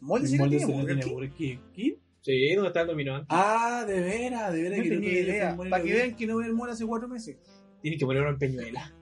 ¿Molde 0.00 0.28
El 0.28 0.38
molde 0.38 0.56
tiene 0.56 0.72
se 0.72 0.78
Burger 0.78 0.86
tiene 0.86 1.02
King? 1.02 1.12
Burger 1.12 1.30
King. 1.32 1.58
¿King? 1.74 1.92
Sí, 2.22 2.54
¿dónde 2.54 2.68
está 2.68 2.80
el 2.82 2.86
dominó 2.88 3.14
antes? 3.14 3.28
Ah, 3.30 3.84
de 3.86 4.00
veras, 4.00 4.52
de 4.52 4.62
veras 4.62 4.78
No 4.78 4.82
que 4.84 4.88
el 4.90 5.00
tenía 5.00 5.20
idea. 5.20 5.56
Para 5.56 5.82
que 5.82 5.92
vean 5.92 6.16
que 6.16 6.26
no 6.26 6.34
voy 6.34 6.44
al 6.44 6.52
mall 6.54 6.70
hace 6.70 6.86
cuatro 6.86 7.08
meses. 7.08 7.38
Tienen 7.80 7.98
que 7.98 8.04
ponerlo 8.06 8.28
en 8.30 8.38
Peñuela. 8.38 8.92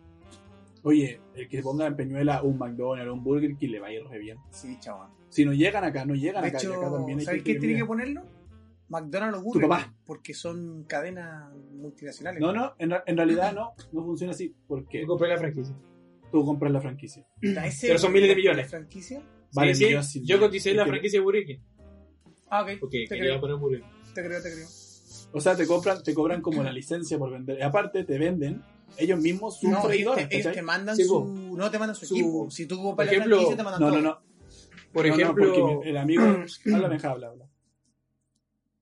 Oye, 0.85 1.21
el 1.35 1.49
que 1.49 1.61
ponga 1.63 1.87
en 1.87 1.97
Peñuela 1.97 2.43
un 2.43 2.57
McDonald's 2.59 3.11
o 3.11 3.15
un 3.15 3.25
Burger 3.25 3.57
King 3.57 3.71
le 3.71 3.81
va 3.81 3.89
a 3.89 3.93
ir 3.93 4.05
re 4.07 4.19
bien. 4.19 4.39
Sí, 4.51 4.77
chaval. 4.79 5.09
Si 5.29 5.45
no 5.45 5.53
llegan 5.53 5.83
acá, 5.85 6.05
no 6.05 6.15
llegan 6.15 6.43
De 6.43 6.49
acá. 6.49 6.59
y 6.59 6.61
hecho, 6.61 6.75
acá 6.75 6.91
también 6.93 7.19
hay 7.19 7.25
¿sabes 7.25 7.43
qué 7.43 7.57
tiene 7.57 7.77
que 7.77 7.85
ponerlo? 7.85 8.23
McDonald's 8.89 9.39
o 9.39 9.43
Burger 9.43 9.69
papá. 9.69 9.85
King, 9.85 9.93
Porque 10.07 10.33
son 10.35 10.85
cadenas 10.85 11.53
multinacionales. 11.75 12.41
No, 12.41 12.53
no, 12.53 12.73
en, 12.79 13.17
realidad 13.17 13.53
no, 13.53 13.73
no 13.93 14.05
funciona 14.05 14.31
así. 14.33 14.55
Porque 14.67 15.01
Yo 15.03 15.07
compré 15.09 15.29
la 15.29 15.37
franquicia. 15.37 15.75
tú 16.31 16.45
compras 16.45 16.73
la 16.73 16.81
franquicia. 16.81 17.27
¿Está 17.43 17.67
ese 17.67 17.89
Pero 17.89 17.99
son 17.99 18.13
miles 18.13 18.29
de 18.29 18.35
la 18.35 18.39
millones. 18.39 18.71
franquicia? 18.71 19.21
Vale, 19.55 19.75
Sí, 19.75 19.87
sí, 20.03 20.23
yo 20.25 20.39
coticé 20.39 20.75
la 20.75 20.87
franquicia 20.87 21.19
de 21.19 21.25
Burger 21.25 21.45
King. 21.45 21.59
Ah, 22.51 22.63
ok. 22.63 22.71
Porque 22.81 23.07
te 23.09 23.15
quería 23.17 23.31
creo, 23.31 23.41
poner 23.41 23.57
Burger 23.57 23.81
King. 23.81 24.13
te 24.15 24.25
creo, 24.25 24.43
te 24.43 24.53
creo. 24.53 24.69
O 25.33 25.41
sea, 25.41 25.57
te 25.57 25.67
compran, 25.67 26.03
te 26.03 26.15
cobran 26.15 26.41
como 26.41 26.63
la 26.63 26.73
licencia 26.73 27.19
por 27.19 27.31
vender. 27.31 27.59
Y 27.59 27.63
aparte, 27.63 28.05
te 28.05 28.19
venden 28.19 28.63
ellos 28.97 29.21
mismos 29.21 29.59
sus 29.61 29.65
No, 29.71 29.77
ellos 29.79 29.87
freidores. 29.87 30.29
te, 30.29 30.35
ellos 30.37 30.47
¿cachai? 30.47 30.61
te 30.61 30.63
mandan 30.63 30.97
Sí, 30.97 31.05
su... 31.05 31.55
No 31.57 31.71
te 31.71 31.79
mandan 31.79 31.95
su, 31.97 32.07
Su- 32.07 32.15
equipo. 32.17 32.51
Si 32.51 32.67
tú 32.67 32.77
compras 32.83 33.09
por 33.09 33.17
la 33.19 33.25
franquicia, 33.25 33.57
te 33.57 33.63
mandan 33.63 33.81
No, 33.81 33.89
todo. 33.89 33.97
no, 34.01 34.09
no. 34.09 34.21
Por 34.93 35.07
No, 35.07 35.15
ejemplo. 35.15 35.53
porque 35.55 35.91
el 35.91 35.97
amigo. 35.99 36.23
habla, 36.75 36.99
habla, 37.03 37.27
habla. 37.29 37.49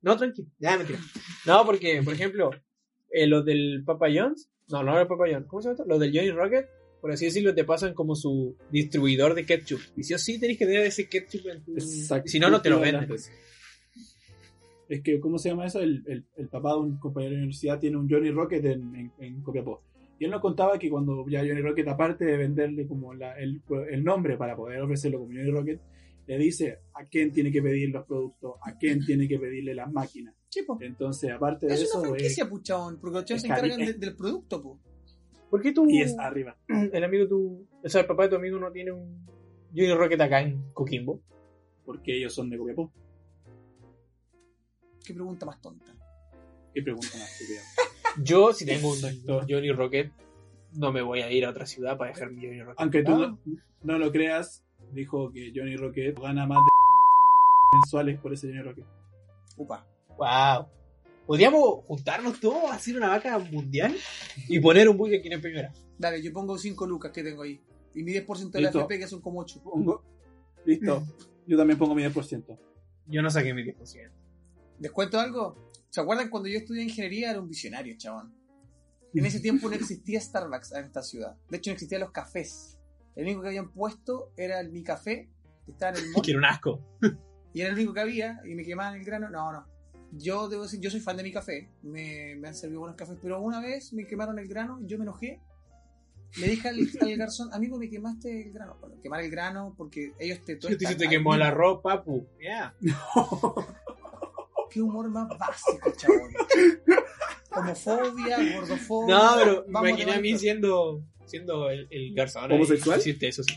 No, 0.03 0.17
tranquilo. 0.17 0.49
Ya, 0.59 0.77
mentira. 0.79 1.01
No, 1.47 1.65
porque, 1.67 2.01
por 2.05 2.15
ejemplo, 2.15 2.51
eh, 3.11 3.27
los 3.27 3.45
del 3.45 3.83
Papa 3.85 4.07
John's. 4.15 4.49
No, 4.69 4.83
no 4.85 4.99
el 5.01 5.07
Papa 5.09 5.25
John's. 5.31 5.47
¿Cómo 5.49 5.63
se 5.63 5.69
llama 5.69 5.75
esto? 5.75 5.85
Los 5.89 5.99
del 6.01 6.13
Johnny 6.15 6.31
Rocket. 6.31 6.67
Por 7.01 7.13
así 7.13 7.27
decirlo, 7.27 7.55
te 7.55 7.65
pasan 7.65 7.95
como 7.95 8.15
su 8.17 8.57
distribuidor 8.71 9.35
de 9.35 9.45
ketchup. 9.45 9.81
Y 9.97 10.03
sí 10.03 10.15
o 10.15 10.19
sí 10.19 10.41
tenés 10.41 10.59
que 10.59 10.67
tener 10.67 10.83
ese 10.87 11.09
ketchup 11.09 11.47
en 11.49 11.63
tu. 11.65 11.75
Exacto. 11.75 12.29
Si 12.29 12.39
no, 12.41 12.51
no 12.51 12.61
te 12.63 12.71
lo 12.71 12.81
venden. 12.81 13.09
Es 14.89 15.03
que, 15.03 15.19
¿cómo 15.19 15.39
se 15.39 15.49
llama 15.49 15.67
eso? 15.67 15.81
El, 15.81 16.05
el, 16.07 16.25
el 16.37 16.49
papá 16.49 16.73
de 16.73 16.79
un 16.79 16.97
compañero 16.99 17.33
de 17.33 17.39
universidad 17.39 17.79
tiene 17.81 17.97
un 17.97 18.09
Johnny 18.09 18.31
Rocket 18.31 18.65
en, 18.65 18.95
en, 18.95 19.13
en 19.19 19.43
Copiapó. 19.43 19.83
Y 20.19 20.25
él 20.25 20.31
nos 20.31 20.41
contaba 20.41 20.79
que 20.79 20.89
cuando 20.89 21.27
ya 21.29 21.41
Johnny 21.41 21.61
Rocket, 21.61 21.89
aparte 21.89 22.25
de 22.25 22.37
venderle 22.37 22.87
como 22.87 23.13
la, 23.13 23.37
el, 23.39 23.61
el 23.91 24.05
nombre 24.05 24.37
para 24.37 24.55
poder 24.57 24.81
ofrecerlo 24.81 25.19
como 25.19 25.33
Johnny 25.33 25.51
Rocket, 25.51 25.81
le 26.29 26.39
dice 26.39 26.79
a 26.95 27.05
quién 27.07 27.33
tiene 27.33 27.51
que 27.53 27.61
pedir 27.63 27.91
los 27.91 28.07
productos, 28.07 28.55
a 28.63 28.77
quién 28.79 29.05
tiene 29.05 29.27
que 29.29 29.39
pedirle 29.39 29.75
las 29.75 29.93
máquinas. 29.93 30.35
Sí. 30.49 30.65
Entonces, 30.81 31.31
aparte 31.33 31.67
de 31.67 31.75
Es 31.75 31.83
eso, 31.83 31.99
una 31.99 32.09
eh, 32.09 32.11
franquicia, 32.13 32.49
puchabón. 32.49 32.99
Porque 33.01 33.15
los 33.17 33.25
chavos 33.25 33.43
se 33.43 33.49
es 33.49 33.53
encargan 33.53 33.79
de- 33.79 33.85
es- 33.87 34.01
del 34.01 34.17
producto, 34.17 34.63
po. 34.63 34.81
¿Por 35.51 35.63
qué 35.63 35.73
tú, 35.73 35.89
y 35.89 36.01
es 36.01 36.19
arriba. 36.19 36.57
el 36.69 37.05
amigo 37.05 37.27
tu, 37.29 37.67
o 37.83 37.89
sea, 37.89 38.03
el 38.03 38.07
papá 38.07 38.25
de 38.25 38.31
tu 38.31 38.37
amigo 38.37 38.59
no 38.59 38.71
tiene 38.73 38.93
un 38.93 39.27
Johnny 39.71 39.95
Rocket 39.95 40.21
acá 40.21 40.41
en 40.41 40.71
Coquimbo? 40.73 41.21
Porque 41.85 42.17
ellos 42.17 42.35
son 42.35 42.51
de 42.51 42.59
Copiapó. 42.59 42.91
Qué 45.05 45.15
pregunta 45.15 45.47
más 45.47 45.61
tonta. 45.61 45.95
Y 46.75 46.83
preguntan 46.83 47.21
a 47.21 47.25
estúpida. 47.25 47.61
Yo, 48.23 48.53
si 48.53 48.67
tengo 48.67 48.89
un 48.91 48.97
Exacto. 48.97 49.47
Johnny 49.49 49.71
Rocket, 49.71 50.11
no 50.73 50.93
me 50.93 51.03
voy 51.03 51.21
a 51.21 51.31
ir 51.31 51.45
a 51.45 51.51
otra 51.51 51.67
ciudad 51.67 51.97
para 51.97 52.11
dejar 52.11 52.31
mi 52.33 52.45
Johnny 52.45 52.63
Rocket. 52.63 52.81
Aunque 52.81 53.03
tú 53.03 53.17
no, 53.17 53.39
no 53.83 53.99
lo 53.99 54.11
creas, 54.11 54.65
dijo 54.93 55.31
que 55.33 55.53
Johnny 55.55 55.77
Rocket 55.77 56.19
gana 56.19 56.47
más 56.47 56.59
de 56.59 56.71
mensuales 57.79 58.19
por 58.21 58.33
ese 58.33 58.49
Johnny 58.49 58.63
Rocket. 58.63 58.87
Upa. 59.57 59.87
Wow. 60.17 60.69
Podríamos 61.27 61.85
juntarnos 61.87 62.39
todos, 62.39 62.71
hacer 62.71 62.97
una 62.97 63.09
vaca 63.09 63.39
mundial 63.39 63.97
y 64.49 64.61
poner 64.61 64.89
un 64.89 64.97
Burger 64.97 65.21
King 65.21 65.33
en 65.33 65.41
primera. 65.41 65.73
Dale, 65.99 66.23
yo 66.23 66.33
pongo 66.33 66.57
5 66.57 66.87
lucas 66.87 67.11
que 67.11 67.25
tengo 67.25 67.43
ahí. 67.43 67.61
Y 67.95 68.03
mi 68.03 68.13
10% 68.13 68.51
de 68.51 68.61
la. 68.61 68.69
FP 68.69 68.99
que 68.99 69.09
son 69.09 69.21
como 69.21 69.41
8. 69.41 69.61
Pongo. 69.63 70.05
Listo. 70.65 71.05
Yo 71.47 71.57
también 71.57 71.79
pongo 71.79 71.95
mi 71.95 72.03
10%. 72.03 72.59
Yo 73.07 73.23
no 73.23 73.31
saqué 73.31 73.55
mi 73.55 73.63
10%. 73.63 74.11
¿Les 74.81 74.91
cuento 74.91 75.21
algo? 75.21 75.71
¿Se 75.91 76.01
acuerdan 76.01 76.29
cuando 76.29 76.49
yo 76.49 76.59
estudié 76.59 76.83
ingeniería? 76.83 77.31
Era 77.31 77.41
un 77.41 77.49
visionario, 77.49 77.95
chabón. 77.97 78.35
En 79.15 79.25
ese 79.25 79.39
tiempo 79.39 79.69
no 79.69 79.77
existía 79.77 80.21
Starbucks 80.21 80.73
en 80.73 80.87
esta 80.87 81.03
ciudad. 81.03 81.37
De 81.49 81.59
hecho, 81.59 81.71
no 81.71 81.75
existían 81.75 82.01
los 82.01 82.11
cafés. 82.11 82.79
El 83.15 83.27
único 83.27 83.43
que 83.43 83.49
habían 83.49 83.71
puesto 83.73 84.33
era 84.37 84.61
el 84.61 84.71
Mi 84.73 84.83
Café, 84.83 85.31
que 85.65 85.71
estaba 85.71 85.97
en 85.97 86.05
el 86.05 86.11
mall. 86.13 86.23
Quiero 86.23 86.41
un 86.41 86.45
asco. 86.47 86.81
Y 87.55 87.61
era 87.61 87.71
el 87.71 87.77
único 87.77 87.95
que 87.95 88.01
había, 88.01 88.41
y 88.45 88.55
me 88.55 88.65
quemaban 88.65 88.97
el 88.99 89.05
grano. 89.05 89.31
No, 89.31 89.53
no. 89.53 89.67
Yo 90.13 90.49
debo 90.49 90.63
decir, 90.63 90.81
yo 90.81 90.91
soy 90.91 91.01
fan 91.01 91.17
de 91.17 91.23
mi 91.23 91.33
café. 91.33 91.69
Me, 91.83 92.35
me 92.37 92.49
han 92.49 92.55
servido 92.55 92.81
buenos 92.81 92.97
cafés, 92.97 93.19
pero 93.21 93.41
una 93.41 93.61
vez 93.61 93.93
me 93.93 94.07
quemaron 94.07 94.39
el 94.39 94.49
grano, 94.49 94.79
yo 94.83 94.97
me 94.99 95.05
enojé. 95.05 95.41
Le 96.39 96.49
dije 96.49 96.69
al, 96.69 96.79
al 97.01 97.17
garzón, 97.17 97.53
amigo, 97.55 97.79
me 97.79 97.89
quemaste 97.89 98.43
el 98.49 98.53
grano. 98.53 98.77
Bueno, 98.81 98.97
quemar 99.03 99.21
el 99.23 99.31
grano 99.31 99.75
porque 99.77 100.13
ellos 100.19 100.39
te 100.45 100.55
te, 100.57 100.61
tuestan 100.69 100.97
te 100.97 101.05
al 101.05 101.11
quemó 101.11 101.31
mismo- 101.33 101.45
arroz, 101.45 101.81
papu. 101.83 102.27
Ya. 102.43 102.75
Qué 104.71 104.83
humor 104.83 105.09
más 105.09 105.29
básico, 105.39 105.93
chabón. 105.97 106.33
Homofobia, 107.51 108.39
gordofobia. 108.57 109.15
No, 109.17 109.35
pero 109.37 109.65
imaginé 109.69 110.13
a 110.15 110.21
mí 110.21 110.37
siendo, 110.39 111.03
siendo 111.25 111.71
el, 111.71 111.87
el 111.91 112.13
garzón. 112.15 112.51
ahí, 112.51 112.57
¿Homosexual? 112.57 112.99
Decirte 112.99 113.29
eso, 113.29 113.43
sí. 113.43 113.55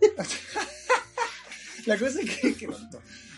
La 1.86 1.98
cosa 1.98 2.20
es 2.20 2.30
que. 2.40 2.68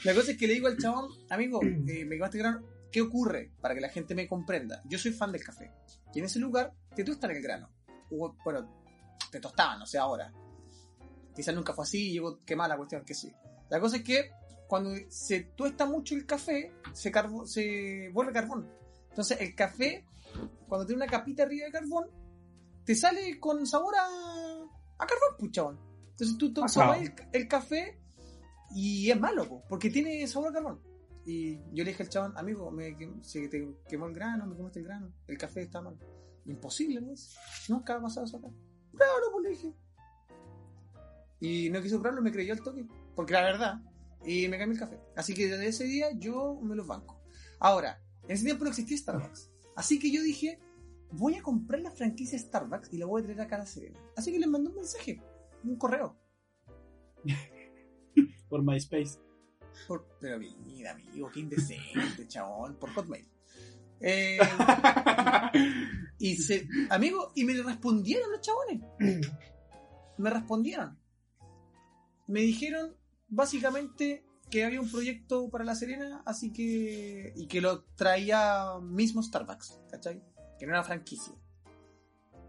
La 0.07 0.15
cosa 0.15 0.31
es 0.33 0.39
que 0.39 0.47
le 0.47 0.55
digo 0.55 0.69
al 0.69 0.79
chabón, 0.79 1.11
amigo, 1.31 1.61
eh, 1.89 2.05
me 2.05 2.17
quemaste 2.17 2.39
grano. 2.39 2.63
¿Qué 2.91 3.03
ocurre? 3.03 3.51
Para 3.61 3.75
que 3.75 3.81
la 3.81 3.89
gente 3.89 4.15
me 4.15 4.27
comprenda. 4.27 4.81
Yo 4.87 4.99
soy 4.99 5.13
fan 5.13 5.33
del 5.33 5.43
café. 5.45 5.73
Y 6.15 6.21
en 6.21 6.25
ese 6.27 6.39
lugar 6.39 6.73
te 6.95 7.05
tostan 7.05 7.31
el 7.33 7.43
grano. 7.43 7.69
O, 8.11 8.35
bueno, 8.45 8.83
te 9.31 9.41
tostaban, 9.41 9.79
no 9.81 9.87
sé 9.87 9.99
ahora. 9.99 10.33
Quizás 11.35 11.55
nunca 11.55 11.75
fue 11.75 11.85
así 11.85 12.13
llegó 12.13 12.43
quemada 12.45 12.71
la 12.71 12.77
cuestión, 12.77 13.05
que 13.05 13.13
sí. 13.15 13.31
La 13.69 13.81
cosa 13.81 13.97
es 13.97 14.03
que 14.03 14.31
cuando 14.69 14.91
se 15.09 15.41
tuesta 15.57 15.85
mucho 15.85 16.15
el 16.15 16.25
café, 16.25 16.73
se, 16.93 17.13
carbo- 17.13 17.47
se 17.47 18.09
vuelve 18.13 18.33
carbón. 18.33 18.71
Entonces 19.11 19.39
el 19.41 19.55
café, 19.55 20.07
cuando 20.69 20.87
tiene 20.87 21.03
una 21.03 21.11
capita 21.11 21.43
arriba 21.43 21.67
de 21.67 21.73
carbón, 21.73 22.07
te 22.85 22.95
sale 22.95 23.39
con 23.41 23.67
sabor 23.67 23.95
a, 23.97 24.07
a 24.99 25.07
carbón, 25.07 25.37
puchabón. 25.39 25.79
Entonces 26.13 26.39
tú 26.39 26.53
tomas 26.55 26.73
el, 27.03 27.13
el 27.33 27.49
café 27.49 27.99
Y 28.77 29.11
es 29.11 29.19
malo, 29.19 29.49
po, 29.49 29.65
porque 29.71 29.89
tiene 29.89 30.27
sabor 30.27 30.51
a 30.51 30.53
carbón. 30.53 30.83
Y 31.25 31.57
yo 31.73 31.83
le 31.83 31.93
dije 31.93 32.03
al 32.03 32.11
chabón, 32.11 32.37
amigo, 32.37 32.71
me, 32.71 32.95
se 33.23 33.49
te 33.49 33.75
quemó 33.89 34.07
el 34.07 34.13
grano, 34.13 34.47
me 34.47 34.55
quemaste 34.55 34.81
el 34.81 34.85
grano, 34.85 35.15
el 35.27 35.39
café 35.39 35.63
está 35.63 35.81
mal. 35.81 35.99
Imposible, 36.45 37.01
¿no? 37.01 37.15
Nunca 37.71 37.97
ha 37.97 38.03
pasado 38.03 38.27
eso 38.27 38.37
acá. 38.37 38.49
Pruébalo, 38.93 39.33
pues 39.33 39.43
le 39.45 39.49
dije. 39.49 39.73
Y 41.41 41.71
no 41.71 41.81
quiso 41.81 41.99
probarlo, 42.01 42.21
me 42.21 42.31
creyó 42.31 42.53
al 42.53 42.61
toque, 42.61 42.87
porque 43.15 43.33
la 43.33 43.45
verdad. 43.45 43.81
Y 44.27 44.47
me 44.49 44.59
cambié 44.59 44.75
el 44.75 44.81
café. 44.81 45.01
Así 45.17 45.33
que 45.33 45.49
desde 45.49 45.69
ese 45.69 45.85
día 45.85 46.09
yo 46.13 46.61
me 46.63 46.77
los 46.77 46.87
banco. 46.87 47.19
Ahora, 47.59 48.03
en 48.25 48.33
ese 48.33 48.45
tiempo 48.45 48.65
no 48.65 48.71
existía 48.71 48.99
Starbucks. 48.99 49.51
Así 49.75 49.99
que 49.99 50.13
yo 50.13 50.23
dije, 50.23 50.61
voy 51.13 51.37
a 51.37 51.43
comprar 51.43 51.81
la 51.81 51.93
franquicia 51.93 52.39
Starbucks 52.39 52.93
y 52.93 52.99
la 52.99 53.07
voy 53.07 53.23
a 53.23 53.25
traer 53.25 53.41
acá 53.41 53.57
a 53.57 53.61
La 53.61 53.67
Serena. 53.67 53.99
Así 54.17 54.33
que 54.33 54.39
les 54.39 54.49
mandé 54.49 54.69
un 54.69 54.77
mensaje, 54.77 55.23
un 55.65 55.77
correo. 55.77 56.15
Por 58.49 58.63
MySpace. 58.63 59.19
Por- 59.89 60.07
pero 60.21 60.39
mira, 60.39 60.93
amigo, 60.93 61.31
qué 61.33 61.41
indecente, 61.41 62.27
chabón, 62.29 62.77
por 62.77 62.91
Hotmail. 62.95 63.29
Eh, 64.01 64.39
y 66.19 66.37
se, 66.37 66.69
amigo, 66.91 67.33
y 67.35 67.45
me 67.45 67.55
respondieron 67.63 68.31
los 68.31 68.41
chabones. 68.41 68.81
Me 70.19 70.31
respondieron. 70.31 70.99
Me 72.27 72.41
dijeron 72.41 72.95
básicamente 73.29 74.25
que 74.51 74.65
había 74.65 74.81
un 74.81 74.91
proyecto 74.91 75.49
para 75.51 75.65
La 75.65 75.75
Serena, 75.75 76.23
así 76.27 76.53
que. 76.53 77.33
y 77.37 77.47
que 77.47 77.61
lo 77.61 77.85
traía 77.97 78.79
mismo 78.83 79.23
Starbucks, 79.23 79.81
¿cachai? 79.91 80.23
Que 80.59 80.67
no 80.67 80.73
era 80.73 80.83
franquicia. 80.85 81.35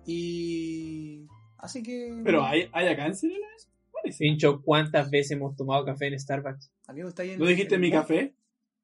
Y. 0.05 1.27
Así 1.57 1.83
que. 1.83 2.21
Pero 2.23 2.43
hay, 2.45 2.69
hay 2.73 2.87
acá 2.87 3.07
en 3.07 3.15
Serena 3.15 3.47
eso. 3.55 3.69
Parece. 4.07 4.19
Pincho, 4.19 4.61
¿cuántas 4.61 5.09
veces 5.09 5.31
hemos 5.31 5.55
tomado 5.55 5.85
café 5.85 6.07
en 6.07 6.19
Starbucks? 6.19 6.71
Amigo, 6.87 7.09
está 7.09 7.21
ahí 7.23 7.31
en- 7.31 7.39
¿No 7.39 7.45
dijiste 7.45 7.75
en- 7.75 7.81
mi 7.81 7.91
café? 7.91 8.33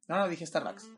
No, 0.08 0.18
no, 0.18 0.28
dije 0.28 0.46
Starbucks. 0.46 0.90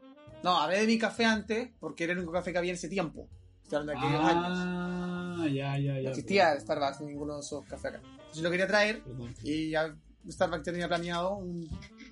No, 0.43 0.59
hablé 0.59 0.79
de 0.81 0.87
mi 0.87 0.97
café 0.97 1.25
antes, 1.25 1.69
porque 1.79 2.03
era 2.03 2.13
el 2.13 2.19
único 2.19 2.31
café 2.33 2.51
que 2.51 2.57
había 2.57 2.71
en 2.71 2.75
ese 2.75 2.89
tiempo. 2.89 3.27
Estoy 3.63 3.79
hablando 3.79 3.99
de 4.01 4.07
aquellos 4.07 4.25
años. 4.29 4.57
Ah, 4.59 5.47
ya, 5.47 5.77
ya, 5.79 5.93
No 5.95 6.01
ya. 6.01 6.09
existía 6.09 6.59
Starbucks 6.59 7.01
en 7.01 7.07
ninguno 7.07 7.35
de 7.35 7.39
esos 7.41 7.65
cafés 7.65 7.85
acá. 7.95 8.01
Entonces 8.19 8.43
lo 8.43 8.51
quería 8.51 8.67
traer 8.67 9.01
Perdón. 9.03 9.33
y 9.43 9.69
ya 9.71 9.95
Starbucks 10.29 10.63
tenía 10.63 10.87
planeado 10.87 11.35
un, 11.37 11.67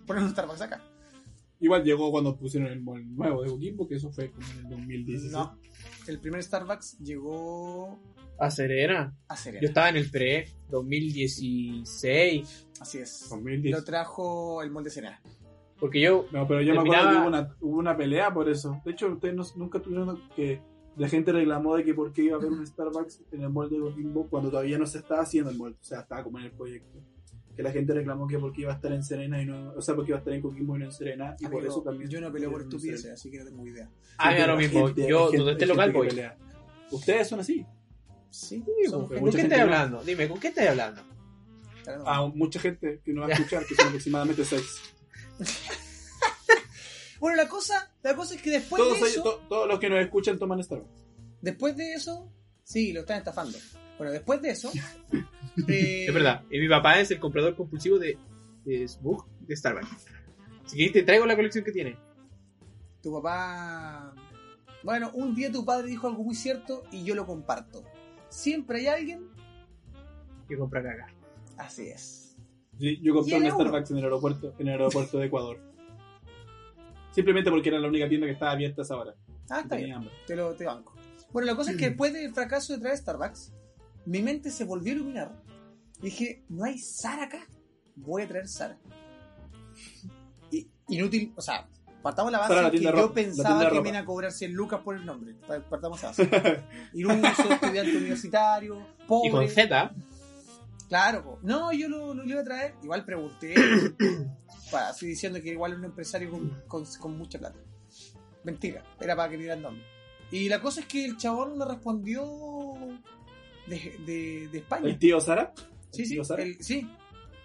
poner 0.07 0.24
un 0.24 0.30
Starbucks 0.32 0.61
acá. 0.61 0.82
Igual 1.59 1.84
llegó 1.84 2.11
cuando 2.11 2.36
pusieron 2.38 2.70
el 2.72 2.84
nuevo 2.84 3.43
de 3.43 3.49
Coquimbo, 3.49 3.88
que 3.88 3.95
eso 3.95 4.11
fue 4.11 4.32
como 4.32 4.45
en 4.51 4.57
el 4.59 4.70
2016. 4.70 5.32
No. 5.32 5.57
El 6.07 6.20
primer 6.20 6.43
Starbucks 6.43 6.97
llegó 6.99 7.99
A 8.39 8.49
Serena. 8.51 9.15
a 9.29 9.36
Yo 9.61 9.67
estaba 9.67 9.89
en 9.89 9.97
el 9.97 10.09
pre 10.09 10.47
2016. 10.69 12.67
Así 12.81 12.97
es. 12.99 13.27
2010. 13.29 13.75
Lo 13.77 13.84
trajo 13.84 14.61
el 14.63 14.71
molde 14.71 14.89
Serena. 14.89 15.21
Porque 15.79 15.99
yo, 16.01 16.25
No, 16.31 16.47
pero 16.47 16.61
yo 16.61 16.73
me 16.75 16.79
acuerdo 16.81 17.09
que 17.09 17.17
hubo 17.17 17.27
una, 17.27 17.55
hubo 17.59 17.77
una 17.77 17.97
pelea 17.97 18.34
por 18.34 18.49
eso. 18.49 18.81
De 18.86 18.91
hecho, 18.91 19.07
ustedes 19.07 19.36
no- 19.36 19.43
nunca 19.55 19.81
tuvieron 19.81 20.21
que 20.36 20.61
la 20.95 21.09
gente 21.09 21.31
reclamó 21.31 21.75
de 21.75 21.84
que 21.84 21.93
por 21.93 22.13
qué 22.13 22.23
iba 22.23 22.36
a 22.36 22.39
haber 22.39 22.51
un 22.51 22.65
Starbucks 22.65 23.23
en 23.31 23.41
el 23.41 23.49
mall 23.49 23.69
de 23.69 23.79
Coquimbo 23.79 24.27
cuando 24.29 24.49
todavía 24.49 24.77
no 24.77 24.86
se 24.86 24.99
estaba 24.99 25.21
haciendo 25.23 25.49
el 25.49 25.57
mall. 25.57 25.73
O 25.79 25.84
sea, 25.84 26.01
estaba 26.01 26.23
como 26.23 26.39
en 26.39 26.45
el 26.45 26.51
proyecto. 26.51 26.99
Que 27.55 27.61
la 27.63 27.71
gente 27.71 27.93
reclamó 27.93 28.27
que 28.27 28.39
porque 28.39 28.61
iba 28.61 28.71
a 28.71 28.75
estar 28.75 28.91
en 28.93 29.03
Serena 29.03 29.39
y 29.41 29.45
no... 29.45 29.73
O 29.73 29.81
sea, 29.81 29.93
porque 29.95 30.11
iba 30.11 30.17
a 30.17 30.19
estar 30.19 30.34
en 30.34 30.41
Coquimbo 30.41 30.75
y 30.75 30.79
no 30.79 30.86
en 30.86 30.91
Serena. 30.91 31.36
Y 31.39 31.47
por 31.47 31.63
eso 31.65 31.81
también... 31.84 32.09
yo 32.09 32.19
no 32.21 32.31
peleo 32.31 32.51
por 32.51 32.61
estupideces, 32.61 33.11
así 33.11 33.29
que 33.29 33.39
no 33.39 33.45
tengo 33.45 33.67
idea. 33.67 33.89
ah, 34.17 34.34
da 34.36 34.47
lo 34.47 34.57
mismo. 34.57 34.88
gente- 34.88 35.07
yo, 35.07 35.29
donde 35.31 35.51
esté 35.51 35.65
local 35.65 35.91
voy. 35.91 36.09
Ustedes 36.91 37.27
son 37.27 37.39
así. 37.41 37.65
Sí, 38.34 38.63
¿Con 38.89 39.07
qué 39.31 39.47
no. 39.47 39.61
hablando? 39.61 40.03
Dime, 40.03 40.27
¿con 40.27 40.39
qué 40.39 40.47
estás 40.47 40.67
hablando? 40.69 41.01
no. 41.86 42.07
A 42.07 42.27
mucha 42.29 42.59
gente 42.59 42.99
que 43.05 43.13
nos 43.13 43.25
va 43.29 43.34
a 43.34 43.34
escuchar, 43.38 43.65
que 43.65 43.75
son 43.75 43.88
aproximadamente 43.88 44.43
seis. 44.45 44.81
Bueno, 47.19 47.38
la 47.38 47.47
cosa, 47.47 47.89
la 48.01 48.15
cosa 48.17 48.36
es 48.36 48.41
que 48.41 48.49
después 48.51 48.81
Todos, 48.84 48.99
de 48.99 49.07
eso, 49.07 49.23
to- 49.23 49.41
todos 49.47 49.67
los 49.67 49.79
que 49.79 49.89
nos 49.89 50.01
escuchan 50.01 50.38
toman 50.38 50.61
Starbucks. 50.61 51.05
después 51.41 51.77
de 51.77 51.93
eso, 51.93 52.29
sí, 52.65 52.91
lo 52.91 53.01
están 53.01 53.19
estafando. 53.19 53.57
Bueno, 53.97 54.11
después 54.11 54.41
de 54.41 54.49
eso, 54.49 54.69
eh, 55.69 56.05
Es 56.07 56.13
verdad. 56.13 56.43
Y 56.51 56.59
mi 56.59 56.67
papá 56.67 56.99
es 56.99 57.11
el 57.11 57.19
comprador 57.21 57.55
compulsivo 57.55 57.97
de, 57.97 58.17
de 58.65 58.86
Smug 58.89 59.25
de 59.39 59.55
Starbucks. 59.55 60.05
Así 60.65 60.77
que 60.77 60.89
te 60.91 61.03
traigo 61.03 61.25
la 61.25 61.36
colección 61.38 61.63
que 61.63 61.71
tiene. 61.71 61.97
Tu 63.01 63.13
papá. 63.13 64.13
Bueno, 64.84 65.11
un 65.13 65.34
día 65.34 65.49
tu 65.49 65.63
padre 65.63 65.88
dijo 65.88 66.07
algo 66.07 66.23
muy 66.23 66.36
cierto 66.36 66.84
y 66.91 67.05
yo 67.05 67.15
lo 67.15 67.25
comparto. 67.25 67.86
Siempre 68.34 68.79
hay 68.79 68.88
alguien. 68.88 69.29
Que 70.47 70.57
compra 70.57 70.81
caca. 70.81 71.07
Así 71.57 71.88
es. 71.88 72.36
Sí, 72.79 72.99
yo 73.01 73.13
compré 73.13 73.38
un. 73.38 73.45
Starbucks 73.45 73.91
en 73.91 73.97
el 73.97 74.03
aeropuerto, 74.05 74.55
en 74.57 74.67
el 74.67 74.73
aeropuerto 74.73 75.19
de 75.19 75.27
Ecuador. 75.27 75.59
Simplemente 77.11 77.51
porque 77.51 77.69
era 77.69 77.79
la 77.79 77.88
única 77.88 78.09
tienda 78.09 78.25
que 78.25 78.34
estaba 78.34 78.53
abierta 78.53 78.81
a 78.81 78.86
esa 78.86 78.97
hora. 78.97 79.13
Ah, 79.51 79.59
está 79.61 79.75
bien. 79.75 79.93
hambre. 79.93 80.11
Te 80.25 80.36
lo 80.36 80.55
te 80.55 80.65
banco. 80.65 80.95
Bueno, 81.31 81.45
la 81.45 81.55
cosa 81.55 81.71
es 81.71 81.77
que 81.77 81.89
después 81.89 82.11
del 82.11 82.34
fracaso 82.34 82.73
de 82.73 82.79
traer 82.79 82.97
Starbucks, 82.97 83.53
mi 84.07 84.23
mente 84.23 84.49
se 84.49 84.65
volvió 84.65 84.93
a 84.93 84.95
iluminar. 84.95 85.43
Dije, 86.01 86.43
no 86.49 86.63
hay 86.63 86.79
Sara 86.79 87.25
acá. 87.25 87.47
Voy 87.95 88.23
a 88.23 88.27
traer 88.27 88.47
Sara. 88.47 88.79
Y, 90.49 90.67
inútil, 90.88 91.34
o 91.36 91.41
sea, 91.41 91.69
partamos 92.04 92.32
la 92.32 92.39
base 92.39 92.70
que 92.72 92.80
yo 92.80 92.91
ropa, 92.91 93.14
pensaba 93.16 93.70
que 93.70 93.82
me 93.82 93.89
iban 93.89 94.04
a 94.04 94.06
cobrar 94.06 94.32
100 94.32 94.54
lucas 94.54 94.82
por 94.82 94.95
el 94.95 95.06
nombre. 95.06 95.34
Pa- 95.47 95.60
Partamos 95.62 96.01
la 96.04 96.10
base. 96.10 96.30
Iluso, 96.93 97.51
estudiante 97.51 97.97
universitario, 97.97 98.86
pobre. 99.08 99.30
Y 99.30 99.32
con 99.32 99.47
Z, 99.49 99.91
Claro, 100.89 101.24
po. 101.24 101.39
no, 101.41 101.72
yo 101.74 101.89
lo, 101.89 102.14
lo 102.14 102.24
iba 102.26 102.41
a 102.41 102.43
traer. 102.43 102.76
Igual 102.84 103.04
pregunté. 103.06 103.56
para, 104.72 104.89
así 104.89 105.08
diciendo 105.08 105.41
que 105.41 105.49
igual 105.49 105.72
es 105.72 105.78
un 105.80 105.86
empresario 105.86 106.30
con, 106.30 106.62
con- 106.68 106.86
con 106.99 107.18
mucha 107.18 107.39
plata. 107.39 107.58
Mentira, 108.43 108.84
era 108.99 109.16
para 109.16 109.30
que 109.30 109.38
me 109.38 109.43
dieran 109.43 109.62
nombre. 109.62 109.84
Y 110.32 110.49
la 110.49 110.60
cosa 110.62 110.82
es 110.82 110.88
que 110.88 111.06
el 111.06 111.16
chabón 111.18 111.58
me 111.58 111.66
respondió 111.66 112.24
de, 113.68 113.97
de, 114.06 114.49
de 114.51 114.58
España. 114.58 114.88
¿El 114.89 114.99
tío 114.99 115.20
Sara? 115.22 115.54
Sí, 115.91 116.01
¿El 116.01 116.08
sí, 116.08 116.14
tío 116.16 116.24
Sara? 116.24 116.43
el- 116.43 116.62
sí. 116.64 116.89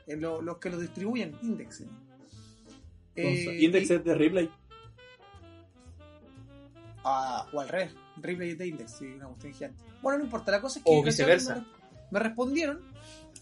El- 0.06 0.20
lo- 0.20 0.42
los 0.42 0.58
que 0.58 0.70
lo 0.70 0.78
distribuyen, 0.78 1.36
Index. 1.42 1.84
Entonces, 3.20 3.46
Eh, 3.48 3.64
Index 3.64 3.90
y- 3.90 3.94
es 3.94 4.04
de 4.04 4.14
Ripley. 4.14 4.50
ah, 7.04 7.46
o 7.52 7.60
al 7.60 7.68
revés, 7.68 7.94
Ripley 8.20 8.54
de 8.54 8.66
Index, 8.68 8.92
sí, 8.98 9.06
una 9.06 9.26
cuestión 9.28 9.52
gigante. 9.54 9.84
Bueno, 10.02 10.18
no 10.18 10.24
importa, 10.24 10.50
la 10.52 10.60
cosa 10.60 10.78
es 10.78 10.84
que 10.84 10.90
O 10.92 11.02
viceversa. 11.02 11.56
Me, 11.56 11.64
me 12.12 12.18
respondieron 12.20 12.80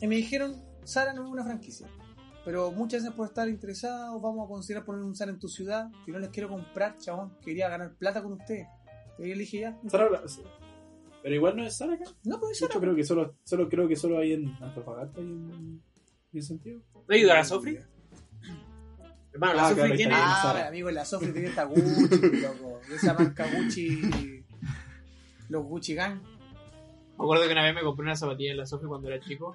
y 0.01 0.07
me 0.07 0.17
dijeron, 0.17 0.57
Sara 0.85 1.13
no 1.13 1.25
es 1.25 1.31
una 1.31 1.45
franquicia, 1.45 1.87
pero 2.45 2.71
muchas 2.73 3.03
veces 3.03 3.15
por 3.17 3.27
estar 3.29 3.49
interesados 3.49 4.21
vamos 4.23 4.47
a 4.47 4.49
considerar 4.49 4.85
poner 4.85 5.03
un 5.03 5.15
Sara 5.15 5.31
en 5.33 5.39
tu 5.39 5.49
ciudad, 5.49 5.91
que 6.05 6.13
no 6.13 6.19
les 6.19 6.31
quiero 6.31 6.49
comprar, 6.49 6.97
chabón, 6.99 7.33
quería 7.45 7.69
ganar 7.69 7.95
plata 7.95 8.23
con 8.23 8.33
ustedes. 8.35 8.67
Y 9.19 9.23
yo 9.29 9.35
le 9.35 9.41
dije 9.41 9.61
ya, 9.61 9.79
Sara, 9.89 10.09
pero 11.23 11.35
igual 11.35 11.57
no 11.57 11.65
es 11.65 11.77
Sara 11.77 11.95
acá. 11.95 12.05
no, 12.25 12.39
pues 12.39 12.51
De 12.51 12.55
Sara. 12.67 12.71
hecho, 12.73 12.81
creo 12.81 12.95
que 12.95 13.05
solo, 13.05 13.35
solo 13.45 13.69
creo 13.69 13.89
que 13.89 13.97
solo 13.97 14.19
hay 14.19 14.33
en 14.35 14.55
Antofagasta 14.63 15.21
y 15.21 15.25
en, 15.25 15.83
en 16.33 16.43
Santiago. 16.43 16.81
¿no 16.95 17.03
a 17.33 17.35
la 17.35 17.45
Sofri? 17.45 17.79
Hermano, 19.37 19.55
la 19.55 19.67
Ah, 19.67 19.75
Sofri 19.75 19.97
tiene. 19.97 20.15
Ah, 20.15 20.67
amigo, 20.69 20.91
la 20.91 21.05
Sofri 21.05 21.31
tiene 21.33 21.49
esta 21.49 21.65
Gucci, 21.65 21.83
loco, 22.41 22.81
de 22.89 22.97
esa 22.97 23.13
marca 23.13 23.47
Gucci, 23.55 24.43
los 25.51 25.65
Gucci 25.65 25.95
Gang. 25.95 26.23
Me 26.23 27.25
acuerdo 27.25 27.45
que 27.47 27.53
una 27.53 27.63
vez 27.65 27.75
me 27.75 27.83
compré 27.83 28.05
una 28.05 28.17
zapatilla 28.17 28.53
en 28.53 28.57
la 28.57 28.65
Sofri 28.67 28.89
cuando 28.89 29.09
era 29.09 29.21
chico. 29.21 29.55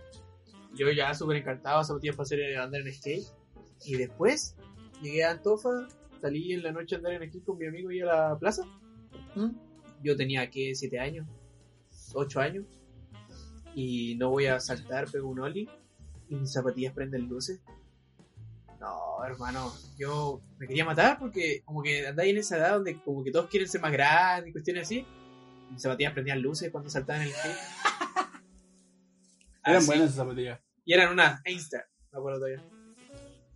Yo 0.76 0.92
ya 0.92 1.14
súper 1.16 1.38
encantado, 1.38 1.84
zapatillas 1.84 2.16
para 2.16 2.26
hacer 2.26 2.40
eh, 2.42 2.58
andar 2.58 2.82
en 2.82 2.94
skate. 2.94 3.26
Y 3.86 3.96
después 3.96 4.56
llegué 5.02 5.24
a 5.24 5.32
Antofa, 5.32 5.88
salí 6.22 6.54
en 6.54 6.62
la 6.62 6.72
noche 6.72 6.94
a 6.96 6.98
andar 7.00 7.14
en 7.14 7.28
skate 7.28 7.44
con 7.44 7.58
mi 7.58 7.66
amigo 7.66 7.92
y 7.92 8.02
a 8.02 8.06
la 8.06 8.38
plaza. 8.38 8.64
¿Mm? 9.36 9.50
Yo 10.04 10.16
tenía 10.16 10.48
que 10.52 10.76
7 10.76 11.00
años, 11.00 11.28
8 12.14 12.40
años. 12.40 12.66
Y 13.74 14.16
no 14.20 14.30
voy 14.30 14.46
a 14.46 14.60
saltar, 14.60 15.10
pego 15.10 15.28
un 15.30 15.40
ollie. 15.40 15.68
Y 16.30 16.36
mis 16.36 16.52
zapatillas 16.54 16.94
prenden 16.94 17.28
luces. 17.28 17.62
No, 18.82 19.24
hermano, 19.24 19.72
yo 19.96 20.42
me 20.58 20.68
quería 20.68 20.84
matar 20.84 21.20
porque 21.20 21.62
como 21.66 21.82
que 21.84 22.06
andáis 22.08 22.32
en 22.32 22.40
esa 22.40 22.58
edad 22.58 22.74
donde 22.74 23.00
como 23.02 23.24
que 23.24 23.32
todos 23.32 23.48
quieren 23.48 23.70
ser 23.70 23.80
más 23.80 23.92
grandes 23.92 24.50
y 24.50 24.52
cuestiones 24.52 24.84
así. 24.84 25.06
Y 25.70 25.74
mis 25.74 25.82
zapatillas 25.82 26.14
prendían 26.14 26.42
luces 26.42 26.72
cuando 26.72 26.90
saltaban 26.90 27.22
en 27.22 27.28
el. 27.30 27.34
Eran 29.64 29.78
Así- 29.78 29.86
buenas 29.88 30.06
esas 30.06 30.16
zapatillas. 30.18 30.60
y 30.84 30.94
eran 30.94 31.12
unas 31.14 31.42
Einstein, 31.46 31.84
me 32.12 32.18
acuerdo 32.18 32.40
todavía. 32.40 32.64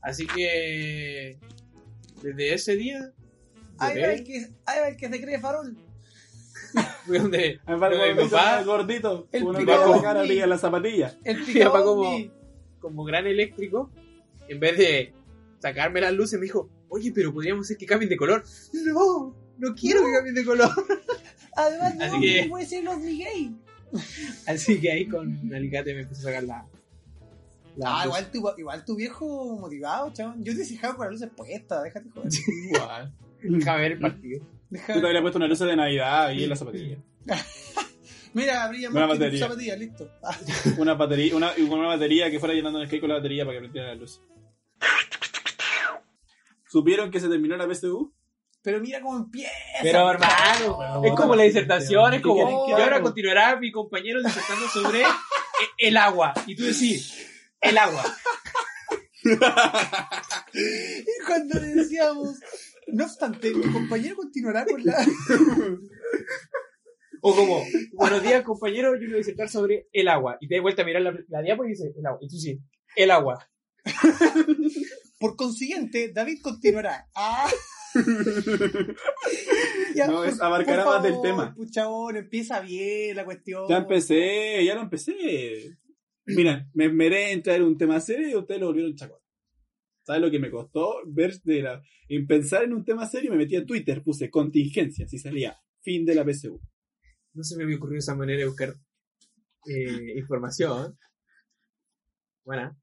Así 0.01 0.27
que 0.27 1.39
desde 2.21 2.53
ese 2.53 2.75
día 2.75 3.11
Ahí 3.79 3.99
va 3.99 4.07
el 4.13 4.23
que, 4.23 4.37
ahí 4.67 4.79
va 4.79 4.87
el 4.89 4.95
que 4.97 5.09
se 5.09 5.21
cree 5.21 5.39
farol. 5.39 5.75
fui 7.05 7.17
donde 7.17 7.59
mi 7.67 7.73
gordito, 7.79 8.29
papá, 8.29 8.59
el 8.59 8.65
gordito. 8.65 9.27
El 9.31 9.43
Uno 9.43 9.53
que 9.53 9.65
picado. 9.65 9.95
la 9.95 10.01
cara 10.01 10.21
brilla 10.21 10.43
en 10.43 10.49
las 10.51 10.61
zapatillas. 10.61 11.17
El 11.23 11.45
mi 11.47 11.59
papá 11.63 11.83
como, 11.83 12.15
como 12.79 13.03
gran 13.03 13.25
eléctrico, 13.27 13.91
en 14.49 14.59
vez 14.59 14.77
de 14.77 15.13
sacarme 15.59 16.01
las 16.01 16.13
luces, 16.13 16.39
me 16.39 16.45
dijo, 16.45 16.69
oye, 16.89 17.11
pero 17.13 17.33
podríamos 17.33 17.65
hacer 17.65 17.77
que 17.77 17.85
cambien 17.85 18.09
de 18.09 18.17
color. 18.17 18.43
No, 18.85 19.35
no 19.57 19.75
quiero 19.75 20.01
que 20.05 20.11
cambien 20.13 20.35
de 20.35 20.45
color. 20.45 20.69
Además, 21.55 21.95
no, 21.95 22.03
Así 22.05 22.21
que- 22.21 22.43
no 22.43 22.49
puede 22.49 22.65
ser 22.65 22.83
los 22.83 22.99
gay. 23.01 23.55
Así 24.47 24.79
que 24.81 24.91
ahí 24.91 25.07
con 25.07 25.27
un 25.27 25.53
alicate 25.53 25.93
me 25.93 26.01
empecé 26.01 26.21
a 26.21 26.25
sacar 26.25 26.43
la, 26.43 26.65
La 27.77 28.01
Ah, 28.01 28.05
igual 28.05 28.29
tu, 28.31 28.43
igual 28.57 28.83
tu 28.85 28.95
viejo 28.95 29.57
motivado, 29.57 30.11
chaval. 30.13 30.35
Yo 30.43 30.53
te 30.53 30.63
dejaba 30.65 30.95
con 30.95 31.05
las 31.05 31.13
luces 31.13 31.29
puestas, 31.35 31.83
déjate 31.83 32.09
joder. 32.13 32.31
Igual. 32.69 33.13
Deja 33.41 33.75
ver 33.77 33.91
el 33.93 33.99
partido. 33.99 34.45
Deja- 34.69 34.95
Yo 34.95 34.99
te 35.01 35.05
habría 35.07 35.21
puesto 35.21 35.37
una 35.37 35.47
luz 35.47 35.59
de 35.59 35.75
Navidad 35.75 36.25
ahí 36.27 36.43
en 36.43 36.49
la 36.49 36.55
zapatilla. 36.55 36.97
Mira, 38.33 38.67
brilla 38.67 38.89
Una 38.89 39.01
más 39.07 39.11
que 39.11 39.15
tu 39.17 39.23
batería. 39.23 39.47
zapatilla, 39.47 39.75
listo. 39.77 40.11
Una 40.77 40.93
batería, 40.95 41.35
una, 41.35 41.51
y 41.55 41.65
con 41.67 41.79
una 41.79 41.87
batería 41.89 42.29
que 42.29 42.39
fuera 42.39 42.53
llenando 42.53 42.79
el 42.81 42.87
skate 42.87 42.99
con 43.01 43.09
la 43.09 43.15
batería 43.15 43.45
para 43.45 43.55
que 43.55 43.59
prendiera 43.61 43.87
la 43.89 43.95
luz. 43.95 44.21
¿Supieron 46.75 47.09
que 47.09 47.21
se 47.21 47.29
terminó 47.29 47.55
la 47.55 47.73
PSU? 47.73 48.13
pero 48.61 48.81
mira 48.81 48.99
cómo 48.99 49.15
empieza. 49.17 49.49
Pero 49.81 50.11
hermano, 50.11 51.05
es 51.05 51.13
como 51.13 51.35
la 51.35 51.43
disertación, 51.43 52.15
es 52.15 52.19
¿qué 52.19 52.23
como. 52.23 52.67
Y 52.67 52.71
ahora 52.73 53.01
continuará 53.01 53.55
mi 53.57 53.71
compañero 53.71 54.21
disertando 54.21 54.67
sobre 54.67 55.03
e- 55.03 55.05
el 55.77 55.95
agua. 55.95 56.33
Y 56.47 56.55
tú 56.57 56.65
decís, 56.65 57.29
el 57.61 57.77
agua. 57.77 58.03
Y 60.53 61.25
cuando 61.25 61.59
le 61.61 61.67
decíamos, 61.67 62.39
no 62.87 63.05
obstante, 63.05 63.53
mi 63.53 63.71
compañero 63.71 64.17
continuará 64.17 64.65
con 64.65 64.83
la. 64.83 64.97
O 67.21 67.35
como, 67.35 67.63
buenos 67.93 68.21
días 68.21 68.43
compañero, 68.43 68.95
yo 68.99 69.05
voy 69.07 69.15
a 69.15 69.17
disertar 69.17 69.47
sobre 69.47 69.87
el 69.93 70.09
agua. 70.09 70.37
Y 70.41 70.47
te 70.49 70.55
das 70.55 70.61
vuelta 70.61 70.81
a 70.81 70.85
mirar 70.85 71.01
la, 71.01 71.15
la 71.29 71.41
diapo 71.41 71.63
y 71.63 71.69
dices, 71.69 71.93
el 71.97 72.05
agua. 72.05 72.19
Y 72.21 72.27
tú 72.27 72.35
sí, 72.35 72.59
el 72.97 73.11
agua. 73.11 73.47
Por 75.19 75.35
consiguiente, 75.35 76.11
David 76.13 76.39
continuará. 76.41 77.07
Ah. 77.15 77.49
Ya, 79.95 80.07
No, 80.07 80.25
es- 80.25 80.41
abarcará 80.41 80.83
más 80.85 81.01
del 81.03 81.21
tema. 81.21 81.53
pues, 81.55 81.71
chabón, 81.71 82.17
empieza 82.17 82.59
bien 82.59 83.15
la 83.15 83.23
cuestión. 83.23 83.65
Ya 83.69 83.77
empecé, 83.77 84.63
ya 84.65 84.75
lo 84.75 84.81
empecé. 84.81 85.77
Miren, 86.25 86.69
me 86.73 86.85
esmeré 86.87 87.31
en 87.31 87.41
traer 87.41 87.63
un 87.63 87.77
tema 87.77 87.99
serio 88.01 88.27
y 88.29 88.35
ustedes 88.35 88.59
lo 88.59 88.67
volvieron 88.67 88.95
chacón. 88.95 89.19
¿Sabes 90.05 90.21
lo 90.21 90.29
que 90.29 90.39
me 90.39 90.51
costó 90.51 90.97
ver 91.07 91.39
de 91.43 91.61
la, 91.61 91.81
en 92.09 92.27
pensar 92.27 92.63
en 92.63 92.73
un 92.73 92.83
tema 92.83 93.07
serio? 93.07 93.31
Me 93.31 93.37
metí 93.37 93.55
a 93.55 93.65
Twitter, 93.65 94.03
puse 94.03 94.29
contingencias 94.29 95.13
y 95.13 95.17
salía 95.17 95.57
fin 95.81 96.05
de 96.05 96.15
la 96.15 96.25
PSU. 96.25 96.59
No 97.33 97.43
se 97.43 97.55
me 97.57 97.63
había 97.63 97.77
ocurrido 97.77 97.99
esa 97.99 98.15
manera 98.15 98.39
de 98.39 98.45
buscar 98.47 98.73
eh, 99.67 100.17
información. 100.17 100.97
Bueno, 102.43 102.77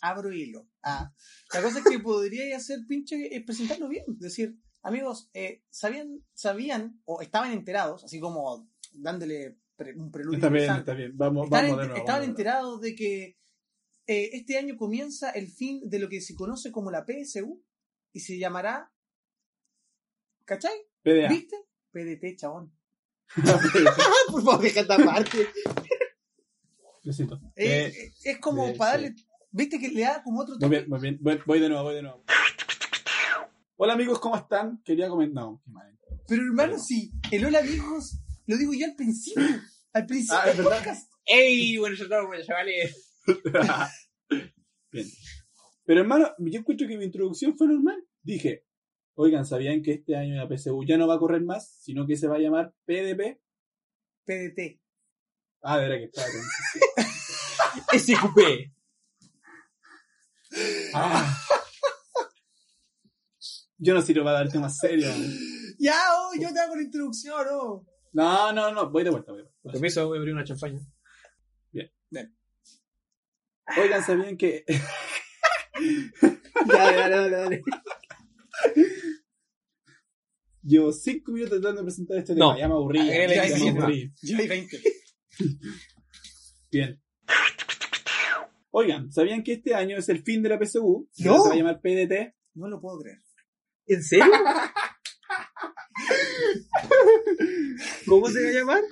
Abro 0.00 0.32
hilo. 0.32 0.68
Ah. 0.82 1.12
La 1.52 1.62
cosa 1.62 1.78
es 1.80 1.84
que 1.84 1.98
podría 1.98 2.56
hacer 2.56 2.80
pinche 2.88 3.34
es 3.34 3.42
presentarlo 3.44 3.88
bien. 3.88 4.04
Es 4.14 4.18
decir, 4.20 4.56
amigos, 4.82 5.28
eh, 5.34 5.64
¿sabían, 5.70 6.24
sabían 6.34 7.00
o 7.04 7.20
estaban 7.20 7.52
enterados, 7.52 8.04
así 8.04 8.20
como 8.20 8.68
dándole 8.92 9.58
pre- 9.76 9.94
un 9.96 10.10
preludio 10.10 10.38
Está 10.38 10.48
bien, 10.48 10.74
está 10.76 10.94
bien. 10.94 11.12
Vamos, 11.16 11.44
Estaban, 11.46 11.66
vamos 11.70 11.80
de 11.82 11.86
nuevo. 11.88 11.98
estaban 12.00 12.20
vamos 12.22 12.28
enterados 12.30 12.80
de 12.80 12.94
que 12.94 13.38
eh, 14.06 14.30
este 14.32 14.56
año 14.56 14.76
comienza 14.76 15.30
el 15.30 15.48
fin 15.48 15.82
de 15.88 15.98
lo 15.98 16.08
que 16.08 16.20
se 16.20 16.34
conoce 16.34 16.70
como 16.72 16.90
la 16.90 17.04
PSU 17.04 17.62
y 18.12 18.20
se 18.20 18.38
llamará. 18.38 18.92
¿Cachai? 20.44 20.72
PDA. 21.02 21.28
¿Viste? 21.28 21.56
PDT, 21.92 22.36
chabón. 22.38 22.72
Por 24.30 24.42
favor, 24.42 24.60
deja 24.62 24.80
esta 24.80 24.96
parte. 24.96 25.42
Eh, 25.42 25.48
Eh, 27.56 27.86
eh, 27.86 28.12
es 28.24 28.38
como 28.38 28.68
eh, 28.68 28.74
para 28.76 28.92
darle. 28.92 29.14
¿Viste 29.50 29.78
que 29.78 29.88
le 29.88 30.02
da 30.02 30.22
como 30.22 30.40
otro 30.40 30.54
Muy 30.54 30.60
toque? 30.60 30.76
bien, 30.76 30.88
muy 30.88 31.00
bien. 31.00 31.18
Voy, 31.20 31.40
voy 31.46 31.60
de 31.60 31.68
nuevo, 31.68 31.84
voy 31.84 31.94
de 31.94 32.02
nuevo. 32.02 32.24
Hola 33.76 33.92
amigos, 33.94 34.18
¿cómo 34.20 34.36
están? 34.36 34.82
Quería 34.84 35.08
comentar. 35.08 35.42
No, 35.44 35.62
qué 35.64 35.70
mal. 35.70 35.98
Pero 36.26 36.42
hermano, 36.42 36.78
sí, 36.78 37.12
el 37.30 37.44
hola 37.46 37.60
amigos 37.60 38.18
lo 38.46 38.56
digo 38.56 38.72
yo 38.74 38.86
al 38.86 38.94
principio. 38.96 39.42
Al 39.92 40.06
principio 40.06 40.38
Ah, 40.42 40.46
del 40.48 40.56
verdad. 40.58 40.78
podcast. 40.78 41.10
¡Ey! 41.24 41.76
Buenos 41.78 41.98
días, 41.98 42.26
buenos 42.26 42.46
chavales. 42.46 43.14
Bien. 44.92 45.06
Pero 45.84 46.00
hermano, 46.00 46.30
yo 46.38 46.60
encuentro 46.60 46.86
que 46.88 46.98
mi 46.98 47.04
introducción 47.04 47.56
fue 47.56 47.66
normal. 47.68 48.02
Dije, 48.22 48.64
oigan, 49.14 49.46
¿sabían 49.46 49.82
que 49.82 49.92
este 49.92 50.16
año 50.16 50.34
la 50.34 50.46
PSU 50.48 50.84
ya 50.84 50.98
no 50.98 51.06
va 51.06 51.14
a 51.14 51.18
correr 51.18 51.42
más, 51.42 51.78
sino 51.80 52.06
que 52.06 52.16
se 52.16 52.26
va 52.26 52.36
a 52.36 52.40
llamar 52.40 52.74
PDP? 52.84 53.38
PDT. 54.24 54.80
Ah, 55.62 55.78
de 55.78 55.88
verdad 55.88 55.96
que 55.98 56.04
estaba 56.04 56.26
con- 56.28 57.98
SQP. 57.98 58.72
Ah. 60.94 61.38
Yo 63.78 63.94
no 63.94 64.02
sirvo 64.02 64.24
para 64.24 64.38
dar 64.38 64.50
temas 64.50 64.76
serios. 64.78 65.14
Ya, 65.78 65.94
oh, 66.16 66.32
yo 66.38 66.52
te 66.52 66.58
hago 66.58 66.74
la 66.74 66.82
introducción, 66.82 67.46
oh. 67.52 67.86
No, 68.12 68.52
no, 68.52 68.72
no, 68.72 68.90
voy 68.90 69.04
de 69.04 69.10
vuelta. 69.10 69.30
Voy 69.32 69.42
de 69.42 69.48
vuelta. 69.48 69.72
permiso, 69.72 70.06
voy 70.08 70.18
a 70.18 70.20
abrir 70.20 70.34
una 70.34 70.44
champaña. 70.44 70.80
Oigan, 73.76 74.02
¿sabían 74.02 74.36
que 74.38 74.64
Dale, 76.66 76.96
dale, 76.96 77.16
dale, 77.16 77.30
dale. 77.30 77.62
llevo 80.62 80.90
cinco 80.90 81.32
minutos 81.32 81.60
tratando 81.60 81.82
de 81.82 81.84
presentar 81.84 82.16
este 82.18 82.34
No. 82.34 82.48
tema? 82.48 82.58
Ya 82.58 82.66
me 82.68 82.74
aburrí. 82.74 83.06
Ya 83.06 83.42
ahí 83.42 83.62
me 83.62 83.68
aburrí. 83.70 84.12
Yo 84.22 84.38
hay 84.38 84.48
20. 84.48 84.82
Bien. 86.70 87.02
Oigan, 88.70 89.10
¿sabían 89.12 89.42
que 89.42 89.54
este 89.54 89.74
año 89.74 89.96
es 89.96 90.08
el 90.08 90.22
fin 90.22 90.42
de 90.42 90.50
la 90.50 90.58
PSU? 90.62 91.08
No. 91.18 91.42
Se 91.42 91.48
va 91.48 91.54
a 91.54 91.56
llamar 91.56 91.80
PDT. 91.80 92.34
No 92.54 92.68
lo 92.68 92.80
puedo 92.80 92.98
creer. 93.00 93.20
¿En 93.86 94.02
serio? 94.02 94.26
¿Cómo 98.06 98.28
se 98.28 98.42
va 98.42 98.48
a 98.48 98.52
llamar? 98.52 98.82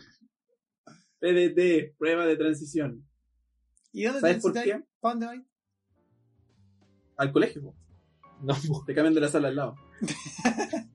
PDT, 1.20 1.96
prueba 1.98 2.26
de 2.26 2.36
transición. 2.36 3.06
¿Y 3.92 4.04
dónde 4.04 4.20
¿Sabes 4.20 4.42
por 4.42 4.52
qué? 4.52 4.82
¿Para 5.00 5.12
dónde 5.14 5.26
vais? 5.26 5.42
Al 7.16 7.32
colegio. 7.32 7.62
po. 7.62 7.74
No, 8.42 8.54
Te 8.86 8.94
cambian 8.94 9.14
de 9.14 9.20
la 9.20 9.28
sala 9.28 9.48
al 9.48 9.56
lado. 9.56 9.74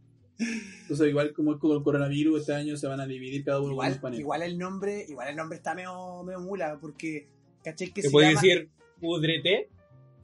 Entonces, 0.82 1.08
igual 1.08 1.34
como 1.34 1.54
es 1.54 1.60
con 1.60 1.72
el 1.76 1.84
coronavirus, 1.84 2.42
este 2.42 2.54
año 2.54 2.78
se 2.78 2.88
van 2.88 3.00
a 3.00 3.06
dividir 3.06 3.44
cada 3.44 3.60
uno 3.60 3.76
con 3.76 3.86
Igual, 3.86 4.00
panel. 4.02 4.20
igual 4.20 4.42
el 4.44 4.58
nombre, 4.58 5.06
igual 5.08 5.28
el 5.30 5.36
nombre 5.36 5.58
está 5.58 5.74
medio, 5.76 6.24
medio 6.24 6.40
mula, 6.40 6.80
porque 6.80 7.30
caché 7.64 7.92
que 7.92 8.02
¿te 8.02 8.10
se 8.10 8.18
llama... 8.18 8.30
decir 8.42 8.70
pudrete? 9.00 9.70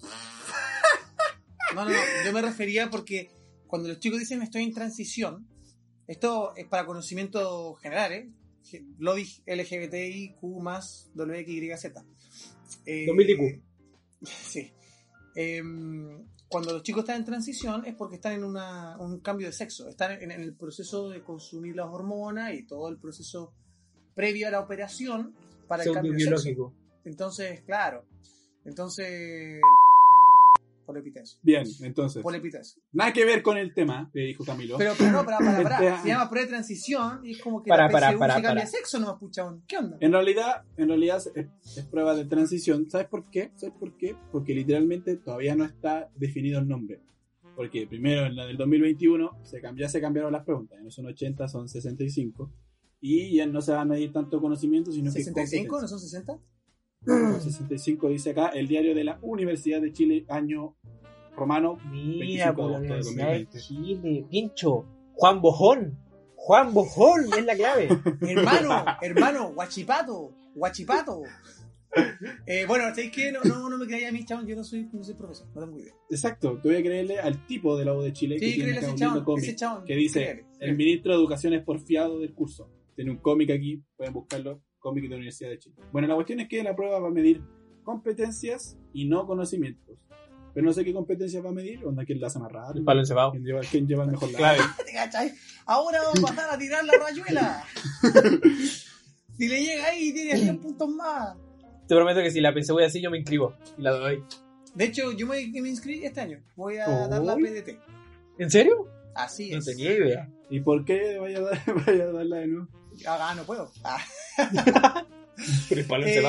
No, 1.76 1.84
no, 1.84 1.92
no, 1.92 1.98
yo 2.26 2.32
me 2.32 2.42
refería 2.42 2.90
porque 2.90 3.30
cuando 3.68 3.90
los 3.90 4.00
chicos 4.00 4.20
dicen 4.20 4.42
estoy 4.42 4.64
en 4.64 4.74
transición, 4.74 5.48
esto 6.08 6.56
es 6.56 6.66
para 6.66 6.86
conocimiento 6.86 7.76
general, 7.76 8.14
¿eh? 8.14 8.32
Lobby 9.00 9.28
LGBTIQ 9.46 10.42
más 10.62 11.12
WXYZ. 11.14 11.86
Eh, 12.86 13.06
2000 13.06 13.30
IQ. 13.30 13.62
Sí. 14.26 14.72
Em, 15.36 16.26
cuando 16.48 16.72
los 16.74 16.82
chicos 16.84 17.02
están 17.04 17.18
en 17.18 17.26
transición 17.26 17.86
es 17.86 17.94
porque 17.96 18.16
están 18.16 18.34
en 18.34 18.44
una- 18.46 18.98
un 18.98 19.20
cambio 19.20 19.48
de 19.48 19.54
sexo, 19.54 19.88
están 19.90 20.14
en, 20.22 20.32
en 20.32 20.42
el 20.42 20.56
proceso 20.56 21.10
de 21.10 21.22
consumir 21.22 21.76
las 21.76 21.88
hormonas 21.88 22.54
y 22.56 22.64
todo 22.66 22.90
el 22.90 22.98
proceso 22.98 23.54
previo 24.16 24.48
a 24.48 24.52
la 24.52 24.62
operación 24.62 25.36
para 25.68 25.84
el 25.84 25.92
cambio 25.94 26.14
de 26.14 26.38
sexo. 26.38 26.74
Entonces, 27.08 27.62
claro. 27.62 28.06
Entonces. 28.66 29.62
Polepita 30.86 31.20
eso. 31.20 31.38
Bien, 31.44 31.66
entonces. 31.82 32.24
Polepita 32.24 32.60
eso. 32.60 32.80
Nada 32.94 33.12
que 33.12 33.26
ver 33.26 33.42
con 33.44 33.58
el 33.58 33.74
tema, 33.74 34.10
le 34.14 34.22
dijo 34.24 34.46
Camilo. 34.46 34.78
Pero, 34.78 34.94
pero 34.98 35.12
no, 35.12 35.26
para, 35.26 35.38
para, 35.40 35.64
para. 35.64 35.88
Este- 35.90 36.02
Se 36.04 36.08
llama 36.08 36.30
pre-transición 36.30 37.26
y 37.26 37.32
es 37.32 37.42
como 37.42 37.62
que 37.62 37.68
Para, 37.70 37.88
la 37.88 37.92
para, 37.92 38.18
para, 38.18 38.36
se 38.36 38.42
cambia 38.42 38.50
para. 38.52 38.62
de 38.62 38.68
sexo 38.68 39.00
nomás, 39.00 39.18
puchabón. 39.20 39.64
¿Qué 39.68 39.78
onda? 39.78 39.98
En 40.00 40.12
realidad, 40.14 40.64
en 40.78 40.88
realidad 40.88 41.18
es, 41.36 41.78
es 41.78 41.86
prueba 41.86 42.16
de 42.16 42.24
transición. 42.26 42.90
¿Sabes 42.90 43.08
por 43.08 43.30
qué? 43.30 43.52
¿Sabes 43.56 43.76
por 43.78 43.98
qué? 43.98 44.16
Porque 44.32 44.54
literalmente 44.54 45.18
todavía 45.18 45.56
no 45.56 45.66
está 45.66 46.10
definido 46.16 46.60
el 46.60 46.68
nombre. 46.70 47.02
Porque 47.56 47.86
primero 47.88 48.26
en 48.26 48.36
la 48.36 48.46
del 48.46 48.56
2021 48.56 49.40
se 49.44 49.60
cambió, 49.60 49.86
ya 49.86 49.90
se 49.90 50.00
cambiaron 50.00 50.32
las 50.32 50.44
preguntas. 50.46 50.78
Ya 50.78 50.84
no 50.84 50.92
son 50.92 51.08
80, 51.08 51.48
son 51.50 51.68
65. 51.68 52.50
Y 53.02 53.36
ya 53.36 53.46
no 53.46 53.62
se 53.62 53.74
va 53.74 53.82
a 53.82 53.86
medir 53.86 54.14
tanto 54.14 54.40
conocimiento, 54.40 54.92
sino 54.92 55.12
que 55.12 55.20
¿65? 55.20 55.82
¿No 55.82 55.88
son 55.88 56.00
60? 56.00 56.40
Competencia. 57.06 57.52
65 57.52 58.10
dice 58.10 58.30
acá 58.32 58.48
el 58.50 58.68
diario 58.68 58.94
de 58.96 59.04
la 59.04 59.20
Universidad 59.22 59.82
de 59.82 59.92
Chile, 59.94 60.26
año 60.30 60.76
romano. 61.36 61.78
Mira, 61.92 62.52
25 62.52 62.56
por 62.56 62.72
la 62.72 62.80
de 62.80 62.84
de 62.88 62.88
Universidad 62.94 63.28
de 63.32 63.44
2020. 63.46 63.60
Chile, 63.60 64.26
pincho. 64.30 64.86
Juan 65.14 65.42
Bojón. 65.42 65.98
Juan 66.36 66.74
Bojón 66.74 67.26
es 67.38 67.46
la 67.46 67.56
clave. 67.56 67.88
Hermano, 68.22 68.86
hermano, 69.02 69.54
guachipato, 69.54 70.34
guachipato. 70.56 71.24
Eh, 72.46 72.66
bueno, 72.68 72.86
¿sabéis 72.90 73.12
qué? 73.12 73.32
No, 73.32 73.42
no, 73.44 73.70
no 73.70 73.78
me 73.78 73.86
creáis 73.88 74.08
a 74.10 74.12
mí, 74.12 74.24
chabón. 74.24 74.46
Yo 74.46 74.56
no 74.56 74.64
soy, 74.64 74.88
no 74.94 75.04
soy 75.04 75.16
profesor, 75.16 75.48
no 75.56 75.62
tengo 75.62 75.80
idea. 75.80 75.94
Exacto, 76.10 76.60
te 76.62 76.68
voy 76.70 76.78
a 76.78 76.84
creerle 76.84 77.20
al 77.20 77.46
tipo 77.48 77.76
de 77.78 77.86
la 77.86 77.94
U 77.96 78.02
de 78.02 78.14
Chile 78.14 78.38
que 78.40 78.46
Sí, 78.52 78.56
tiene 78.56 78.74
a 78.74 78.78
acá 78.78 78.88
ese 78.88 78.96
chabón, 78.96 79.24
cómic. 79.24 79.44
ese 79.46 79.56
chabón. 79.56 79.86
que 79.86 79.96
dice 79.96 80.46
el 80.60 80.76
ministro 80.78 81.14
de 81.14 81.18
Educación 81.20 81.54
es 81.54 81.64
porfiado 81.64 82.20
del 82.20 82.34
curso. 82.34 82.70
Tiene 82.96 83.12
un 83.12 83.18
cómic 83.18 83.50
aquí, 83.52 83.84
pueden 83.96 84.14
buscarlo, 84.14 84.62
cómic 84.90 85.04
de 85.04 85.10
la 85.10 85.16
Universidad 85.18 85.50
de 85.50 85.60
Chile. 85.60 85.76
Bueno, 85.92 86.08
la 86.08 86.16
cuestión 86.16 86.40
es 86.40 86.48
que 86.48 86.64
la 86.64 86.76
prueba 86.76 87.00
va 87.00 87.08
a 87.08 87.12
medir 87.12 87.42
competencias 87.84 88.78
y 88.94 89.06
no 89.06 89.26
conocimientos. 89.26 89.98
Pero 90.54 90.66
no 90.66 90.74
sé 90.74 90.84
qué 90.84 90.94
competencias 90.94 91.44
va 91.46 91.50
a 91.50 91.54
medir, 91.54 91.86
onda 91.86 92.04
quién 92.04 92.20
la 92.20 92.28
hace 92.28 92.40
más 92.40 92.52
rápido, 92.52 92.80
El 92.80 92.84
palo 92.84 93.00
encebado. 93.02 93.32
quién 93.32 93.44
lleva, 93.44 93.62
quién 93.62 93.88
lleva 93.88 94.04
el 94.06 94.12
mejor 94.12 94.32
la 94.32 94.38
Clave. 94.38 94.60
Ahora 95.66 96.00
vamos 96.02 96.20
a 96.20 96.36
pasar 96.36 96.50
a 96.56 96.58
tirar 96.58 96.84
la 96.86 96.94
rayuela. 96.94 97.64
si 99.38 99.48
le 99.48 99.62
llega 99.62 99.86
ahí, 99.88 100.14
tiene 100.14 100.38
100 100.38 100.60
puntos 100.60 100.90
más. 100.90 101.36
Te 101.88 101.96
prometo 101.96 102.22
que 102.22 102.32
si 102.32 102.42
la 102.42 102.54
PSU 102.54 102.80
es 102.80 102.88
así, 102.88 103.02
yo 103.02 103.12
me 103.12 103.18
inscribo 103.20 103.54
y 103.78 103.82
la 103.82 103.92
doy. 103.92 104.24
De 104.74 104.86
hecho, 104.86 105.12
yo 105.12 105.28
me, 105.28 105.36
me 105.62 105.70
inscribí 105.70 106.04
este 106.06 106.22
año. 106.22 106.40
Voy 106.56 106.78
a 106.78 107.08
dar 107.08 107.24
la. 107.24 107.36
PDT. 107.36 107.80
¿En 108.40 108.50
serio? 108.52 108.88
Así 109.16 109.52
No 109.52 109.60
es. 109.60 109.66
tenía 109.66 109.92
idea. 109.92 110.30
¿Y 110.50 110.60
por 110.60 110.86
qué 110.86 111.18
vaya 111.18 111.40
a, 111.40 111.42
dar, 111.42 111.60
vaya 111.86 112.04
a 112.04 112.12
darla 112.12 112.38
de 112.38 112.48
nuevo? 112.48 112.68
Ah, 113.06 113.34
no 113.36 113.44
puedo. 113.44 113.72
Ah. 113.84 114.04
Palo 115.88 116.06
Eh. 116.06 116.24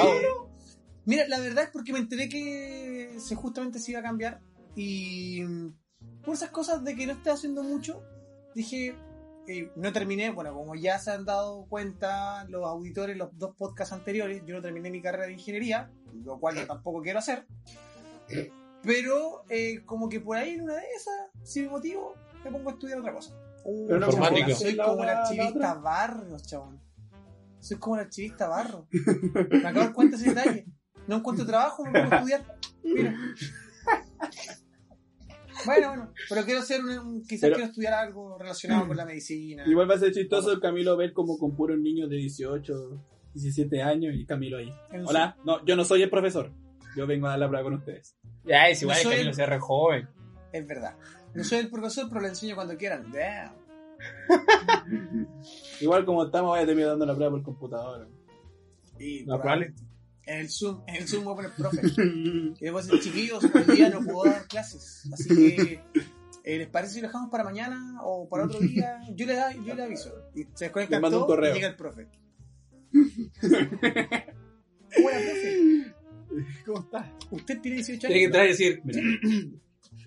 Mira, 1.05 1.27
la 1.27 1.41
verdad 1.41 1.65
es 1.65 1.71
porque 1.71 1.93
me 1.93 2.01
enteré 2.01 2.29
que 2.29 3.17
se 3.19 3.35
justamente 3.35 3.79
se 3.79 3.93
iba 3.93 4.01
a 4.01 4.03
cambiar 4.03 4.41
y 4.77 5.43
mm, 5.43 5.73
por 6.23 6.35
esas 6.35 6.51
cosas 6.51 6.85
de 6.85 6.95
que 6.95 7.07
no 7.07 7.15
estoy 7.15 7.33
haciendo 7.33 7.63
mucho, 7.63 8.03
dije, 8.55 8.95
eh, 9.47 9.73
no 9.77 9.91
terminé, 9.93 10.29
bueno, 10.29 10.53
como 10.53 10.75
ya 10.75 10.99
se 10.99 11.11
han 11.11 11.25
dado 11.25 11.65
cuenta 11.71 12.45
los 12.51 12.67
auditores, 12.67 13.17
los 13.17 13.31
dos 13.39 13.57
podcasts 13.57 13.95
anteriores, 13.95 14.43
yo 14.45 14.55
no 14.55 14.61
terminé 14.61 14.91
mi 14.91 15.01
carrera 15.01 15.27
de 15.27 15.33
ingeniería, 15.33 15.91
lo 16.25 16.39
cual 16.39 16.57
yo 16.57 16.67
tampoco 16.67 17.01
quiero 17.01 17.21
hacer, 17.21 17.47
pero 18.83 19.45
eh, 19.49 19.83
como 19.87 20.11
que 20.11 20.21
por 20.21 20.37
ahí 20.37 20.51
en 20.51 20.63
una 20.63 20.75
de 20.75 20.87
esas, 20.95 21.31
sin 21.43 21.71
motivo, 21.71 22.15
me 22.45 22.51
pongo 22.51 22.69
a 22.69 22.73
estudiar 22.75 22.99
otra 22.99 23.15
cosa. 23.15 23.35
Uh, 23.71 23.87
Pero 23.87 24.01
no 24.01 24.07
chabón, 24.11 24.23
Informático. 24.39 24.59
Soy 24.59 24.77
como 24.77 25.03
el 25.03 25.09
archivista 25.11 25.51
otra. 25.51 25.75
Barros, 25.75 26.43
chabón. 26.47 26.81
Soy 27.61 27.77
como 27.79 27.97
el 27.97 28.03
archivista 28.03 28.49
Barro. 28.49 28.89
Me 29.51 29.69
acabo 29.69 29.87
de 29.89 29.93
cuenta 29.93 30.17
ese 30.17 30.31
detalle. 30.35 30.65
No 31.07 31.17
encuentro 31.17 31.45
trabajo, 31.47 31.85
me 31.85 31.91
pongo 31.93 32.13
a 32.15 32.17
estudiar. 32.19 32.59
Mira. 32.83 33.15
Bueno, 35.67 35.89
bueno, 35.89 36.13
pero 36.29 36.45
quiero 36.45 36.61
hacer 36.61 36.81
un, 36.85 36.91
un- 36.99 37.23
quizás 37.23 37.41
Pero- 37.43 37.57
quiero 37.57 37.69
estudiar 37.71 37.95
algo 37.95 38.39
relacionado 38.39 38.87
con 38.87 38.97
la 38.97 39.05
medicina. 39.05 39.65
Igual 39.67 39.91
va 39.91 39.95
a 39.95 39.99
ser 39.99 40.13
chistoso 40.13 40.53
el 40.53 40.61
Camilo 40.61 40.97
ver 40.97 41.13
como 41.13 41.37
con 41.37 41.57
puros 41.57 41.79
niños 41.79 42.09
de 42.09 42.17
18, 42.17 42.73
17 43.35 43.83
años 43.83 44.15
y 44.17 44.25
Camilo 44.25 44.59
ahí. 44.59 44.73
Hola, 45.05 45.37
no, 45.45 45.65
yo 45.65 45.75
no 45.77 45.85
soy 45.85 46.03
el 46.03 46.11
profesor. 46.11 46.53
Yo 46.97 47.07
vengo 47.07 47.27
a 47.27 47.31
dar 47.31 47.39
la 47.41 47.49
prueba 47.49 47.65
con 47.65 47.75
ustedes. 47.75 48.17
Ya, 48.45 48.69
es 48.69 48.81
igual 48.83 48.97
No 49.03 49.11
el 49.11 49.17
Camilo 49.17 49.31
el- 49.31 49.35
se 49.37 49.47
re 49.47 49.59
joven. 49.59 50.09
Es 50.53 50.67
verdad. 50.67 50.95
No 51.35 51.45
soy 51.45 51.59
el 51.59 51.71
profesor, 51.71 52.07
pero 52.09 52.21
le 52.21 52.29
enseño 52.29 52.55
cuando 52.55 52.77
quieran. 52.77 53.11
Damn. 53.13 53.55
Igual 55.81 56.05
como 56.05 56.25
estamos, 56.25 56.51
voy 56.51 56.61
a 56.61 56.67
terminar 56.67 56.91
dando 56.91 57.07
la 57.07 57.15
prueba 57.15 57.33
por 57.33 57.43
computadora. 57.43 58.07
Y 58.99 59.25
No, 59.25 59.39
probable. 59.41 59.75
En 60.27 60.41
el 60.41 60.51
Zoom, 60.51 60.83
en 60.87 60.97
el 60.97 61.09
Zoom 61.09 61.25
voy 61.25 61.33
a 61.33 61.37
poner 61.37 61.53
profe. 61.53 61.81
Y 62.61 62.65
después 62.65 62.87
decir, 62.87 63.03
chiquillos, 63.03 63.45
hoy 63.45 63.77
día 63.77 63.89
no 63.89 64.01
puedo 64.05 64.25
dar 64.31 64.47
clases. 64.47 65.09
Así 65.13 65.29
que, 65.29 65.81
eh, 66.45 66.59
¿les 66.59 66.69
parece 66.69 66.95
si 66.95 67.01
lo 67.01 67.07
dejamos 67.09 67.31
para 67.31 67.45
mañana 67.45 67.99
o 68.03 68.29
para 68.29 68.45
otro 68.45 68.59
día? 68.61 68.99
Yo 69.15 69.25
le, 69.27 69.35
da- 69.35 69.53
yo 69.55 69.75
le 69.75 69.83
aviso. 69.85 70.13
Y 70.35 70.43
se 70.55 70.67
desconecta 70.67 70.97
Le 70.97 71.01
mando 71.03 71.19
un 71.19 71.23
todo 71.27 71.35
correo. 71.37 71.53
y 71.53 71.55
llega 71.55 71.69
el 71.69 71.77
profe. 71.77 72.09
Hola, 74.97 75.19
profe. 75.19 75.95
¿Cómo 76.67 76.81
estás? 76.81 77.07
Usted 77.31 77.61
tiene 77.61 77.77
18 77.79 78.07
Tiene 78.09 78.15
que 78.15 78.19
años. 78.21 78.27
entrar 78.27 78.45
y 78.45 78.49
decir, 78.49 78.83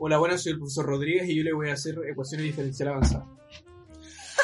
hola, 0.03 0.17
buenas, 0.17 0.41
soy 0.41 0.53
el 0.53 0.57
profesor 0.57 0.87
Rodríguez 0.87 1.29
y 1.29 1.35
yo 1.35 1.43
le 1.43 1.53
voy 1.53 1.69
a 1.69 1.73
hacer 1.73 1.95
ecuaciones 2.09 2.47
diferenciales 2.47 2.91
avanzadas. 2.91 3.27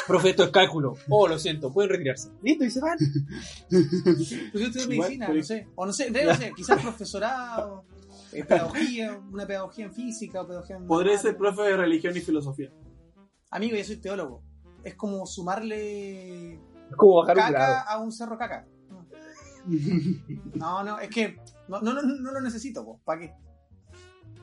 Profe, 0.06 0.30
esto 0.30 0.44
es 0.44 0.50
cálculo. 0.50 0.94
Oh, 1.10 1.26
lo 1.26 1.36
siento, 1.36 1.72
pueden 1.72 1.90
retirarse. 1.90 2.30
Listo, 2.42 2.64
y 2.64 2.70
se 2.70 2.80
van. 2.80 2.96
Pues 3.68 4.30
yo 4.54 4.66
estudio 4.68 4.88
medicina, 4.88 5.28
no 5.28 5.42
sé. 5.42 5.66
O 5.74 5.84
no 5.84 5.92
sé, 5.92 6.10
no 6.12 6.34
sé, 6.36 6.52
quizás 6.56 6.80
profesorado, 6.80 7.84
eh, 8.32 8.44
pedagogía, 8.44 9.20
una 9.32 9.48
pedagogía 9.48 9.86
en 9.86 9.92
física 9.92 10.42
o 10.42 10.46
pedagogía 10.46 10.76
en 10.76 10.86
Podré 10.86 11.18
ser 11.18 11.36
profe 11.36 11.62
de 11.62 11.76
religión 11.76 12.16
y 12.16 12.20
filosofía. 12.20 12.72
Amigo, 13.50 13.76
yo 13.76 13.82
soy 13.84 13.96
teólogo. 13.96 14.44
Es 14.84 14.94
como 14.94 15.26
sumarle 15.26 16.54
Es 16.54 16.96
como 16.96 17.16
bajar 17.16 17.36
un 17.36 17.42
caca 17.42 17.50
grado. 17.50 17.84
a 17.88 17.98
un 17.98 18.12
cerro 18.12 18.38
caca. 18.38 18.64
No, 20.54 20.84
no, 20.84 21.00
es 21.00 21.10
que 21.10 21.36
no, 21.66 21.80
no, 21.80 21.94
no, 21.94 22.02
no 22.02 22.32
lo 22.32 22.40
necesito, 22.40 23.00
¿para 23.04 23.20
qué? 23.20 23.34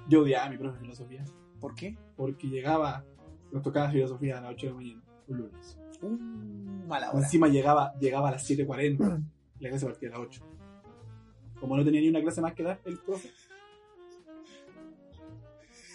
Yo 0.07 0.21
odiaba 0.21 0.45
a 0.45 0.49
mi 0.49 0.57
profe 0.57 0.75
de 0.75 0.81
filosofía. 0.81 1.25
¿Por 1.59 1.73
qué? 1.75 1.97
Porque 2.15 2.47
llegaba, 2.47 3.03
nos 3.51 3.63
tocaba 3.63 3.89
filosofía 3.91 4.37
a 4.37 4.41
las 4.41 4.51
8 4.51 4.65
de 4.67 4.71
la 4.71 4.77
mañana, 4.77 5.01
un 5.27 5.37
lunes. 5.37 5.77
Uh, 6.01 6.09
mala 6.87 7.09
hora. 7.11 7.19
Encima 7.19 7.47
llegaba, 7.47 7.93
llegaba 7.99 8.29
a 8.29 8.31
las 8.33 8.49
7.40. 8.49 9.23
La 9.59 9.69
clase 9.69 9.85
partía 9.85 10.09
a 10.09 10.11
las 10.11 10.21
8. 10.21 10.41
Como 11.59 11.77
no 11.77 11.83
tenía 11.85 12.01
ni 12.01 12.09
una 12.09 12.21
clase 12.21 12.41
más 12.41 12.53
que 12.53 12.63
dar, 12.63 12.79
el 12.85 12.99
profe. 12.99 13.29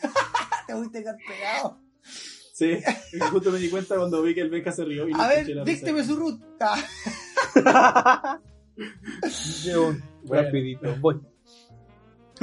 Te 0.66 0.74
fuiste 0.74 1.04
pegado. 1.28 1.78
Sí, 2.02 2.78
justo 3.30 3.50
me 3.50 3.58
di 3.58 3.70
cuenta 3.70 3.96
cuando 3.96 4.22
vi 4.22 4.34
que 4.34 4.40
el 4.40 4.50
Benja 4.50 4.72
se 4.72 4.84
rió 4.84 5.08
y 5.08 5.12
no 5.12 5.22
A 5.22 5.28
ver, 5.28 5.64
dícteme 5.64 6.02
su 6.04 6.16
ruta. 6.16 6.74
Yo, 9.64 9.92
Bueno. 10.24 10.42
rapidito, 10.42 10.94
voy. 11.00 11.20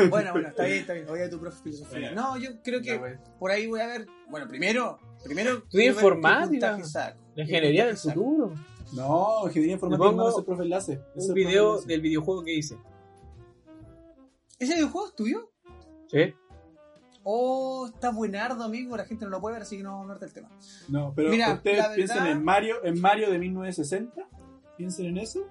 Bueno, 0.09 0.31
bueno, 0.31 0.47
está 0.49 0.63
bien, 0.65 0.77
está 0.79 0.93
bien. 0.93 1.09
Oye, 1.09 1.27
tu 1.29 1.39
profe 1.39 1.61
filosofía. 1.63 2.11
No, 2.11 2.37
yo 2.37 2.61
creo 2.63 2.81
que 2.81 3.17
por 3.39 3.51
ahí 3.51 3.67
voy 3.67 3.79
a 3.81 3.87
ver. 3.87 4.07
Bueno, 4.29 4.47
primero, 4.47 4.99
primero. 5.23 5.57
Estudia 5.57 5.87
informática. 5.87 6.77
La 7.35 7.43
ingeniería 7.43 7.85
del 7.87 7.95
¿Qué 7.95 8.01
puntaje 8.01 8.09
saco. 8.09 8.23
futuro. 8.23 8.53
No, 8.93 9.41
ingeniería 9.47 9.73
informática 9.73 10.11
no 10.11 10.29
es 10.29 10.37
el 10.37 10.45
profe 10.45 10.63
enlace. 10.63 11.01
es 11.15 11.23
el 11.25 11.29
Un 11.31 11.35
video 11.35 11.69
enlace. 11.71 11.87
del 11.87 12.01
videojuego 12.01 12.43
que 12.43 12.53
hice. 12.55 12.77
¿Ese 14.59 14.73
videojuego 14.75 15.07
es 15.07 15.15
tuyo? 15.15 15.51
¿Sí? 16.07 16.33
Oh, 17.23 17.87
está 17.93 18.11
buenardo, 18.11 18.63
amigo. 18.63 18.95
La 18.95 19.05
gente 19.05 19.25
no 19.25 19.31
lo 19.31 19.41
puede 19.41 19.55
ver, 19.55 19.63
así 19.63 19.77
que 19.77 19.83
no 19.83 19.89
vamos 19.91 20.01
a 20.01 20.13
hablar 20.13 20.19
del 20.19 20.33
tema. 20.33 20.49
No, 20.87 21.13
pero 21.15 21.29
Mira, 21.29 21.53
ustedes 21.55 21.77
verdad- 21.77 21.95
piensen 21.95 22.25
en 22.27 22.43
Mario, 22.43 22.83
en 22.83 23.01
Mario 23.01 23.29
de 23.29 23.37
1960, 23.39 24.27
piensen 24.77 25.07
en 25.07 25.17
eso, 25.17 25.45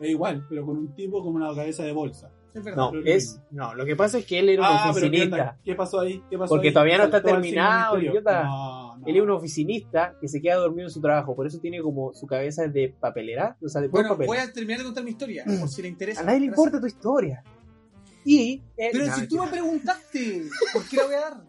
es 0.00 0.10
igual, 0.10 0.44
pero 0.48 0.66
con 0.66 0.76
un 0.76 0.94
tipo 0.94 1.22
con 1.24 1.34
una 1.34 1.54
cabeza 1.54 1.84
de 1.84 1.92
bolsa. 1.92 2.30
Es 2.54 2.62
verdad. 2.64 2.76
No, 2.92 2.92
es. 3.04 3.40
No, 3.50 3.74
lo 3.74 3.84
que 3.86 3.96
pasa 3.96 4.18
es 4.18 4.26
que 4.26 4.38
él 4.38 4.48
era 4.50 4.60
un 4.62 4.68
Ah, 4.68 4.80
¿qué, 4.84 4.90
oficinista. 4.90 5.24
onda? 5.36 5.58
¿Qué 5.64 5.74
pasó 5.74 6.00
ahí? 6.00 6.22
¿Qué 6.28 6.36
pasó 6.36 6.50
Porque 6.50 6.68
ahí? 6.68 6.74
todavía 6.74 6.98
no 6.98 7.04
está 7.04 7.22
terminado, 7.22 7.98
idiota. 7.98 8.44
No, 8.44 8.96
no. 8.98 9.06
Él 9.06 9.16
es 9.16 9.22
un 9.22 9.30
oficinista 9.30 10.14
que 10.20 10.28
se 10.28 10.40
queda 10.42 10.56
dormido 10.56 10.86
en 10.88 10.90
su 10.92 11.00
trabajo, 11.00 11.34
por 11.34 11.46
eso 11.46 11.58
tiene 11.60 11.80
como 11.80 12.12
su 12.14 12.26
cabeza 12.26 12.66
de 12.68 12.94
papelera, 13.00 13.56
o 13.64 13.68
sea, 13.68 13.80
de 13.80 13.88
Bueno, 13.88 14.10
papel. 14.10 14.26
voy 14.26 14.36
a 14.38 14.52
terminar 14.52 14.78
de 14.78 14.84
contar 14.84 15.02
mi 15.04 15.10
historia, 15.10 15.44
por 15.60 15.68
si 15.68 15.82
le 15.82 15.88
interesa. 15.88 16.20
A 16.20 16.24
nadie 16.24 16.40
le 16.40 16.46
importa 16.46 16.78
tu 16.80 16.86
historia. 16.86 17.42
Y. 18.24 18.62
él- 18.76 18.90
Pero 18.92 19.06
No, 19.06 19.16
si 19.16 19.26
tú 19.26 19.42
me 19.42 19.48
preguntaste, 19.48 20.42
¿por 20.72 20.88
qué 20.88 20.96
la 20.96 21.04
voy 21.06 21.14
a 21.14 21.20
dar? 21.20 21.42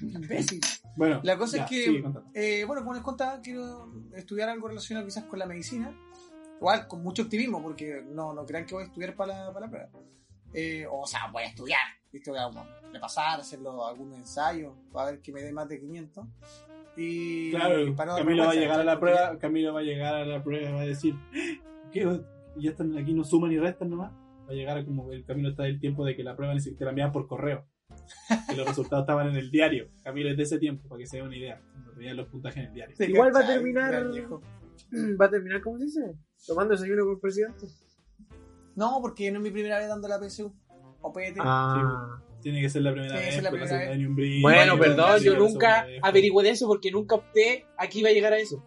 Imbécil. 0.00 0.60
Bueno, 0.96 1.20
La 1.22 1.36
cosa 1.36 1.58
ya, 1.58 1.64
es 1.64 1.68
que, 1.70 2.02
eh, 2.34 2.64
bueno, 2.64 2.82
como 2.82 2.94
les 2.94 3.02
contaba, 3.02 3.40
quiero 3.40 3.92
estudiar 4.14 4.48
algo 4.48 4.66
relacionado 4.68 5.04
quizás 5.06 5.24
con 5.24 5.38
la 5.38 5.46
medicina. 5.46 5.92
Igual, 6.58 6.88
con 6.88 7.02
mucho 7.02 7.22
optimismo, 7.22 7.62
porque 7.62 8.02
no, 8.06 8.32
no 8.32 8.46
crean 8.46 8.66
que 8.66 8.74
voy 8.74 8.84
a 8.84 8.86
estudiar 8.86 9.14
para 9.14 9.46
la, 9.46 9.52
para 9.52 9.66
la 9.66 9.70
prueba. 9.70 9.90
Eh, 10.54 10.86
o 10.90 11.06
sea, 11.06 11.28
voy 11.30 11.42
a 11.42 11.46
estudiar. 11.46 11.80
¿viste? 12.12 12.30
Voy 12.30 12.40
a 12.40 12.50
repasar, 12.92 13.40
hacerlo 13.40 13.86
algunos 13.86 14.18
ensayos, 14.18 14.72
para 14.92 15.10
ver 15.10 15.20
que 15.20 15.32
me 15.32 15.42
dé 15.42 15.52
más 15.52 15.68
de 15.68 15.80
500. 15.80 16.26
Y 16.96 17.50
Claro, 17.50 17.94
para 17.94 18.12
no 18.12 18.16
dar 18.16 18.24
Camilo 18.24 18.44
va 18.44 18.50
a 18.52 18.54
llegar 18.54 18.80
a 18.80 18.84
la 18.84 18.98
prueba, 18.98 19.38
Camilo 19.38 19.74
va 19.74 19.80
a 19.80 19.82
llegar 19.82 20.14
a 20.14 20.24
la 20.24 20.42
prueba 20.42 20.70
y 20.70 20.72
va 20.72 20.80
a 20.80 20.86
decir, 20.86 21.14
¿qué? 21.92 22.20
Ya 22.56 22.70
están 22.70 22.96
aquí, 22.96 23.12
no 23.12 23.22
suman 23.22 23.52
y 23.52 23.58
restan 23.58 23.90
nomás. 23.90 24.12
Va 24.48 24.52
a 24.52 24.54
llegar 24.54 24.78
a 24.78 24.84
como 24.84 25.12
el 25.12 25.24
Camilo 25.24 25.50
está 25.50 25.64
del 25.64 25.78
tiempo 25.78 26.04
de 26.06 26.16
que 26.16 26.22
la 26.22 26.36
prueba 26.36 26.54
ni 26.54 26.60
siquiera 26.60 26.78
te 26.78 26.84
la 26.86 26.90
enviaban 26.90 27.12
por 27.12 27.26
correo. 27.26 27.66
Que 28.48 28.56
los 28.56 28.66
resultados 28.66 29.02
estaban 29.02 29.28
en 29.28 29.36
el 29.36 29.50
diario. 29.50 29.88
Camilo 30.02 30.30
es 30.30 30.36
de 30.36 30.44
ese 30.44 30.58
tiempo, 30.58 30.88
para 30.88 31.00
que 31.00 31.06
se 31.06 31.18
dé 31.18 31.22
una 31.22 31.36
idea. 31.36 31.60
Veían 31.96 32.16
los 32.16 32.28
puntajes 32.28 32.58
en 32.62 32.68
el 32.68 32.74
diario. 32.74 32.96
Igual 32.98 33.34
va 33.34 33.40
a 33.40 33.46
terminar-. 33.46 34.06
Va 35.20 35.26
a 35.26 35.30
terminar, 35.30 35.62
¿cómo 35.62 35.78
se 35.78 35.84
dice? 35.84 36.14
Tomando 36.46 36.74
desayuno 36.74 37.04
con 37.04 37.14
el 37.14 37.20
presidente. 37.20 37.66
No, 38.74 38.98
porque 39.00 39.30
no 39.30 39.38
es 39.38 39.42
mi 39.42 39.50
primera 39.50 39.78
vez 39.78 39.88
dando 39.88 40.08
la 40.08 40.18
PSU. 40.18 40.52
O 41.00 41.12
PT. 41.12 41.40
Ah. 41.42 42.20
Tiene 42.42 42.60
que 42.60 42.68
ser 42.68 42.82
la 42.82 42.92
primera 42.92 43.14
Tiene 43.14 43.22
que 43.22 43.26
vez, 43.26 43.34
ser 43.36 43.44
la 43.44 43.50
primera 43.50 43.78
vez. 43.78 43.98
ni 43.98 44.04
un 44.06 44.14
brillo. 44.14 44.42
Bueno, 44.42 44.78
perdón, 44.78 45.20
yo 45.20 45.36
nunca 45.36 45.86
averigüé 46.02 46.44
de 46.44 46.50
eso 46.50 46.66
porque 46.66 46.90
nunca 46.90 47.16
opté 47.16 47.66
a 47.76 47.88
que 47.88 47.98
iba 48.00 48.10
a 48.10 48.12
llegar 48.12 48.32
a 48.32 48.38
eso. 48.38 48.62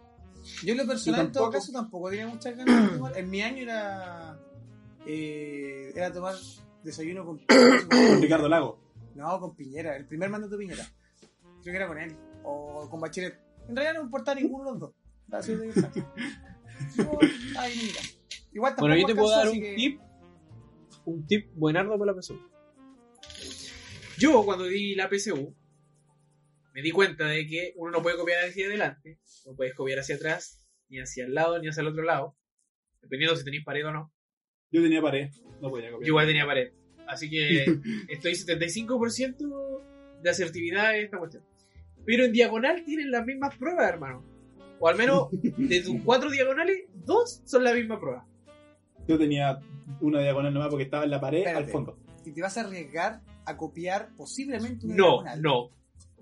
Yo 0.64 0.72
en 0.72 0.78
lo 0.80 0.88
personal, 0.88 1.22
Yo 1.22 1.26
en 1.28 1.32
todo 1.32 1.50
caso, 1.52 1.72
tampoco 1.72 2.10
tenía 2.10 2.28
muchas 2.28 2.56
ganas 2.58 2.92
de 2.92 2.98
tomar. 2.98 3.18
En 3.18 3.30
mi 3.30 3.42
año 3.42 3.62
era. 3.64 4.38
eh, 5.06 5.92
era 5.96 6.12
tomar 6.12 6.36
desayuno 6.84 7.26
con. 7.26 7.38
Con 7.40 7.48
Ricardo 8.22 8.50
Lago. 8.50 8.80
No, 9.16 9.40
con 9.40 9.56
Piñera, 9.56 9.96
el 9.96 10.06
primer 10.06 10.30
mandato 10.30 10.58
de 10.58 10.66
Piñera. 10.66 10.86
Creo 11.62 11.72
que 11.74 11.76
era 11.76 11.88
con 11.88 11.98
él. 12.00 12.16
O 12.44 12.88
con 12.90 13.00
Bachelet. 13.00 13.38
En 13.68 13.76
realidad 13.76 13.94
no 13.96 14.00
me 14.02 14.06
importaba 14.06 14.40
ninguno 14.40 14.66
de 14.66 14.72
los 14.72 14.80
dos. 14.80 14.94
No. 16.98 17.20
Igual 18.52 18.76
Bueno, 18.80 18.96
yo 18.98 19.06
te 19.08 19.16
puedo 19.16 19.30
dar 19.30 19.50
un 19.50 19.60
que- 19.60 19.76
tip. 19.76 20.00
Un 21.06 21.26
tip 21.28 21.50
buenardo 21.56 21.98
para 21.98 22.12
la 22.14 22.22
PSU. 22.22 22.40
Yo, 24.18 24.44
cuando 24.44 24.66
di 24.66 24.96
la 24.96 25.08
PSU, 25.10 25.56
me 26.74 26.82
di 26.82 26.92
cuenta 26.92 27.26
de 27.26 27.48
que 27.48 27.74
uno 27.78 27.92
no 27.92 28.02
puede 28.02 28.18
copiar 28.18 28.46
hacia 28.46 28.66
adelante, 28.68 29.20
no 29.46 29.56
puedes 29.56 29.74
copiar 29.74 30.00
hacia 30.00 30.16
atrás, 30.16 30.62
ni 30.90 31.00
hacia 31.00 31.26
el 31.26 31.34
lado, 31.34 31.58
ni 31.60 31.68
hacia 31.70 31.82
el 31.82 31.88
otro 31.88 32.04
lado, 32.04 32.36
dependiendo 33.02 33.36
si 33.36 33.44
tenéis 33.46 33.64
pared 33.64 33.86
o 33.88 33.92
no. 33.92 34.14
Yo 34.72 34.82
tenía 34.84 35.02
pared, 35.02 35.30
no 35.62 35.70
podía 35.70 35.90
copiar. 35.92 36.02
Yo 36.06 36.08
igual 36.08 36.28
tenía 36.28 36.46
pared. 36.46 36.74
Así 37.08 37.30
que 37.30 37.64
estoy 38.10 38.34
75% 38.34 40.22
de 40.22 40.30
asertividad 40.30 40.98
en 40.98 41.06
esta 41.06 41.18
cuestión. 41.18 41.44
Pero 42.06 42.26
en 42.26 42.34
diagonal 42.34 42.84
tienen 42.84 43.10
las 43.12 43.26
mismas 43.26 43.56
pruebas, 43.58 43.88
hermano. 43.90 44.24
O 44.80 44.88
al 44.88 44.96
menos 44.98 45.28
de 45.32 45.82
tus 45.82 46.02
cuatro 46.04 46.30
diagonales, 46.32 46.86
dos 47.06 47.42
son 47.46 47.64
la 47.64 47.74
misma 47.74 48.00
prueba. 48.00 48.26
Yo 49.08 49.18
tenía 49.18 49.60
una 50.02 50.22
diagonal 50.22 50.54
nomás 50.54 50.70
porque 50.70 50.84
estaba 50.84 51.04
en 51.04 51.10
la 51.12 51.20
pared 51.20 51.40
Espérate. 51.40 51.66
al 51.66 51.70
fondo. 51.72 51.98
Y 52.26 52.32
te 52.32 52.42
vas 52.42 52.58
a 52.58 52.62
arriesgar 52.62 53.22
a 53.46 53.58
copiar 53.58 54.10
posiblemente 54.16 54.86
una 54.86 54.96
No, 54.96 55.04
diagonal. 55.24 55.42
no. 55.42 55.70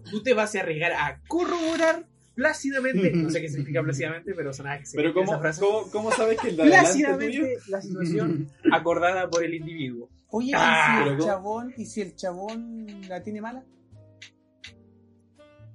Tú 0.09 0.23
te 0.23 0.33
vas 0.33 0.55
a 0.55 0.59
arriesgar 0.61 0.93
a 0.93 1.21
corroborar 1.27 2.07
plácidamente, 2.35 3.11
no 3.13 3.29
sé 3.31 3.41
qué 3.41 3.49
significa 3.49 3.81
plácidamente, 3.83 4.33
pero 4.35 4.53
sonaba 4.53 4.77
que 4.79 4.85
se 4.85 4.95
Pero 4.95 5.09
esa 5.09 5.15
¿cómo, 5.15 5.39
frase. 5.39 5.59
¿cómo, 5.59 5.91
cómo 5.91 6.11
sabes 6.11 6.39
que 6.39 6.49
el 6.49 6.57
de? 6.57 6.63
Plácidamente 6.65 7.57
la 7.67 7.81
situación 7.81 8.47
acordada 8.71 9.27
por 9.29 9.43
el 9.43 9.53
individuo. 9.55 10.09
Oye, 10.29 10.51
Ah, 10.55 10.87
¿y 10.93 10.97
si 10.99 11.03
pero 11.03 11.15
el 11.17 11.25
chabón, 11.25 11.73
y 11.77 11.85
si 11.85 12.01
el 12.01 12.15
chabón 12.15 12.87
la 13.09 13.23
tiene 13.23 13.41
mala? 13.41 13.65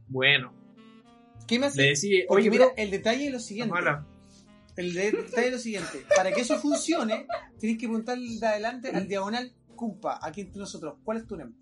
Bueno, 0.09 0.53
¿Qué 1.53 1.59
me 1.59 1.67
hace? 1.67 1.83
le 1.83 2.25
Porque 2.29 2.41
oye, 2.43 2.51
mira, 2.51 2.67
bro, 2.67 2.75
el 2.77 2.91
detalle 2.91 3.27
es 3.27 3.33
lo 3.33 3.39
siguiente. 3.41 3.73
mala. 3.73 4.07
El 4.77 4.95
de- 4.95 5.13
detalle 5.13 5.47
es 5.49 5.53
lo 5.53 5.59
siguiente. 5.59 6.05
Para 6.17 6.33
que 6.33 6.41
eso 6.41 6.59
funcione, 6.59 7.27
tienes 7.59 7.79
que 7.79 7.87
preguntarle 7.87 8.39
de 8.41 8.47
adelante 8.47 8.89
al 8.91 9.07
diagonal, 9.07 9.53
cumpa, 9.77 10.19
aquí 10.23 10.41
entre 10.43 10.61
nosotros, 10.61 10.95
¿cuál 11.05 11.19
es 11.19 11.27
tu 11.27 11.37
nombre? 11.37 11.59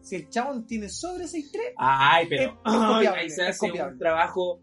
Si 0.00 0.14
el 0.16 0.28
chabón 0.30 0.66
tiene 0.66 0.88
sobre 0.88 1.26
6'3, 1.26 1.74
Ay, 1.76 2.26
pero 2.28 2.42
Es- 2.42 2.48
es 2.48 2.54
ay, 2.64 2.94
copiable, 2.94 3.20
ahí 3.20 3.30
se 3.30 3.42
hace 3.42 3.70
un 3.72 3.98
trabajo 3.98 4.62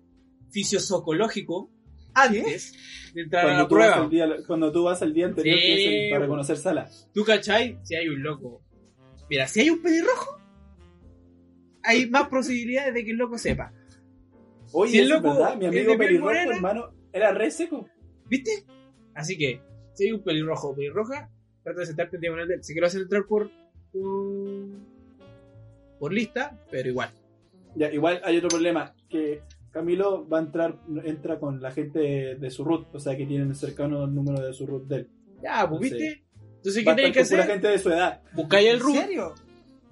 fisiozocológico 0.52 1.70
antes 2.14 2.74
de 3.14 3.22
entrar 3.24 3.48
a 3.48 3.58
la 3.58 3.68
prueba. 3.68 4.08
día, 4.08 4.28
cuando 4.48 4.72
tú 4.72 4.84
vas 4.84 5.02
al 5.02 5.14
día 5.14 5.26
anterior 5.26 5.56
Sí, 5.58 5.62
que 5.66 5.74
es 5.74 6.04
el- 6.06 6.10
para 6.10 6.20
bo. 6.20 6.26
reconocer 6.26 6.58
sala. 6.58 6.90
¿Tú 7.14 7.24
cachai? 7.26 7.78
Si 7.84 7.96
hay 7.96 8.08
un 8.08 8.24
loco. 8.24 8.62
Mira, 9.30 9.48
si 9.48 9.62
hay 9.62 9.70
un 9.70 9.82
pelirrojo, 9.82 10.38
hay 11.84 12.10
más 12.10 12.28
posibilidades 12.30 12.94
de 12.94 13.04
que 13.04 13.12
el 13.12 13.18
loco 13.18 13.38
sepa. 13.38 13.74
Oye, 14.74 14.92
Si 14.92 15.00
es 15.00 15.08
loco 15.10 15.34
verdad, 15.34 15.56
mi 15.58 15.66
amigo 15.68 15.98
pelirrojo, 15.98 16.26
morena. 16.32 16.56
hermano, 16.56 16.90
era 17.12 17.32
re 17.32 17.52
seco. 17.52 17.88
¿Viste? 18.28 18.52
Así 19.14 19.38
que, 19.38 19.62
si 19.94 20.06
hay 20.06 20.12
un 20.12 20.24
pelirrojo 20.24 20.70
o 20.70 20.76
pelirroja, 20.76 21.30
trata 21.64 21.80
de 21.82 21.86
sentarte 21.86 22.18
en 22.18 22.22
diagonal 22.22 22.48
de 22.48 22.64
Si 22.64 22.74
que 22.74 22.82
lo 22.82 22.88
hacen 22.88 23.02
entrar 23.02 23.26
por, 23.28 23.50
por. 23.92 24.66
por 26.00 26.12
lista, 26.14 26.60
pero 26.72 26.90
igual. 26.90 27.12
Ya, 27.76 27.92
igual 27.92 28.22
hay 28.24 28.38
otro 28.38 28.50
problema, 28.50 28.94
que 29.10 29.42
Camilo 29.72 30.28
va 30.28 30.40
a 30.40 30.42
entrar, 30.42 30.80
entra 31.06 31.40
con 31.40 31.62
la 31.62 31.72
gente 31.72 32.00
de 32.36 32.52
su 32.52 32.64
root, 32.64 32.94
o 32.94 33.00
sea 33.00 33.16
que 33.18 33.26
tienen 33.26 33.54
cercano 33.56 34.04
el 34.06 34.14
número 34.14 34.46
de 34.46 34.54
su 34.54 34.66
root 34.68 34.88
de 34.88 34.96
él. 34.98 35.10
Ya, 35.42 35.68
pues. 35.70 35.82
¿viste? 35.82 36.24
Entonces, 36.58 36.84
¿qué 36.86 36.94
tenéis 36.94 37.14
que 37.14 37.20
hacer? 37.22 37.44
gente 37.46 37.68
de 37.68 37.80
su 37.80 37.90
edad. 37.90 38.22
Buscáis 38.34 38.68
el 38.70 38.76
¿en 38.76 38.82
root, 38.82 38.96
serio? 38.96 39.34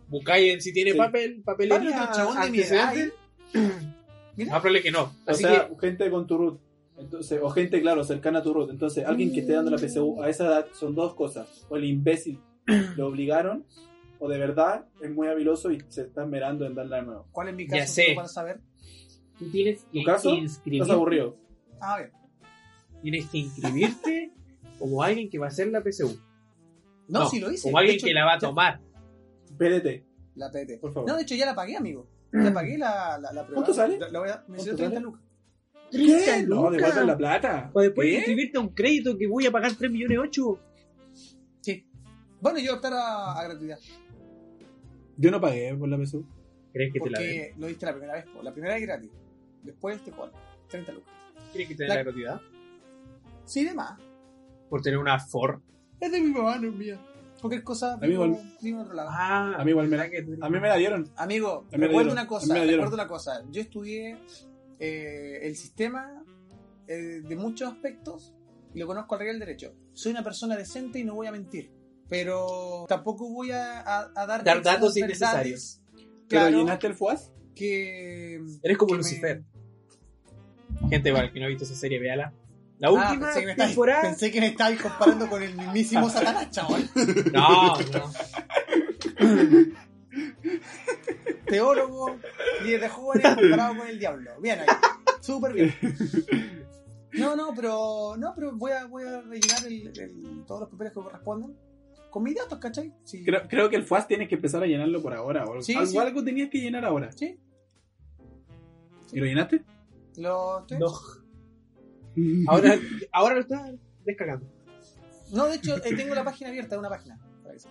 buscáis 0.08 0.54
el- 0.54 0.62
si 0.62 0.74
tiene 0.74 0.92
Sí. 0.92 0.98
papel, 0.98 1.42
Pablo, 1.44 1.58
papelería, 1.68 2.04
otro 2.04 2.16
chabón 2.16 2.42
de 2.42 2.50
mi 2.52 2.60
edad. 2.60 2.88
antecedentes. 2.90 3.91
Mira, 4.36 4.52
Más 4.52 4.62
probable 4.62 4.82
que 4.82 4.92
no. 4.92 5.04
O 5.04 5.12
Así 5.26 5.44
sea, 5.44 5.68
que, 5.70 5.76
gente 5.80 6.10
con 6.10 6.26
tu 6.28 6.38
root. 6.38 6.60
Entonces, 6.98 7.40
o 7.42 7.50
gente, 7.50 7.82
claro, 7.82 8.04
cercana 8.04 8.40
a 8.40 8.44
tu 8.44 8.54
root. 8.54 8.70
Entonces, 8.70 9.06
alguien 9.06 9.34
que 9.34 9.40
esté 9.42 9.54
dando 9.54 9.72
la 9.72 9.78
PSU 9.78 10.22
a 10.22 10.30
esa 10.30 10.46
edad 10.46 10.66
son 10.74 10.94
dos 10.96 11.16
cosas. 11.16 11.66
O 11.70 11.76
el 11.78 11.86
imbécil 11.86 12.40
lo 12.96 13.08
obligaron, 13.08 13.66
o 14.20 14.30
de 14.30 14.38
verdad 14.38 14.86
es 15.02 15.10
muy 15.12 15.28
habiloso 15.28 15.72
y 15.72 15.82
se 15.90 16.02
está 16.04 16.26
mirando 16.26 16.66
en 16.66 16.76
darla 16.76 16.98
de 16.98 17.04
nuevo. 17.04 17.28
¿cuál 17.32 17.50
es 17.50 17.56
mi 17.56 17.68
Ya 17.68 17.80
caso? 17.80 17.94
sé. 17.94 18.04
solo 18.04 18.16
para 18.18 18.28
saber. 18.28 18.60
tú 19.40 19.50
tienes 19.50 19.84
¿Tu 19.92 20.04
caso? 20.04 20.36
que 20.64 20.76
Estás 20.78 20.90
aburrido. 20.92 21.36
Ah, 21.82 21.98
bien. 21.98 22.12
Tienes 23.02 23.26
que 23.30 23.40
inscribirte 23.40 24.32
como 24.78 25.02
alguien 25.02 25.28
que 25.30 25.40
va 25.40 25.48
a 25.48 25.50
hacer 25.50 25.68
la 25.70 25.82
PSU. 25.82 26.20
No, 27.08 27.28
si 27.30 27.40
lo 27.40 27.52
hice. 27.52 27.64
Como 27.64 27.80
alguien 27.80 27.96
hecho, 27.98 28.06
que 28.06 28.14
la 28.14 28.26
va 28.26 28.34
a 28.34 28.40
ya- 28.40 28.48
tomar. 28.48 28.80
PDT, 29.58 30.06
La 30.36 30.52
PT. 30.52 30.78
por 30.78 30.94
favor. 30.94 31.10
No, 31.10 31.18
de 31.18 31.24
hecho 31.24 31.36
ya 31.36 31.46
la 31.48 31.56
pagué, 31.56 31.76
amigo. 31.76 32.08
Ya 32.34 32.54
pagué 32.54 32.78
la, 32.78 33.18
la, 33.20 33.32
la 33.34 33.46
prueba. 33.46 33.54
¿Cuánto 33.56 33.74
sale? 33.74 33.98
La, 34.00 34.10
la 34.10 34.20
voy 34.20 34.30
a, 34.30 34.38
me 34.48 34.56
¿Cuánto 34.58 34.64
salió 34.64 34.76
30 34.78 34.94
sale? 34.96 35.06
lucas. 35.06 35.22
¿Qué? 35.92 36.46
No, 36.48 36.72
devuelven 36.72 37.08
la 37.08 37.18
plata. 37.18 37.70
Para 37.74 37.84
después 37.86 38.08
¿Qué? 38.08 38.16
inscribirte 38.16 38.58
a 38.58 38.62
un 38.62 38.70
crédito 38.70 39.18
que 39.18 39.28
voy 39.28 39.46
a 39.46 39.52
pagar 39.52 39.74
3 39.78 39.92
millones 39.92 40.18
8. 40.20 40.60
Sí. 41.62 41.86
Bueno, 42.40 42.60
yo 42.60 42.76
optar 42.76 42.94
a, 42.94 43.34
a 43.40 43.44
gratuidad. 43.44 43.78
Yo 45.18 45.32
no 45.32 45.42
pagué 45.42 45.76
por 45.76 45.90
la 45.90 45.98
PSU. 45.98 46.26
¿Crees 46.72 46.94
que 46.94 47.00
te 47.02 47.10
la 47.10 47.20
den? 47.20 47.28
Porque 47.50 47.56
lo 47.60 47.68
diste 47.68 47.86
la 47.86 47.92
primera 47.94 48.14
vez. 48.14 48.26
po. 48.34 48.42
La 48.42 48.54
primera 48.54 48.78
es 48.78 48.82
gratis. 48.84 49.12
Después 49.64 50.02
te 50.04 50.12
cobran 50.12 50.32
30 50.70 50.92
lucas. 50.94 51.14
¿Crees 51.54 51.68
que 51.68 51.76
te 51.76 51.84
den 51.84 51.90
La- 51.90 51.96
la 51.96 52.04
gratuidad? 52.04 52.42
Sí, 53.46 53.66
de 53.66 53.74
más. 53.74 54.00
Por 54.70 54.82
tener 54.82 54.98
una 54.98 55.20
Ford. 55.20 55.60
Es 56.00 56.10
de 56.12 56.22
mi 56.22 56.30
mamá, 56.32 56.58
no 56.58 56.70
es 56.70 56.74
mía. 56.76 57.00
Cualquier 57.42 57.64
cosa, 57.64 57.94
Amigo, 57.96 58.24
vivo, 58.26 58.40
vivo 58.62 58.78
en 58.80 58.84
otro 58.84 58.94
lado. 58.96 59.10
Ah, 59.12 59.56
A 59.58 59.66
mí 59.66 59.72
igual 59.72 59.88
me 59.88 59.98
la, 59.98 60.04
a 60.04 60.50
mí 60.50 60.60
me 60.60 60.68
la 60.70 60.76
dieron. 60.76 61.10
Amigo, 61.18 61.66
me 61.72 61.78
recuerda 61.78 61.90
dieron, 61.90 62.12
una 62.14 62.28
cosa, 62.28 62.54
recuerda 62.56 62.94
una 62.94 63.08
cosa. 63.08 63.44
Yo 63.50 63.62
estudié 63.62 64.18
eh, 64.80 65.40
el 65.42 65.56
sistema 65.56 66.24
eh, 66.88 67.22
de 67.24 67.36
muchos 67.36 67.72
aspectos 67.72 68.34
y 68.74 68.80
lo 68.80 68.88
conozco 68.88 69.16
al 69.16 69.22
real 69.22 69.40
derecho. 69.40 69.74
Soy 69.94 70.12
una 70.12 70.24
persona 70.24 70.56
decente 70.56 71.00
y 71.00 71.04
no 71.04 71.16
voy 71.16 71.28
a 71.28 71.32
mentir. 71.32 71.72
Pero 72.08 72.86
tampoco 72.88 73.30
voy 73.32 73.52
a, 73.52 73.80
a- 73.82 74.12
a 74.16 74.26
dar, 74.28 74.44
datos 74.44 74.96
innecesarios. 74.98 75.82
¿Pero 75.96 76.06
Claro, 76.28 76.58
llenaste 76.60 76.88
el 76.88 76.94
FUAS? 76.96 77.32
que... 77.56 78.36
Eres 78.64 78.78
como 78.78 78.90
que 78.90 78.94
me- 78.94 78.98
Lucifer. 79.00 79.44
Gente 80.90 81.10
igual 81.10 81.32
que 81.32 81.40
no 81.40 81.46
ha 81.46 81.50
visto 81.50 81.64
esa 81.64 81.76
serie, 81.76 82.00
véala. 82.00 82.34
La 82.82 82.88
Ah, 82.88 82.92
última 82.92 83.28
pensé, 83.32 83.46
que 83.46 83.54
temporada. 83.56 84.02
pensé 84.02 84.32
que 84.32 84.40
me 84.42 84.48
estabais 84.48 84.82
comparando 84.82 85.30
con 85.30 85.44
el 85.44 85.56
mismísimo 85.56 86.10
Satanás, 86.10 86.50
chaval. 86.50 86.90
No, 87.32 87.78
no. 87.78 88.12
Teólogo, 91.46 92.16
líder 92.64 92.82
de 92.82 92.90
jóvenes 92.90 93.36
comparado 93.36 93.78
con 93.78 93.88
el 93.88 94.00
diablo. 94.00 94.32
Bien 94.42 94.60
ahí. 94.62 94.66
Súper 95.20 95.54
bien. 95.54 95.74
No, 97.14 97.36
no, 97.36 97.54
pero 97.56 98.16
no, 98.18 98.34
pero 98.36 98.56
voy 98.56 98.72
a, 98.72 98.86
voy 98.86 99.04
a 99.04 99.22
rellenar 99.22 99.66
el- 99.68 99.88
el- 100.00 100.44
todos 100.48 100.62
los 100.62 100.70
papeles 100.70 100.94
que 100.94 101.02
correspondan 101.02 101.56
con 102.10 102.24
mis 102.24 102.36
datos, 102.36 102.58
¿cachai? 102.60 102.94
Sí. 103.04 103.24
Creo, 103.24 103.48
creo 103.48 103.70
que 103.70 103.76
el 103.76 103.84
FUAS 103.86 104.08
tienes 104.08 104.28
que 104.28 104.36
empezar 104.36 104.64
a 104.64 104.66
llenarlo 104.66 105.02
por 105.02 105.14
ahora. 105.14 105.46
O 105.46 105.62
Sí, 105.62 105.74
algo, 105.76 105.86
sí. 105.86 105.98
algo 105.98 106.24
tenías 106.24 106.50
que 106.50 106.60
llenar 106.60 106.84
ahora. 106.86 107.12
Sí. 107.12 107.40
¿Y 109.14 109.20
lo 109.20 109.26
llenaste? 109.26 109.64
Lo 110.18 110.60
estoy- 110.62 110.80
No. 110.80 110.88
Ahora, 112.48 112.78
ahora 113.12 113.36
lo 113.36 113.42
estás 113.42 113.72
descargando. 114.06 114.46
No, 115.32 115.48
de 115.48 115.56
hecho, 115.56 115.78
eh, 115.78 115.96
tengo 115.96 116.14
la 116.16 116.24
página 116.24 116.50
abierta, 116.50 116.78
una 116.78 116.90
página. 116.90 117.18
para 117.44 117.56
eso. 117.56 117.70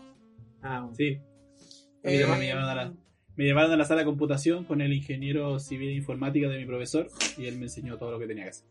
Ah, 0.62 0.80
bueno. 0.80 0.94
Sí. 0.96 1.18
Eh, 2.02 2.16
Mira, 2.16 2.36
me 2.36 2.46
llamaron 2.48 2.70
a 2.70 2.74
la- 2.74 2.94
Me 3.36 3.44
llevaron 3.44 3.72
a 3.72 3.76
la 3.76 3.84
sala 3.84 4.00
de 4.00 4.04
computación 4.06 4.64
con 4.64 4.80
el 4.82 4.92
ingeniero 4.92 5.58
civil 5.58 5.90
informática 5.92 6.48
de 6.48 6.58
mi 6.58 6.66
profesor 6.66 7.08
y 7.38 7.46
él 7.46 7.56
me 7.56 7.64
enseñó 7.64 7.96
todo 7.96 8.10
lo 8.10 8.18
que 8.18 8.26
tenía 8.26 8.44
que 8.44 8.50
hacer. 8.50 8.66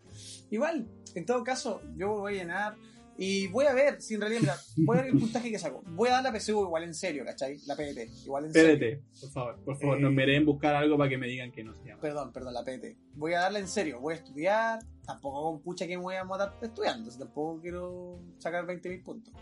Igual, 0.51 0.85
en 1.15 1.25
todo 1.25 1.43
caso, 1.43 1.81
yo 1.95 2.09
voy 2.19 2.33
a 2.35 2.41
llenar 2.43 2.75
y 3.17 3.47
voy 3.47 3.65
a 3.65 3.73
ver 3.73 3.99
si 4.01 4.13
en 4.15 4.21
realidad, 4.21 4.41
mira, 4.41 4.55
voy 4.85 4.97
a 4.97 5.01
ver 5.01 5.11
el 5.11 5.19
puntaje 5.19 5.49
que 5.49 5.57
saco. 5.57 5.81
Voy 5.87 6.09
a 6.09 6.21
dar 6.21 6.23
la 6.23 6.31
PSU 6.39 6.61
igual 6.65 6.83
en 6.83 6.93
serio, 6.93 7.25
¿cachai? 7.25 7.57
La 7.65 7.75
PDT, 7.75 8.09
igual 8.25 8.45
en 8.45 8.53
serio. 8.53 8.77
PDT, 8.77 9.21
por 9.21 9.29
favor, 9.31 9.59
por 9.65 9.77
favor, 9.79 9.97
Eh, 9.97 10.01
no 10.01 10.11
me 10.11 10.39
buscar 10.41 10.75
algo 10.75 10.97
para 10.97 11.09
que 11.09 11.17
me 11.17 11.27
digan 11.27 11.51
que 11.51 11.63
no 11.63 11.73
se 11.73 11.85
llama. 11.85 12.01
Perdón, 12.01 12.31
perdón, 12.31 12.53
la 12.53 12.63
PT. 12.63 12.95
Voy 13.15 13.33
a 13.33 13.39
darla 13.39 13.59
en 13.59 13.67
serio, 13.67 13.99
voy 13.99 14.13
a 14.13 14.17
estudiar. 14.17 14.79
Tampoco 15.09 15.41
con 15.41 15.61
pucha 15.61 15.87
que 15.87 15.97
me 15.97 16.03
voy 16.03 16.15
a 16.15 16.23
matar 16.23 16.55
estudiando, 16.61 17.09
tampoco 17.17 17.59
quiero 17.59 18.19
sacar 18.37 18.67
20.000 18.67 19.03
puntos. 19.03 19.33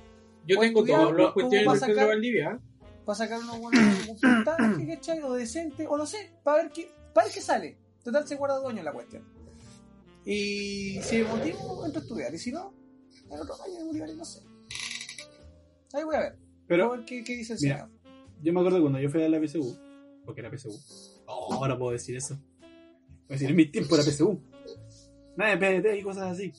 Yo 0.46 0.58
tengo 0.62 0.82
los 0.82 1.12
¿cómo 1.12 1.34
cuestiones 1.34 1.82
del 1.82 1.90
sacar? 1.90 2.08
Valdivia. 2.08 2.52
¿eh? 2.52 2.60
Para 3.04 3.16
sacar 3.18 3.40
unos 3.42 3.60
buenos 3.60 4.08
un 4.08 4.18
puntaje, 4.18 4.88
¿cachai? 4.96 5.22
O 5.24 5.34
decente, 5.34 5.86
o 5.86 5.98
no 5.98 6.06
sé, 6.06 6.32
para 6.42 6.64
ver 6.64 6.72
qué, 6.72 6.90
para 7.14 7.28
ver 7.28 7.34
qué 7.34 7.42
sale. 7.42 7.78
Total, 8.02 8.26
se 8.26 8.36
guarda 8.36 8.60
dueño 8.60 8.82
la 8.82 8.94
cuestión. 8.94 9.26
Y 10.24 11.02
si 11.02 11.18
me 11.18 11.24
motivo, 11.26 11.86
entro 11.86 12.00
a 12.00 12.04
estudiar. 12.04 12.34
Y 12.34 12.38
si 12.38 12.54
no, 12.54 12.74
en 13.30 13.38
otro 13.38 13.62
año 13.62 13.80
me 13.80 13.86
motivaré, 13.88 14.16
no 14.16 14.24
sé. 14.24 14.40
Ahí 15.92 16.06
voy 16.06 16.16
a 16.16 16.20
ver. 16.22 16.38
Pero 16.66 16.86
a 16.86 16.96
ver 16.96 17.06
qué, 17.06 17.26
qué 17.26 17.36
dice 17.36 17.54
el 17.56 17.60
Mira. 17.62 17.76
señor. 17.76 17.92
yo 18.42 18.54
me 18.54 18.60
acuerdo 18.62 18.80
cuando 18.80 19.02
yo 19.02 19.10
fui 19.10 19.22
a 19.22 19.28
la 19.28 19.46
PSU, 19.46 19.78
porque 20.24 20.40
era 20.40 20.50
PSU. 20.50 20.72
Oh, 21.26 21.56
ahora 21.56 21.78
puedo 21.78 21.92
decir 21.92 22.16
eso. 22.16 22.36
Voy 22.62 22.70
a 23.28 23.34
decir, 23.34 23.50
en 23.50 23.56
mi 23.58 23.70
tiempo 23.70 23.96
era 23.96 24.06
PSU. 24.06 24.42
Nada 25.38 25.56
de 25.56 25.82
PDT 25.82 26.00
y 26.00 26.04
cosas 26.04 26.32
así. 26.32 26.52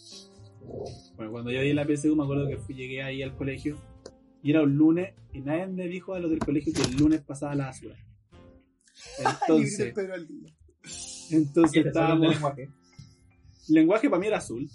Bueno, 1.17 1.33
cuando 1.33 1.51
yo 1.51 1.61
di 1.61 1.73
la 1.73 1.85
PSU 1.87 2.15
me 2.17 2.23
acuerdo 2.25 2.47
que 2.49 2.59
fui, 2.59 2.75
llegué 2.75 3.03
ahí 3.03 3.23
al 3.23 3.37
colegio 3.37 3.77
y 4.43 4.51
era 4.51 4.63
un 4.63 4.77
lunes 4.77 5.15
y 5.33 5.41
nadie 5.41 5.67
me 5.67 5.89
dijo 5.89 6.15
a 6.15 6.21
los 6.21 6.31
del 6.31 6.39
colegio 6.41 6.73
que 6.73 6.83
el 6.83 6.97
lunes 6.97 7.23
pasaba 7.23 7.55
la 7.55 7.67
basura. 7.67 7.97
Entonces, 9.19 9.95
entonces 11.31 11.77
Este 11.77 11.89
estábamos... 11.89 12.31
lenguaje. 12.31 12.69
Lenguaje 13.69 14.09
para 14.11 14.21
mí 14.21 14.27
era 14.27 14.39
azul. 14.39 14.69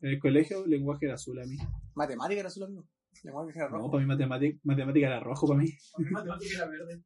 En 0.00 0.10
el 0.10 0.18
colegio 0.18 0.66
lenguaje 0.66 1.06
era 1.06 1.14
azul 1.14 1.38
a 1.40 1.44
mí. 1.44 1.56
Matemática 1.94 2.40
era 2.40 2.50
solo 2.50 2.68
mismo. 2.68 2.88
Lenguaje 3.22 3.52
era 3.58 3.68
No, 3.68 3.76
rojo. 3.76 3.90
para 3.92 4.00
mí 4.02 4.08
matemática, 4.08 4.58
matemática 4.64 5.06
era 5.06 5.20
rojo 5.20 5.46
para 5.46 5.60
mí. 5.60 5.68
Matemática 6.10 6.54
era 6.56 6.66
verde. 6.68 7.02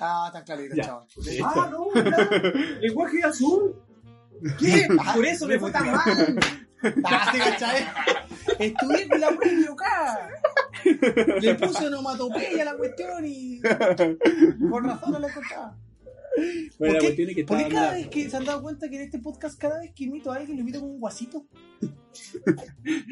Ah, 0.00 0.30
tan 0.32 0.44
clarito, 0.44 0.76
chaval. 0.76 1.06
Ah, 1.44 1.70
no, 1.72 1.88
lenguaje 2.80 3.22
azul. 3.24 3.74
¿Qué? 4.58 4.88
Por 5.14 5.24
eso 5.26 5.46
me 5.46 5.58
fue 5.58 5.70
tan 5.70 5.86
mal. 5.90 6.38
¿cachai? 7.02 7.84
Estudié 8.58 9.08
con 9.08 9.20
la 9.20 9.30
prueba 9.30 9.72
acá. 9.72 10.28
Le 11.40 11.54
puse 11.56 11.86
onomatopeya 11.88 12.62
a 12.62 12.64
la 12.66 12.76
cuestión 12.76 13.24
y 13.26 13.60
con 13.60 14.84
razón 14.84 15.12
no 15.12 15.18
la 15.18 15.28
encontraba. 15.28 15.76
Bueno, 16.78 16.94
¿Por 16.98 17.02
la 17.10 17.16
qué- 17.16 17.34
que 17.34 17.44
¿Por 17.44 17.68
cada 17.68 17.92
vez 17.94 18.08
que 18.08 18.30
se 18.30 18.36
han 18.36 18.44
dado 18.44 18.62
cuenta 18.62 18.88
que 18.88 18.94
en 18.96 19.02
este 19.02 19.18
podcast, 19.18 19.58
cada 19.60 19.80
vez 19.80 19.92
que 19.92 20.04
imito 20.04 20.30
a 20.30 20.36
alguien, 20.36 20.56
lo 20.56 20.62
imito 20.62 20.78
como 20.80 20.92
un 20.92 21.00
guasito? 21.00 21.46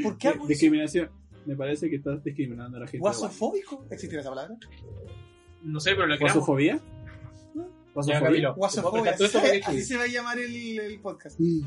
¿Por 0.03 0.17
qué 0.17 0.29
hago 0.29 0.39
eso? 0.41 0.47
discriminación. 0.47 1.11
me 1.45 1.57
parece 1.57 1.91
que 1.91 1.97
estás 1.97 2.23
discriminando 2.23 2.77
a 2.77 2.81
la 2.81 2.87
gente. 2.87 2.99
¿Guasofóbico? 2.99 3.85
¿Existe 3.91 4.19
esa 4.19 4.29
palabra? 4.31 4.55
No 5.63 5.81
sé, 5.81 5.91
pero 5.97 6.07
la 6.07 6.17
creamos. 6.17 6.35
¿Guasofobia? 6.35 6.81
¿Guasofobia? 8.55 9.11
Así 9.67 9.83
se 9.83 9.97
va 9.97 10.05
a 10.05 10.07
llamar 10.07 10.39
el, 10.39 10.79
el 10.79 11.01
podcast. 11.01 11.39
Mm. 11.41 11.63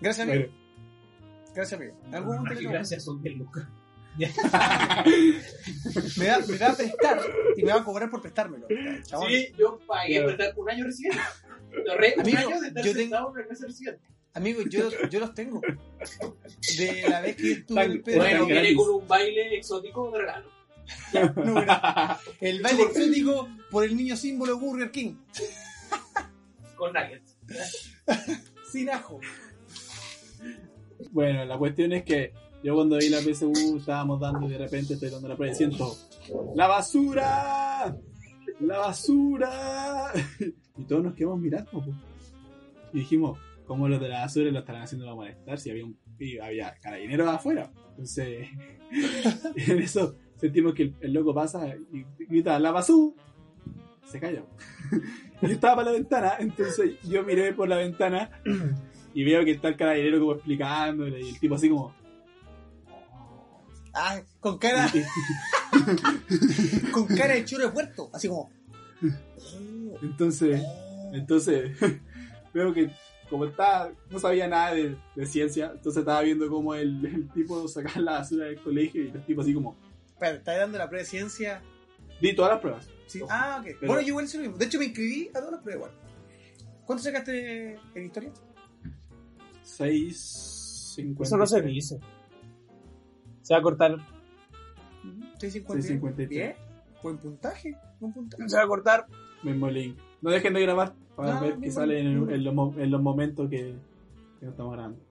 Gracias, 0.00 0.28
amigo. 0.28 0.46
Bueno, 0.48 0.64
Gracias, 1.54 1.80
amigo. 1.80 1.96
Algún 2.12 2.36
momento 2.36 2.68
gracias, 2.70 3.04
son 3.04 3.22
10 3.22 3.36
lucas. 3.36 3.64
me, 6.16 6.26
da, 6.26 6.38
me 6.46 6.56
va 6.58 6.66
a 6.68 6.76
prestar 6.76 7.20
y 7.56 7.62
me 7.64 7.72
va 7.72 7.80
a 7.80 7.84
cobrar 7.84 8.10
por 8.10 8.20
prestármelo. 8.22 8.66
Chabón. 9.04 9.28
Sí, 9.28 9.48
yo 9.58 9.78
pagué 9.86 10.22
por 10.22 10.30
estar 10.32 10.52
un 10.56 10.70
año 10.70 10.84
recién. 10.84 11.12
Un 11.12 12.20
Amigo, 12.20 12.38
año 12.38 12.60
de 12.60 12.68
estar 12.68 12.84
yo 12.84 12.92
tengo- 12.92 13.00
sentado 13.02 13.28
en 13.28 13.32
una 13.34 13.46
casa 13.46 13.66
recién. 13.66 13.98
Amigo, 14.34 14.62
yo, 14.68 14.88
yo 15.10 15.20
los 15.20 15.34
tengo. 15.34 15.60
De 16.76 17.04
la 17.08 17.20
vez 17.20 17.36
que 17.36 17.52
estuve 17.52 17.84
en 17.84 17.90
el 17.92 18.02
Pedro. 18.02 18.18
Bueno, 18.20 18.46
viene 18.46 18.74
con 18.74 18.90
un 18.90 19.06
baile 19.08 19.56
exótico 19.56 20.10
de 20.10 20.18
regalo. 20.18 20.48
No, 21.36 21.64
el 22.40 22.62
baile 22.62 22.82
exótico 22.82 23.48
por 23.70 23.84
el 23.84 23.96
niño 23.96 24.16
símbolo 24.16 24.58
Burger 24.58 24.90
King. 24.90 25.14
Con 26.76 26.92
nuggets. 26.92 27.36
Sin 28.70 28.90
ajo. 28.90 29.20
Bueno, 31.10 31.44
la 31.44 31.56
cuestión 31.58 31.92
es 31.92 32.04
que 32.04 32.32
yo 32.62 32.74
cuando 32.74 32.96
vi 32.96 33.08
la 33.08 33.20
PSU 33.20 33.76
estábamos 33.78 34.20
dando 34.20 34.46
y 34.46 34.52
de 34.52 34.58
repente 34.58 34.94
estoy 34.94 35.10
dando 35.10 35.28
la 35.28 35.36
prueba 35.36 35.52
y 35.52 35.56
siento 35.56 35.96
¡La 36.54 36.66
basura! 36.66 37.96
¡La 38.60 38.78
basura! 38.78 40.12
Y 40.76 40.84
todos 40.84 41.04
nos 41.04 41.14
quedamos 41.14 41.38
mirando. 41.38 41.70
po. 41.70 41.84
Y 42.92 42.98
dijimos, 43.00 43.38
¿cómo 43.66 43.88
los 43.88 44.00
de 44.00 44.08
la 44.08 44.20
basura 44.20 44.50
lo 44.50 44.60
estarán 44.60 44.82
haciendo 44.82 45.04
para 45.06 45.14
molestar? 45.14 45.58
Si 45.58 45.70
había 45.70 45.84
un 45.84 45.98
había 46.42 46.74
carabineros 46.80 47.28
afuera. 47.28 47.70
Entonces, 47.90 48.48
en 49.56 49.78
eso 49.82 50.16
sentimos 50.44 50.74
que 50.74 50.82
el, 50.82 50.94
el 51.00 51.12
loco 51.14 51.32
pasa 51.32 51.74
y 51.90 52.04
grita 52.26 52.58
¡La 52.58 52.70
basura! 52.70 53.14
Se 54.04 54.20
calla. 54.20 54.44
Yo 55.40 55.48
estaba 55.48 55.76
para 55.76 55.90
la 55.90 55.96
ventana, 55.96 56.34
entonces 56.38 56.92
yo 57.02 57.22
miré 57.22 57.52
por 57.52 57.68
la 57.68 57.76
ventana 57.76 58.30
y 59.12 59.24
veo 59.24 59.44
que 59.44 59.52
está 59.52 59.68
el 59.68 59.76
carabinero 59.76 60.20
como 60.20 60.32
explicándole 60.32 61.20
y 61.20 61.30
el 61.30 61.38
tipo 61.38 61.54
así 61.54 61.68
como 61.68 61.94
Ah, 63.92 64.20
con 64.40 64.58
cara, 64.58 64.90
con 66.92 67.06
cara 67.06 67.34
de 67.34 67.44
churro 67.44 67.66
de 67.66 67.70
puerto. 67.70 68.10
Así 68.12 68.28
como. 68.28 68.50
entonces 70.02 70.62
entonces 71.12 71.78
veo 72.52 72.72
que 72.72 72.90
como 73.28 73.46
estaba 73.46 73.92
no 74.10 74.18
sabía 74.18 74.48
nada 74.48 74.74
de, 74.74 74.96
de 75.14 75.26
ciencia 75.26 75.72
entonces 75.74 76.00
estaba 76.00 76.22
viendo 76.22 76.48
como 76.48 76.74
el, 76.74 77.04
el 77.04 77.28
tipo 77.30 77.66
sacaba 77.68 78.00
la 78.00 78.12
basura 78.12 78.46
del 78.46 78.60
colegio 78.60 79.04
y 79.04 79.08
el 79.08 79.24
tipo 79.24 79.42
así 79.42 79.54
como 79.54 79.76
Espera, 80.14 80.36
¿estás 80.36 80.58
dando 80.58 80.78
la 80.78 80.88
prueba 80.88 81.02
de 81.04 81.08
ciencia? 81.10 81.62
di 82.20 82.34
todas 82.34 82.52
las 82.52 82.60
pruebas 82.60 82.88
Sí. 83.06 83.20
Ah, 83.28 83.58
ok. 83.60 83.66
Pero- 83.80 83.86
Bueno, 83.92 84.00
yo 84.02 84.08
igual 84.08 84.24
hice 84.24 84.38
lo 84.38 84.42
mismo. 84.44 84.56
De 84.56 84.64
hecho, 84.64 84.78
me 84.78 84.86
inscribí 84.86 85.28
a 85.34 85.38
todas 85.40 85.52
las 85.52 85.62
pruebas 85.62 85.90
igual. 85.90 86.04
¿Cuánto 86.86 87.02
sacaste 87.04 87.78
en 87.94 88.04
historia? 88.04 88.32
6.50 89.62 91.22
Eso 91.22 91.36
no 91.36 91.46
se 91.46 91.62
dice. 91.62 92.00
Se 93.42 93.54
va 93.54 93.60
a 93.60 93.62
cortar. 93.62 93.96
650. 95.38 95.82
653. 95.82 96.28
Bien. 96.28 96.54
Buen 97.02 97.18
puntaje. 97.18 97.76
Buen 98.00 98.12
puntaje. 98.12 98.48
Se 98.48 98.56
va 98.56 98.62
a 98.62 98.66
cortar. 98.66 99.06
mismo 99.42 99.68
link 99.68 99.98
no 100.22 100.30
dejen 100.30 100.54
de 100.54 100.62
grabar 100.62 100.94
para 101.14 101.34
No, 101.34 101.40
ver 101.42 101.52
qué 101.52 101.58
mismo 101.58 101.80
sale 101.80 102.00
en, 102.00 102.14
link. 102.14 102.28
el- 102.30 102.34
en 102.36 102.44
los, 102.44 102.54
mo- 102.54 102.74
en 102.78 102.90
los 102.90 103.02
momentos 103.02 103.50
que, 103.50 103.74
que 104.40 104.46
no 104.46 104.50
estamos 104.52 104.72
grabando 104.72 105.04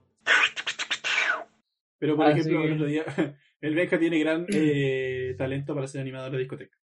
pero 2.00 2.16
por 2.16 2.26
Así 2.26 2.40
ejemplo 2.40 2.60
que- 2.62 2.66
el 2.66 2.72
otro 2.74 2.86
día 2.86 3.04
el 3.64 3.74
Benja 3.74 3.98
tiene 3.98 4.18
gran 4.18 4.46
eh, 4.52 5.34
talento 5.38 5.74
para 5.74 5.86
ser 5.86 6.02
animador 6.02 6.32
de 6.32 6.38
discoteca 6.38 6.76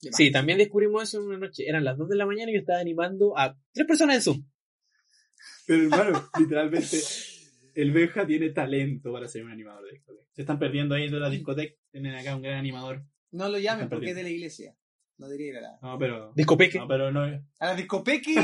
Sí, 0.00 0.30
también 0.30 0.58
descubrimos 0.58 1.02
eso 1.02 1.18
en 1.18 1.24
una 1.26 1.38
noche. 1.38 1.68
Eran 1.68 1.82
las 1.82 1.98
2 1.98 2.10
de 2.10 2.16
la 2.16 2.24
mañana 2.24 2.52
y 2.52 2.54
yo 2.54 2.60
estaba 2.60 2.78
animando 2.78 3.36
a 3.36 3.58
tres 3.72 3.84
personas 3.84 4.14
en 4.16 4.22
Zoom. 4.22 4.46
Pero 5.66 5.82
hermano, 5.82 6.30
literalmente, 6.38 6.98
el 7.74 7.90
Benja 7.90 8.24
tiene 8.24 8.50
talento 8.50 9.12
para 9.12 9.26
ser 9.26 9.42
un 9.44 9.50
animador 9.50 9.86
de 9.86 9.94
discoteca. 9.94 10.28
Se 10.32 10.42
están 10.42 10.60
perdiendo 10.60 10.94
ahí 10.94 11.06
en 11.06 11.18
la 11.18 11.28
discoteca. 11.28 11.74
Tienen 11.90 12.14
acá 12.14 12.36
un 12.36 12.42
gran 12.42 12.58
animador. 12.58 13.02
No 13.32 13.48
lo 13.48 13.58
llamen 13.58 13.88
porque 13.88 14.10
es 14.10 14.16
de 14.16 14.22
la 14.22 14.28
iglesia. 14.28 14.76
No 15.16 15.26
debería 15.26 15.48
ir 15.48 15.56
a 15.56 15.62
la. 15.62 15.78
No, 15.82 15.98
pero. 15.98 16.32
Discopeque. 16.36 16.78
No, 16.78 16.86
pero 16.86 17.10
no 17.10 17.26
es. 17.26 17.42
¡A 17.58 17.66
la 17.66 17.74
discopeque! 17.74 18.36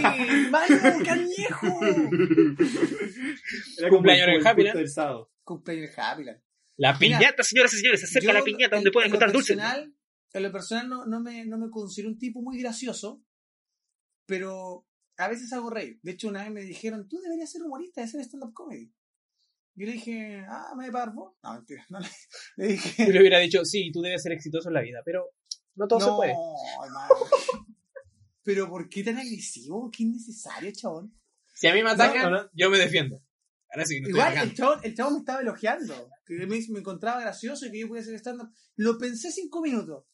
¡Malo, 0.50 0.76
cañejo! 1.04 1.68
Era 3.78 3.88
Cumpleaños 3.90 4.26
en 4.26 4.34
el 4.34 4.44
Happy, 4.44 4.62
culto 4.62 4.74
¿no? 4.74 4.80
del 4.80 4.88
sábado. 4.88 5.30
Cumpleaños 5.44 5.94
de 5.94 6.02
Happyland. 6.02 6.40
La 6.76 6.92
Mira, 6.98 7.18
piñata, 7.18 7.42
señoras 7.42 7.72
y 7.74 7.76
señores. 7.78 8.00
Se 8.00 8.06
acerca 8.06 8.32
Yo, 8.32 8.38
la 8.38 8.44
piñata 8.44 8.76
en- 8.76 8.80
donde 8.82 8.90
pueden 8.90 9.06
en 9.08 9.14
encontrar 9.14 9.32
dulces. 9.32 9.58
En 10.32 10.42
lo 10.42 10.50
personal 10.50 10.88
no, 10.88 11.06
no, 11.06 11.20
me, 11.20 11.44
no 11.46 11.58
me 11.58 11.70
considero 11.70 12.08
un 12.10 12.18
tipo 12.18 12.42
muy 12.42 12.58
gracioso, 12.60 13.22
pero 14.26 14.84
a 15.16 15.28
veces 15.28 15.52
hago 15.52 15.70
reír. 15.70 16.00
De 16.02 16.12
hecho, 16.12 16.28
una 16.28 16.42
vez 16.42 16.50
me 16.52 16.62
dijeron, 16.62 17.08
tú 17.08 17.20
deberías 17.20 17.50
ser 17.52 17.62
humorista, 17.62 18.00
de 18.00 18.06
hacer 18.08 18.20
stand-up 18.22 18.52
comedy. 18.52 18.92
Yo 19.76 19.86
le 19.86 19.92
dije, 19.92 20.44
ah, 20.48 20.72
¿me 20.76 20.90
vos? 20.90 21.34
No, 21.42 21.54
mentira. 21.54 21.84
No, 21.88 22.00
le, 22.00 22.08
le 22.56 22.66
dije, 22.72 23.06
Yo 23.06 23.12
le 23.12 23.20
hubiera 23.20 23.38
dicho, 23.38 23.64
sí, 23.64 23.90
tú 23.92 24.00
debes 24.02 24.22
ser 24.22 24.32
exitoso 24.32 24.68
en 24.68 24.74
la 24.74 24.80
vida, 24.82 25.02
pero 25.04 25.30
no 25.76 25.86
todo 25.86 26.00
se 26.00 26.06
no, 26.06 26.16
puede. 26.16 26.32
hermano. 26.84 27.14
Pero 28.42 28.68
¿por 28.68 28.88
qué 28.88 29.02
tan 29.02 29.16
agresivo? 29.18 29.90
¿Qué 29.90 30.02
innecesario, 30.02 30.70
chabón? 30.72 31.16
Si 31.54 31.66
a 31.66 31.74
mí 31.74 31.82
me 31.82 31.90
atacan, 31.90 32.30
No, 32.30 32.42
no. 32.42 32.50
yo 32.52 32.68
me 32.70 32.78
defiendo. 32.78 33.22
Ahora 33.74 33.86
sí, 33.86 34.00
no 34.00 34.06
estoy 34.06 34.20
Igual 34.20 34.48
el 34.48 34.54
chabón, 34.54 34.78
el 34.84 34.94
chabón 34.94 35.12
me 35.14 35.18
estaba 35.18 35.40
elogiando, 35.40 36.10
que 36.24 36.34
me, 36.34 36.46
me 36.46 36.78
encontraba 36.78 37.20
gracioso 37.20 37.66
y 37.66 37.72
que 37.72 37.80
yo 37.80 37.88
podía 37.88 38.02
hacer 38.02 38.14
stand-up. 38.14 38.52
Lo 38.76 38.98
pensé 38.98 39.32
cinco 39.32 39.60
minutos 39.60 40.04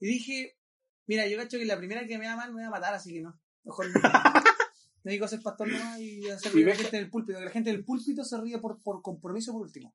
y 0.00 0.08
dije, 0.08 0.58
mira, 1.06 1.26
yo 1.28 1.38
cacho 1.38 1.56
que 1.56 1.64
la 1.64 1.78
primera 1.78 2.04
que 2.04 2.18
me 2.18 2.26
va 2.26 2.34
mal 2.34 2.52
me 2.52 2.62
va 2.62 2.68
a 2.68 2.70
matar, 2.70 2.94
así 2.94 3.12
que 3.12 3.22
no. 3.22 3.38
Mejor 3.62 3.86
no. 3.86 4.00
me 5.04 5.12
dedico 5.12 5.24
a 5.24 5.28
ser 5.28 5.40
pastor 5.40 5.68
nomás 5.68 6.00
y 6.00 6.28
a 6.28 6.34
hacer 6.34 6.52
a 6.52 6.68
la 6.68 6.74
gente 6.74 6.96
del 6.96 7.10
púlpito. 7.10 7.38
Que 7.38 7.44
la 7.44 7.50
gente 7.52 7.70
del 7.70 7.84
púlpito 7.84 8.24
se 8.24 8.40
ríe 8.40 8.58
por, 8.58 8.82
por 8.82 9.02
compromiso 9.02 9.52
por 9.52 9.62
último. 9.62 9.94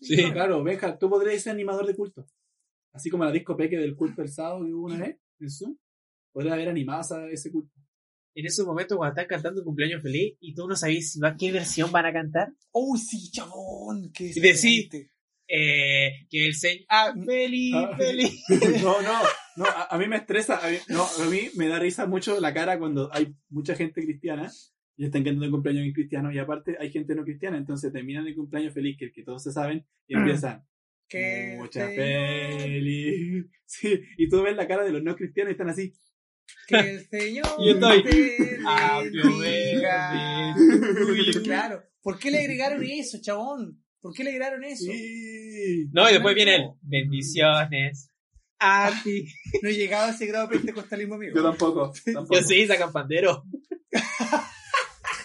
Sí. 0.00 0.16
Claro, 0.32 0.62
Benja, 0.64 0.98
tú 0.98 1.10
podrías 1.10 1.42
ser 1.42 1.52
animador 1.52 1.86
de 1.86 1.94
culto. 1.94 2.26
Así 2.92 3.10
como 3.10 3.24
la 3.24 3.30
disco 3.30 3.56
peque 3.56 3.76
del 3.76 3.94
culto 3.94 4.22
del 4.22 4.30
sábado 4.30 4.64
que 4.64 4.72
hubo 4.72 4.86
una 4.86 4.98
vez 4.98 5.18
en 5.38 5.50
Zoom. 5.50 5.76
Podrías 6.32 6.54
haber 6.54 6.70
animado 6.70 7.26
ese 7.28 7.52
culto. 7.52 7.74
En 8.38 8.46
esos 8.46 8.64
momentos 8.66 8.96
cuando 8.96 9.12
están 9.20 9.26
cantando 9.26 9.60
un 9.60 9.64
cumpleaños 9.64 10.00
feliz 10.02 10.34
y 10.40 10.54
tú 10.54 10.68
no 10.68 10.76
sabes 10.76 11.12
si 11.12 11.18
va, 11.20 11.36
qué 11.36 11.50
versión 11.50 11.90
van 11.90 12.06
a 12.06 12.12
cantar, 12.12 12.52
¡Uy, 12.72 12.98
sí, 12.98 13.30
chabón! 13.32 14.12
¡Qué 14.14 14.26
Y 14.26 14.32
decí- 14.40 14.88
desesperante. 14.88 15.10
eh, 15.48 16.10
que 16.30 16.46
el 16.46 16.54
señor... 16.54 16.84
Ah, 16.88 17.12
feliz, 17.26 17.74
Ah. 17.74 17.96
feliz. 17.96 18.44
No, 18.84 19.02
no, 19.02 19.18
no, 19.56 19.64
a, 19.64 19.86
a 19.90 19.98
mí 19.98 20.06
me 20.06 20.16
estresa, 20.16 20.58
a 20.64 20.70
mí, 20.70 20.76
no, 20.88 21.02
a 21.04 21.24
mí 21.28 21.48
me 21.56 21.66
da 21.68 21.78
risa 21.80 22.06
mucho 22.06 22.38
la 22.40 22.54
cara 22.54 22.78
cuando 22.78 23.10
hay 23.12 23.34
mucha 23.48 23.74
gente 23.74 24.02
cristiana 24.04 24.50
y 24.96 25.04
están 25.06 25.24
cantando 25.24 25.44
el 25.46 25.50
cumpleaños 25.50 25.84
en 25.86 25.92
cristiano 25.92 26.30
y 26.32 26.38
aparte 26.38 26.76
hay 26.78 26.90
gente 26.92 27.14
no 27.16 27.24
cristiana, 27.24 27.56
entonces 27.56 27.92
terminan 27.92 28.26
el 28.26 28.34
cumpleaños 28.36 28.72
feliz, 28.74 28.96
que, 28.98 29.10
que 29.10 29.22
todos 29.24 29.42
se 29.42 29.50
saben, 29.52 29.84
y 30.06 30.14
empiezan, 30.16 30.64
Que 31.08 31.54
mucha 31.58 31.90
el 31.90 31.96
feliz. 31.96 33.46
Sí, 33.66 34.00
y 34.16 34.28
tú 34.28 34.42
ves 34.42 34.56
la 34.56 34.66
cara 34.68 34.82
de 34.84 34.92
los 34.92 35.02
no 35.02 35.14
cristianos 35.14 35.50
y 35.50 35.52
están 35.52 35.68
así. 35.68 35.92
Que 36.66 36.76
el 36.76 37.08
Señor 37.08 37.46
yo 37.58 37.72
estoy, 37.72 38.02
te 38.02 38.58
bendiga. 39.10 40.54
birthday. 40.56 41.42
Claro. 41.42 41.82
¿Por 42.02 42.18
qué 42.18 42.30
le 42.30 42.38
agregaron 42.40 42.82
eso, 42.84 43.18
chabón? 43.20 43.82
¿Por 44.00 44.14
qué 44.14 44.24
le 44.24 44.30
agregaron 44.30 44.64
eso? 44.64 44.84
Sí. 44.84 45.88
No, 45.92 46.08
y 46.08 46.12
después 46.12 46.34
viene 46.34 46.56
el 46.56 46.70
bendiciones 46.82 48.10
a 48.58 48.92
ti. 49.02 49.26
No 49.62 49.70
llegaba 49.70 50.06
a 50.06 50.10
ese 50.10 50.26
grado 50.26 50.48
de 50.48 50.56
pentecostalismo 50.56 51.14
amigo. 51.14 51.36
Yo 51.36 51.42
tampoco. 51.42 51.92
tampoco. 52.04 52.34
Yo 52.34 52.42
sí, 52.42 52.66
sacan 52.66 52.92
pandero. 52.92 53.44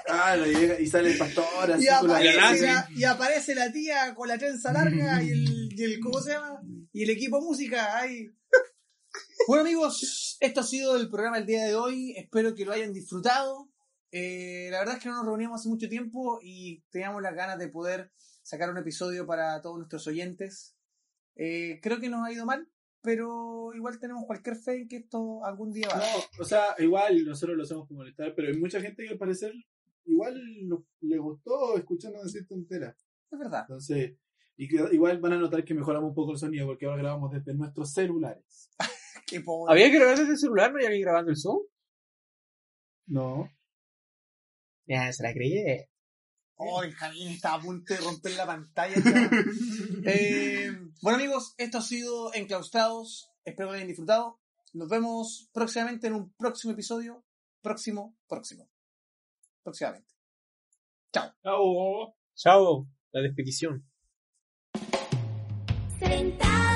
Ah, 0.07 0.35
lo 0.35 0.45
llega 0.45 0.79
y 0.79 0.85
sale 0.85 1.11
el 1.11 1.17
pastor 1.17 1.71
así 1.71 1.85
Y 1.85 1.99
con 1.99 2.09
la 2.09 2.23
la 2.23 2.31
aparece, 2.31 2.73
y 2.95 3.03
aparece 3.03 3.55
la 3.55 3.71
tía 3.71 4.13
con 4.13 4.27
la 4.27 4.37
trenza 4.37 4.71
larga 4.71 5.23
y 5.23 5.29
el, 5.31 5.69
y 5.73 5.83
el 5.83 5.99
¿cómo 5.99 6.21
se 6.21 6.31
llama? 6.31 6.61
Y 6.91 7.03
el 7.03 7.09
equipo 7.09 7.41
música 7.41 7.97
ahí. 7.97 8.29
Bueno 9.47 9.61
amigos, 9.61 10.32
esto 10.45 10.59
ha 10.59 10.63
sido 10.63 10.97
el 10.97 11.09
programa 11.09 11.37
del 11.37 11.45
día 11.45 11.63
de 11.65 11.75
hoy. 11.75 12.13
Espero 12.17 12.53
que 12.53 12.65
lo 12.65 12.73
hayan 12.73 12.91
disfrutado. 12.91 13.69
Eh, 14.11 14.67
la 14.71 14.79
verdad 14.79 14.97
es 14.97 15.03
que 15.03 15.07
no 15.09 15.15
nos 15.15 15.25
reuníamos 15.25 15.61
hace 15.61 15.69
mucho 15.69 15.87
tiempo 15.87 16.39
y 16.43 16.83
teníamos 16.91 17.21
las 17.21 17.33
ganas 17.33 17.57
de 17.57 17.69
poder 17.69 18.11
sacar 18.41 18.69
un 18.69 18.77
episodio 18.77 19.25
para 19.25 19.61
todos 19.61 19.77
nuestros 19.77 20.05
oyentes. 20.05 20.75
Eh, 21.35 21.79
creo 21.81 21.99
que 22.01 22.09
nos 22.09 22.27
ha 22.27 22.31
ido 22.33 22.45
mal, 22.45 22.67
pero 23.01 23.73
igual 23.73 23.99
tenemos 23.99 24.25
cualquier 24.25 24.57
fe 24.57 24.81
en 24.81 24.87
que 24.89 24.97
esto 24.97 25.45
algún 25.45 25.71
día 25.71 25.87
va. 25.87 25.97
No, 25.99 26.03
o 26.41 26.45
sea, 26.45 26.75
igual 26.79 27.25
nosotros 27.25 27.55
lo 27.57 27.63
hacemos 27.63 27.87
por 27.87 27.95
molestar, 27.97 28.33
pero 28.35 28.49
hay 28.49 28.57
mucha 28.59 28.81
gente 28.81 29.03
que 29.03 29.11
al 29.11 29.17
parecer 29.17 29.53
igual 30.05 30.35
no- 30.67 30.85
le 30.99 31.17
gustó 31.19 31.77
escucharnos 31.77 32.23
decir 32.25 32.45
tonteras. 32.47 32.97
Es 33.31 33.39
verdad. 33.39 33.61
Entonces, 33.61 34.17
y 34.57 34.67
que 34.67 34.75
igual 34.91 35.19
van 35.19 35.33
a 35.33 35.37
notar 35.37 35.63
que 35.63 35.73
mejoramos 35.73 36.09
un 36.09 36.15
poco 36.15 36.33
el 36.33 36.37
sonido 36.37 36.67
porque 36.67 36.85
ahora 36.85 36.97
grabamos 37.01 37.31
desde 37.31 37.53
nuestros 37.55 37.93
celulares. 37.93 38.69
Qué 39.33 39.41
pobre. 39.41 39.73
¿Había 39.73 39.89
que 39.89 39.97
grabar 39.97 40.19
desde 40.19 40.33
el 40.33 40.37
celular? 40.37 40.69
¿No 40.69 40.77
había 40.77 40.89
alguien 40.89 41.05
grabando 41.05 41.31
el 41.31 41.37
Zoom? 41.37 41.63
No. 43.07 43.49
Ya, 44.85 45.11
se 45.11 45.23
la 45.23 45.33
creí. 45.33 45.55
Oh, 46.55 46.81
Benjamín 46.81 47.29
estaba 47.29 47.55
a 47.55 47.61
punto 47.61 47.95
de 47.95 47.99
romper 47.99 48.33
la 48.33 48.45
pantalla. 48.45 48.95
Eh, 50.05 50.69
bueno 51.01 51.17
amigos, 51.17 51.55
esto 51.57 51.77
ha 51.79 51.81
sido 51.81 52.33
Enclaustrados. 52.33 53.31
Espero 53.45 53.69
que 53.69 53.71
lo 53.71 53.75
hayan 53.77 53.87
disfrutado. 53.87 54.39
Nos 54.73 54.89
vemos 54.89 55.49
próximamente 55.51 56.07
en 56.07 56.13
un 56.13 56.33
próximo 56.33 56.73
episodio. 56.73 57.25
Próximo, 57.61 58.15
próximo. 58.27 58.69
Próximamente. 59.63 60.13
Chao. 61.11 62.15
Chao. 62.35 62.87
La 63.11 63.21
despedición. 63.21 63.87
Sentado 65.99 66.72